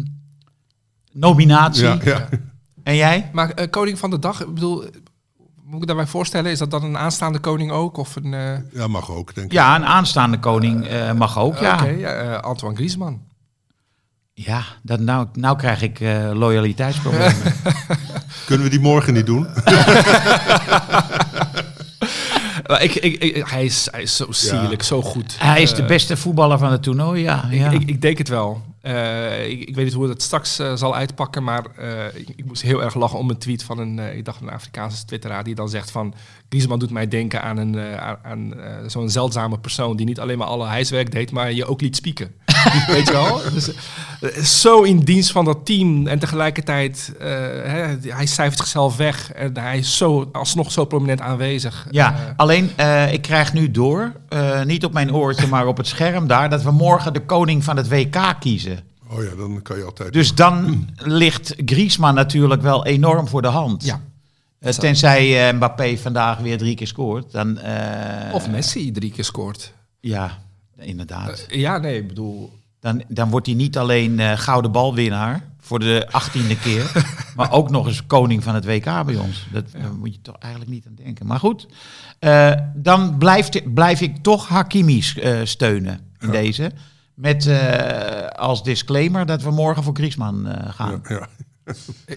nominatie. 1.12 1.84
Ja, 1.84 1.98
ja. 2.04 2.30
En 2.88 2.96
jij? 2.96 3.30
Maar 3.34 3.50
eh, 3.50 3.70
koning 3.70 4.00
van 4.00 4.10
de 4.10 4.20
dag, 4.20 4.42
ik 4.42 4.54
bedoel, 4.54 4.84
moet 5.64 5.82
ik 5.82 5.88
daarbij 5.88 6.06
voorstellen, 6.08 6.52
is 6.52 6.60
dat 6.60 6.72
dan 6.72 6.84
een 6.84 6.98
aanstaande 6.98 7.40
koning 7.40 7.72
ook? 7.72 7.98
Of 7.98 8.16
een. 8.16 8.34
eh, 8.34 8.58
ja, 8.74 8.88
mag 8.88 9.12
ook, 9.12 9.36
denk 9.36 9.48
ik. 9.48 9.54
Ja, 9.54 9.76
een 9.76 9.86
aanstaande 9.86 10.40
koning 10.40 10.88
eh, 10.88 11.12
mag 11.12 11.40
ook, 11.40 11.58
ja. 11.58 11.74
Oké, 11.74 11.88
ja, 11.88 12.10
eh, 12.14 12.40
Antoine 12.40 12.78
Griezmann. 12.78 13.22
Ja, 14.34 14.62
dat, 14.84 15.00
nou, 15.00 15.28
nou 15.34 15.58
krijg 15.58 15.82
ik 15.82 16.00
eh, 16.00 16.30
loyaliteitsproblemen. 16.34 17.36
Kunnen 18.46 18.66
we 18.66 18.72
die 18.72 18.80
morgen 18.80 19.14
niet 19.14 19.26
doen? 19.26 19.48
Maar 22.68 22.84
ik, 22.84 22.96
ik, 22.96 23.24
ik- 23.24 23.48
hij, 23.48 23.66
is, 23.66 23.88
hij 23.92 24.02
is 24.02 24.16
zo 24.16 24.26
sierlijk, 24.30 24.84
zo 24.84 25.02
goed. 25.02 25.36
Hij 25.40 25.62
is 25.62 25.74
de 25.74 25.84
beste 25.86 26.18
voetballer 26.18 26.58
van 26.58 26.72
het 26.72 26.84
toernooi, 26.84 27.22
ja. 27.24 27.48
ja. 27.52 27.70
Ik, 27.72 27.82
ik, 27.82 27.90
ik 27.90 28.02
denk 28.02 28.18
het 28.18 28.28
wel. 28.28 28.62
Eh, 28.88 29.50
ik, 29.50 29.76
weet 29.76 29.86
niet 29.86 29.94
hoe 29.94 30.10
het 30.10 30.22
straks 30.22 30.60
eh, 30.60 30.76
zal 30.76 30.96
uitpakken, 30.96 31.44
maar 31.44 31.66
eh, 31.76 32.16
ik, 32.36 32.46
moest 32.46 32.62
heel 32.62 32.84
erg 32.84 32.96
lachen 32.96 33.20
om 33.20 33.30
een 33.30 33.38
tweet 33.38 33.64
van 33.64 33.80
een, 33.80 34.00
ik 34.18 34.26
dacht 34.26 34.42
een 34.42 34.50
Afrikaanse 34.50 35.06
twitteraar 35.06 35.44
die 35.44 35.56
dan 35.56 35.70
zegt 35.70 35.92
van 35.92 36.14
Griezmann 36.50 36.80
doet 36.80 36.92
mij 36.92 37.08
denken 37.08 37.42
aan, 37.42 37.58
een, 37.58 37.80
aan, 37.80 38.18
aan, 38.24 38.54
zo'n 38.90 39.10
zeldzame 39.10 39.60
persoon 39.60 39.98
die 39.98 40.06
niet 40.06 40.20
alleen 40.20 40.38
maar 40.38 40.48
alle 40.48 40.66
huiswerk 40.66 41.12
deed, 41.12 41.32
maar 41.32 41.52
je 41.52 41.66
ook 41.66 41.82
liet 41.82 41.96
spieken. 41.96 42.36
weet 42.88 43.08
je 43.08 43.14
wel? 43.14 43.42
Dus, 43.54 43.72
eh, 44.22 44.44
zo 44.44 44.82
in 44.82 45.00
dienst 45.00 45.32
van 45.32 45.46
dat 45.46 45.66
team 45.66 46.08
en 46.08 46.20
tegelijkertijd, 46.20 47.12
eh, 47.20 47.28
hè, 47.64 47.96
hij 48.02 48.26
cijfert 48.26 48.58
zichzelf 48.58 48.98
weg 48.98 49.32
en 49.32 49.58
hij 49.58 49.78
is 49.78 49.98
zo, 49.98 50.30
alsnog 50.32 50.72
zo 50.72 50.86
prominent 50.86 51.22
aanwezig. 51.22 51.88
Ja, 51.92 52.14
Eh, 52.14 52.20
alleen 52.36 52.72
eh, 52.76 53.14
ik 53.14 53.22
krijg 53.22 53.54
nu 53.54 53.72
door, 53.72 54.12
eh, 54.30 54.64
niet 54.64 54.86
op 54.86 54.94
mijn 54.94 55.14
oortje, 55.14 55.48
maar 55.48 55.68
op 55.68 55.78
het 55.78 55.88
scherm 55.88 56.28
daar, 56.28 56.50
dat 56.50 56.64
we 56.64 56.72
morgen 56.72 57.14
de 57.14 57.22
koning 57.22 57.64
van 57.64 57.78
het 57.78 57.88
WK 57.90 58.36
kiezen. 58.40 58.80
Oh 59.10 59.24
ja, 59.24 59.36
dan 59.36 59.62
kan 59.62 59.78
je 59.78 59.84
altijd. 59.84 60.14
Dus 60.14 60.36
dan 60.36 60.88
ligt 60.98 61.54
Griezmann 61.66 62.16
natuurlijk 62.16 62.62
wel 62.62 62.86
enorm 62.86 63.28
voor 63.28 63.42
de 63.42 63.48
hand. 63.48 63.86
ja. 63.86 64.02
Tenzij 64.60 65.48
eh, 65.48 65.54
Mbappé 65.56 65.98
vandaag 65.98 66.38
weer 66.38 66.58
drie 66.58 66.76
keer 66.76 66.88
scoort. 66.88 67.32
Dan, 67.32 67.58
eh, 67.60 68.34
Of 68.34 68.50
Messi 68.50 68.92
drie 68.92 69.12
keer 69.12 69.24
scoort. 69.24 69.74
Ja, 70.00 70.38
inderdaad. 70.78 71.46
Ja, 71.48 71.78
nee, 71.78 71.98
ik 71.98 72.08
bedoel... 72.08 72.52
Dan, 72.80 73.04
dan 73.08 73.30
wordt 73.30 73.46
hij 73.46 73.56
niet 73.56 73.78
alleen 73.78 74.20
eh, 74.20 74.38
gouden 74.38 74.72
balwinnaar 74.72 75.44
voor 75.60 75.80
de 75.80 76.08
achttiende 76.12 76.60
keer, 76.60 76.92
maar 77.36 77.52
ook 77.52 77.70
nog 77.70 77.88
eens 77.88 78.06
koning 78.06 78.44
van 78.44 78.56
het 78.56 78.66
WK 78.66 78.84
bij 79.06 79.16
ons. 79.16 79.48
Dat, 79.52 79.72
Daar 79.72 79.94
moet 79.94 80.14
je 80.14 80.22
toch 80.22 80.38
eigenlijk 80.38 80.72
niet 80.74 80.86
aan 80.88 80.96
denken. 80.96 81.26
Maar 81.26 81.40
goed, 81.40 81.68
eh, 82.20 82.54
dan 82.76 83.18
blijft, 83.18 83.74
blijf 83.74 84.02
ik 84.02 84.18
toch 84.18 84.48
Hakimi 84.48 85.04
eh, 85.22 85.40
steunen 85.44 86.00
in 86.20 86.32
deze. 86.32 86.72
Met 87.18 87.46
eh, 87.46 88.28
als 88.28 88.64
disclaimer 88.64 89.26
dat 89.26 89.42
we 89.42 89.52
morgen 89.52 89.84
voor 89.84 89.96
Griezmann 89.96 90.48
eh, 90.48 90.74
gaan. 90.74 91.02
Ja. 91.08 91.28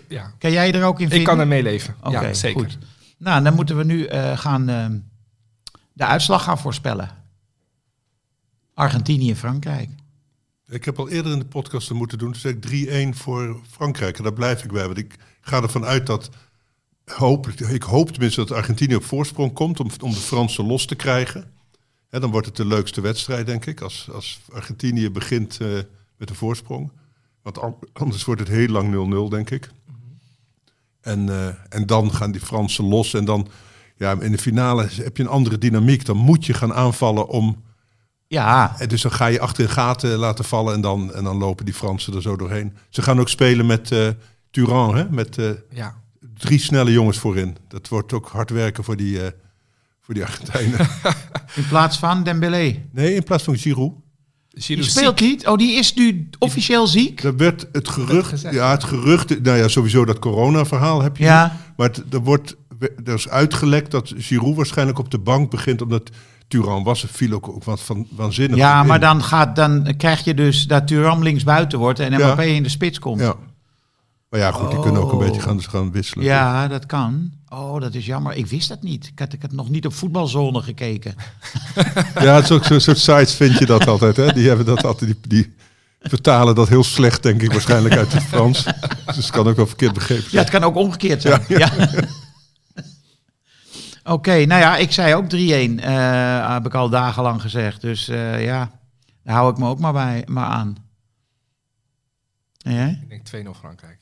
Ja. 0.09 0.33
Kan 0.38 0.51
jij 0.53 0.75
er 0.75 0.85
ook 0.85 1.01
in 1.01 1.01
vinden? 1.01 1.18
Ik 1.18 1.25
kan 1.25 1.38
er 1.40 1.46
meeleven. 1.46 1.94
Oké, 2.03 2.20
ja, 2.20 2.35
zeker. 2.35 2.61
goed. 2.61 2.79
Nou, 3.18 3.42
dan 3.42 3.55
moeten 3.55 3.77
we 3.77 3.85
nu 3.85 4.05
eh, 4.05 4.38
gaan 4.38 4.66
de 5.92 6.05
uitslag 6.07 6.42
gaan 6.44 6.59
voorspellen. 6.59 7.11
Argentinië, 8.75 9.37
Frankrijk. 9.37 9.90
Ik 10.70 10.85
heb 10.85 10.98
al 10.98 11.09
eerder 11.09 11.33
in 11.33 11.38
de 11.38 11.44
podcast 11.44 11.90
moeten 11.90 12.18
doen. 12.18 12.33
Toen 12.33 12.40
zei 12.40 12.59
ik 12.61 13.14
3-1 13.14 13.18
voor 13.18 13.61
Frankrijk. 13.70 14.16
En 14.16 14.22
daar 14.22 14.33
blijf 14.33 14.64
ik 14.64 14.72
bij. 14.72 14.87
Want 14.87 14.98
ik 14.98 15.16
ga 15.40 15.62
ervan 15.62 15.85
uit 15.85 16.06
dat. 16.06 16.30
Hoop, 17.04 17.48
ik 17.48 17.83
hoop 17.83 18.11
tenminste 18.11 18.40
dat 18.40 18.52
Argentinië 18.52 18.94
op 18.94 19.04
voorsprong 19.04 19.52
komt. 19.52 19.80
Om, 19.80 19.88
de 19.88 20.14
Fransen 20.16 20.66
los 20.66 20.87
te 20.87 20.94
krijgen. 20.94 21.50
Hè, 22.09 22.20
dan 22.20 22.30
wordt 22.30 22.46
het 22.46 22.56
de 22.56 22.66
leukste 22.66 23.00
wedstrijd, 23.00 23.46
denk 23.46 23.66
ik. 23.66 23.80
Als, 23.80 24.09
als 24.12 24.40
Argentinië 24.52 25.11
begint 25.11 25.59
eh, 25.61 25.68
met 26.16 26.30
een 26.30 26.37
voorsprong. 26.37 26.90
Want 27.42 27.59
an- 27.59 27.76
anders 27.92 28.24
wordt 28.24 28.40
het 28.40 28.50
heel 28.50 28.68
lang 28.68 29.26
0-0, 29.26 29.30
denk 29.30 29.50
ik. 29.50 29.70
En, 31.00 31.28
eh, 31.28 31.48
en 31.68 31.87
dan 31.87 32.12
gaan 32.14 32.33
die 32.33 32.40
Fransen 32.40 32.85
los. 32.85 33.14
En 33.14 33.24
dan. 33.24 33.48
Ja, 33.96 34.20
in 34.20 34.33
de 34.33 34.38
finale 34.38 34.88
heb 34.90 35.16
je 35.16 35.22
een 35.22 35.28
andere 35.28 35.59
dynamiek. 35.59 36.04
Dan 36.04 36.16
moet 36.16 36.46
je 36.46 36.54
gaan 36.54 36.74
aanvallen 36.74 37.28
om. 37.28 37.62
Ja, 38.33 38.75
En 38.79 38.88
dus 38.88 39.03
dan 39.03 39.12
ga 39.12 39.27
je 39.27 39.40
achter 39.40 39.62
in 39.64 39.71
gaten 39.71 40.16
laten 40.16 40.45
vallen 40.45 40.75
en 40.75 40.81
dan, 40.81 41.14
en 41.14 41.25
dan 41.25 41.37
lopen 41.37 41.64
die 41.64 41.75
Fransen 41.75 42.14
er 42.14 42.23
zo 42.23 42.37
doorheen. 42.37 42.77
Ze 42.88 43.03
gaan 43.03 43.21
ook 43.21 43.29
spelen 43.29 43.66
met 43.66 43.93
eh 43.93 44.09
Turan, 44.51 44.97
hè? 44.97 45.05
met 45.11 45.38
eh, 45.38 45.51
Ja. 45.71 45.95
drie 46.38 46.59
snelle 46.59 46.93
jongens 46.93 47.19
voorin. 47.19 47.57
Dat 47.69 47.88
wordt 47.88 48.12
ook 48.12 48.29
hard 48.29 48.51
werken 48.51 48.85
voor 48.85 48.97
die, 48.97 49.23
eh, 49.23 49.31
voor 50.01 50.14
die 50.14 50.23
Argentijnen. 50.25 50.79
in 51.55 51.66
plaats 51.69 51.99
van 51.99 52.23
Dembélé. 52.25 52.83
nee, 52.93 53.14
in 53.14 53.23
plaats 53.23 53.45
van 53.45 53.57
Giroud. 53.57 53.93
Die 54.49 54.62
Giroud 54.62 54.87
speelt 54.90 55.19
ziek. 55.19 55.29
niet. 55.29 55.47
Oh, 55.47 55.57
die 55.57 55.73
is 55.79 55.95
nu 55.95 56.29
officieel 56.38 56.87
ziek. 56.87 57.23
Er 57.23 57.37
werd 57.37 57.66
het 57.73 57.88
gerucht, 57.88 58.40
ja, 58.40 58.71
het 58.71 58.85
gerucht, 58.85 59.43
nou 59.43 59.59
ja, 59.59 59.69
sowieso 59.69 60.05
dat 60.05 60.19
corona-verhaal 60.19 61.03
heb 61.03 61.16
je. 61.16 61.25
Ja. 61.25 61.57
Maar 61.77 61.88
het, 61.88 62.03
er 62.14 62.21
wordt, 62.21 62.57
er 63.05 63.14
is 63.14 63.29
uitgelekt 63.29 63.90
dat 63.90 64.12
Giroud 64.16 64.57
waarschijnlijk 64.57 64.99
op 64.99 65.11
de 65.11 65.19
bank 65.19 65.51
begint, 65.51 65.83
omdat 65.83 66.11
Turan 66.49 66.83
was, 66.83 67.05
viel 67.09 67.33
ook, 67.33 67.49
ook 67.49 67.64
wat 67.64 67.81
van 67.81 68.07
waanzinnig. 68.11 68.57
Ja, 68.57 68.83
maar 68.83 68.95
in. 68.95 69.01
dan, 69.01 69.23
gaat, 69.23 69.57
dan 69.57 69.95
krijg 69.97 70.25
je 70.25 70.35
dus 70.35 70.66
dat 70.66 70.87
Thuram 70.87 71.23
links 71.23 71.45
buiten 71.45 71.79
wordt 71.79 71.99
en 72.01 72.11
Ja. 72.11 72.16
Mbappé 72.19 72.43
in 72.45 72.62
de 72.62 72.69
spits 72.69 72.99
komt. 72.99 73.21
Ja. 73.21 73.35
Maar 74.31 74.40
ja, 74.40 74.51
goed, 74.51 74.71
die 74.71 74.81
kunnen 74.81 75.03
ook 75.03 75.12
een 75.12 75.19
Oh. 75.19 75.25
beetje 75.25 75.40
gaan, 75.40 75.62
gaan 75.62 75.93
wisselen. 75.93 76.25
Ja, 76.25 76.69
dat 76.69 76.87
kan. 76.87 77.33
Oh, 77.49 77.81
dat 77.81 77.95
is 77.95 78.07
jammer. 78.07 78.35
Ik 78.35 78.47
wist 78.47 78.69
dat 78.69 78.83
niet. 78.83 79.07
Ik 79.07 79.19
had, 79.19 79.33
ik 79.33 79.43
had 79.43 79.53
nog 79.53 79.69
niet 79.69 79.87
op 79.87 79.95
voetbalzone 79.95 80.62
gekeken. 80.62 81.14
Ja, 82.21 82.35
het 82.35 82.45
is 82.45 82.51
ook 82.51 82.64
zo'n 82.64 82.81
soort 82.81 82.99
sites 82.99 83.35
vind 83.35 83.59
je 83.59 83.66
dat 83.66 83.87
altijd. 83.87 84.16
Hè? 84.16 84.33
Die 84.33 84.49
hebben 84.49 84.66
dat 84.66 84.85
altijd, 84.85 85.11
die, 85.11 85.21
die 85.29 85.55
vertalen 86.01 86.55
dat 86.55 86.69
heel 86.69 86.85
slecht, 86.85 87.23
denk 87.23 87.43
ik, 87.43 87.53
waarschijnlijk 87.53 87.97
uit 87.97 88.12
het 88.12 88.23
Frans. 88.23 88.64
Dus 89.07 89.16
het 89.16 89.31
kan 89.31 89.49
ook 89.49 89.57
wel 89.57 89.66
verkeerd 89.66 89.93
begrepen 89.93 90.25
Ja, 90.31 90.38
het 90.38 90.51
kan 90.51 90.62
ook 90.64 90.77
omgekeerd 90.77 91.23
zijn. 91.23 91.45
Ja. 91.49 91.71
Oké, 94.11 94.44
nou 94.44 94.61
ja, 94.61 94.77
ik 94.77 94.92
zei 94.92 95.14
ook 95.14 95.25
3-1. 95.25 95.81
eh 95.85 96.53
heb 96.53 96.66
ik 96.66 96.75
al 96.75 96.88
dagenlang 96.88 97.40
gezegd. 97.40 97.81
Dus 97.81 98.09
eh, 98.09 98.44
ja, 98.44 98.70
daar 99.25 99.35
hou 99.35 99.51
ik 99.51 99.59
me 99.59 99.68
ook 99.68 99.79
maar, 99.79 99.92
bij, 99.92 100.23
maar 100.27 100.46
aan. 100.46 100.77
En 102.62 102.75
jij? 102.75 103.01
Ik 103.09 103.09
denk 103.33 103.46
2-0 103.46 103.51
Frankrijk. 103.59 103.99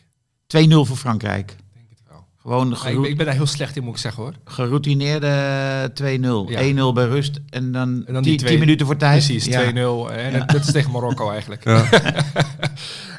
2-0 0.46 0.86
voor 0.86 0.96
Frankrijk. 0.96 1.50
Ik 1.50 1.56
denk 1.74 1.86
het 1.90 2.00
wel. 2.08 2.24
Gewoon 2.36 2.72
ik, 2.72 3.00
ben- 3.00 3.10
ik 3.10 3.16
ben 3.16 3.26
daar 3.26 3.34
heel 3.34 3.46
slecht 3.46 3.76
in, 3.76 3.84
moet 3.84 3.94
ik 3.94 4.00
zeggen 4.00 4.22
hoor. 4.22 4.32
geroutineerde 4.44 5.90
2-0. 5.94 6.50
Ja. 6.50 6.90
1-0 6.90 6.94
bij 6.94 7.04
rust 7.06 7.40
en 7.50 7.72
dan, 7.72 7.88
En 8.06 8.12
dan 8.12 8.22
10 8.22 8.22
die 8.22 8.36
twee- 8.46 8.58
minuten 8.58 8.86
voor 8.86 8.96
tijd. 8.96 9.24
Precies, 9.24 9.44
Ja. 9.44 9.60
2-0. 9.60 10.10
En 10.12 10.32
dat- 10.38 10.48
dat 10.48 10.60
is 10.64 10.72
tegen 10.72 10.90
Marokko 10.90 11.30
eigenlijk. 11.36 11.64
Ja. 11.64 11.88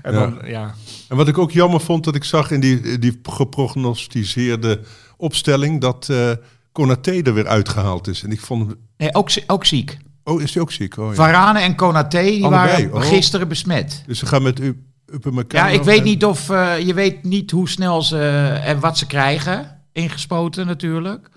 En 0.02 0.14
dan, 0.14 0.40
ja. 0.46 0.74
En 1.10 1.18
wat 1.18 1.28
ik 1.28 1.38
ook 1.38 1.52
jammer 1.52 1.80
vond, 1.82 2.04
dat 2.04 2.16
ik 2.16 2.24
zag 2.24 2.52
in 2.52 2.60
die, 2.60 3.00
die 3.00 3.20
geprognosticeerde 3.24 4.82
opstelling, 5.18 5.82
dat 5.82 6.10
eh 6.10 6.32
Konaté 6.72 7.22
er 7.22 7.34
weer 7.34 7.48
uitgehaald 7.48 8.08
is. 8.08 8.24
En 8.24 8.32
ik 8.32 8.40
vond, 8.40 8.76
Nee, 8.98 9.16
ook, 9.16 9.30
ook 9.48 9.66
ziek. 9.66 9.98
oh, 10.24 10.42
is 10.42 10.54
hij 10.54 10.62
ook 10.64 10.72
ziek? 10.72 10.98
Oh, 10.98 11.08
ja. 11.08 11.14
Varane 11.14 11.60
en 11.60 11.76
Konaté 11.76 12.22
die 12.22 12.46
Allebei, 12.46 12.90
waren 12.90 12.94
oh. 12.94 13.10
gisteren 13.10 13.48
besmet. 13.48 14.04
Dus 14.08 14.20
ze 14.20 14.26
gaan 14.26 14.42
met 14.42 14.60
u 14.60 14.84
Ja, 15.48 15.68
ik 15.68 15.84
weet 15.84 16.04
niet 16.04 16.26
of 16.26 16.50
eh, 16.50 16.80
je 16.80 16.94
weet 16.94 17.24
niet 17.24 17.52
hoe 17.52 17.70
snel 17.70 18.02
ze 18.02 18.20
en 18.64 18.80
wat 18.80 18.98
ze 18.98 19.06
krijgen. 19.08 19.82
Ingespoten 19.92 20.66
natuurlijk. 20.66 21.30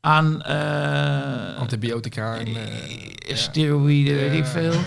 Aan 0.00 0.42
eh 0.42 1.58
Antibiotica 1.58 2.36
en... 2.36 2.46
eh, 2.46 3.36
steroïden, 3.36 4.14
weet 4.16 4.32
ik 4.32 4.46
veel. 4.46 4.72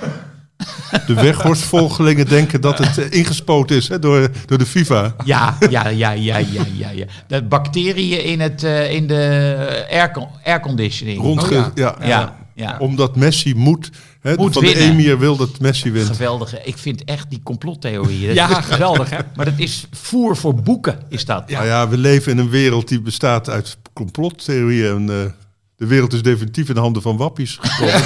De 1.07 1.13
Weghorst-volgelingen 1.13 2.27
denken 2.27 2.61
dat 2.61 2.77
het 2.77 2.97
eh, 2.97 3.11
ingespoten 3.19 3.75
is 3.75 3.87
hè, 3.87 3.99
door, 3.99 4.29
door 4.45 4.57
de 4.57 4.65
FIFA. 4.65 5.15
Ja, 5.25 5.57
ja, 5.69 5.87
ja, 5.87 6.11
ja, 6.11 6.37
ja, 6.37 6.65
ja, 6.77 6.89
ja. 6.89 7.05
Dat 7.27 7.49
bacteriën 7.49 8.23
in, 8.23 8.39
het, 8.39 8.63
eh, 8.63 8.93
in 8.93 9.07
de 9.07 9.85
aircon- 9.89 10.27
airconditioning. 10.43 11.21
Rondge, 11.21 11.55
Oh, 11.55 11.65
ja. 11.75 11.95
ja. 11.99 12.07
ja, 12.07 12.35
ja. 12.53 12.75
Omdat 12.79 13.15
Messi 13.15 13.55
moet. 13.55 13.89
Hè, 14.21 14.35
Moet 14.35 14.53
van 14.53 14.63
de 14.63 14.75
emir 14.77 15.19
wil 15.19 15.35
dat 15.37 15.59
Messi 15.59 15.91
wint. 15.91 16.07
Geweldige. 16.07 16.61
Ik 16.63 16.77
vind 16.77 17.03
echt 17.03 17.29
die 17.29 17.41
complottheorieën. 17.43 18.27
dat 18.27 18.35
ja, 18.35 18.59
is- 18.59 18.65
geweldig 18.65 19.09
hè. 19.09 19.17
Maar 19.35 19.45
dat 19.45 19.53
is 19.57 19.87
voer 19.91 20.37
voor 20.37 20.55
boeken, 20.55 20.99
is 21.09 21.25
dat. 21.25 21.49
Nou 21.49 21.65
ja, 21.65 21.87
we 21.89 21.97
leven 21.97 22.31
in 22.31 22.37
een 22.37 22.49
wereld 22.49 22.87
die 22.87 23.01
bestaat 23.01 23.49
uit 23.49 23.77
complottheorieën. 23.93 24.95
En, 24.95 25.09
eh, 25.09 25.31
de 25.75 25.85
wereld 25.85 26.13
is 26.13 26.21
definitief 26.21 26.67
in 26.69 26.73
de 26.75 26.79
handen 26.81 27.01
van 27.01 27.17
wappies 27.17 27.57
gekomen. 27.61 28.01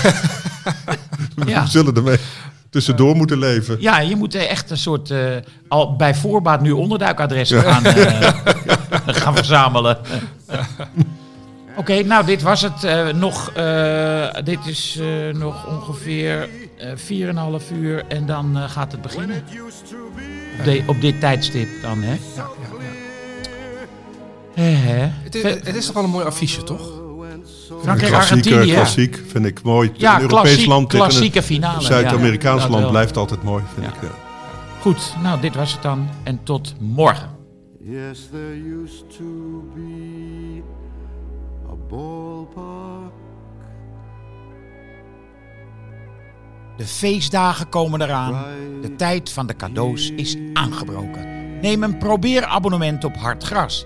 Ja. 1.45 1.63
We 1.63 1.69
zullen 1.69 1.95
ermee 1.95 2.17
tussendoor 2.69 3.15
moeten 3.15 3.37
leven. 3.39 3.77
Ja, 3.81 3.99
je 3.99 4.15
moet 4.15 4.35
echt 4.35 4.69
een 4.69 4.77
soort, 4.77 5.11
eh, 5.11 5.19
al 5.67 5.95
bij 5.95 6.15
voorbaat 6.15 6.61
nu 6.61 6.71
onderduikadressen 6.71 7.61
gaan, 7.61 7.85
eh, 7.85 8.29
gaan 9.21 9.35
verzamelen. 9.35 9.97
Oké, 11.75 12.03
nou 12.03 12.25
dit 12.25 12.41
was 12.41 12.61
het. 12.61 12.83
eh, 12.83 13.07
nog, 13.07 13.51
eh, 13.51 14.27
dit 14.43 14.59
is 14.65 14.99
eh, 15.01 15.35
nog 15.37 15.67
ongeveer 15.67 16.49
eh 16.77 16.95
4,5 16.95 17.71
uur 17.71 18.03
en 18.07 18.25
dan 18.25 18.57
eh, 18.57 18.69
gaat 18.69 18.91
het 18.91 19.01
beginnen. 19.01 19.43
Op, 20.59 20.63
de- 20.65 20.83
op 20.87 21.01
dit 21.01 21.19
tijdstip 21.19 21.67
dan, 21.81 22.01
hè? 22.03 22.11
Ja, 22.11 22.17
ja, 22.35 22.43
ja. 22.79 22.89
Hè, 24.53 24.69
hè. 24.69 25.09
Het, 25.23 25.35
is, 25.35 25.43
het 25.43 25.75
is 25.75 25.85
toch 25.85 25.93
wel 25.95 26.03
een 26.03 26.09
mooi 26.09 26.25
affiche, 26.25 26.63
toch? 26.63 26.89
Frankrijk, 27.81 28.11
Klassiek, 28.13 28.37
Argentinië. 28.37 28.73
klassiek 28.73 29.19
vind 29.27 29.45
ik 29.45 29.63
mooi. 29.63 29.91
Ja, 29.93 30.15
een 30.15 30.21
Europees 30.21 30.41
klassiek, 30.41 30.67
land 30.67 30.89
tegen 30.89 31.05
klassieke 31.07 31.41
finale. 31.43 31.75
een 31.75 31.81
Zuid-Amerikaans 31.81 32.63
Ja, 32.63 32.69
land 32.69 32.81
wel. 32.81 32.91
blijft 32.91 33.17
altijd 33.17 33.43
mooi, 33.43 33.63
vind 33.73 33.85
Ja. 33.85 33.93
ik. 33.93 34.01
Ja. 34.01 34.07
Goed, 34.81 35.15
nou 35.23 35.41
dit 35.41 35.55
was 35.55 35.71
het 35.73 35.81
dan. 35.81 36.09
En 36.23 36.39
tot 36.43 36.75
morgen. 36.79 37.29
Yes, 37.83 38.27
there 38.31 38.81
used 38.83 39.09
to 39.17 39.63
be 39.75 40.61
a 41.69 41.73
ballpark. 41.89 43.11
De 46.77 46.85
feestdagen 46.87 47.69
komen 47.69 48.01
eraan. 48.01 48.43
De 48.81 48.95
tijd 48.95 49.31
van 49.31 49.47
de 49.47 49.55
cadeaus 49.55 50.11
is 50.15 50.37
aangebroken. 50.53 51.25
Neem 51.61 51.83
een 51.83 51.97
probeerabonnement 51.97 53.03
op 53.03 53.15
Hartgras. 53.17 53.85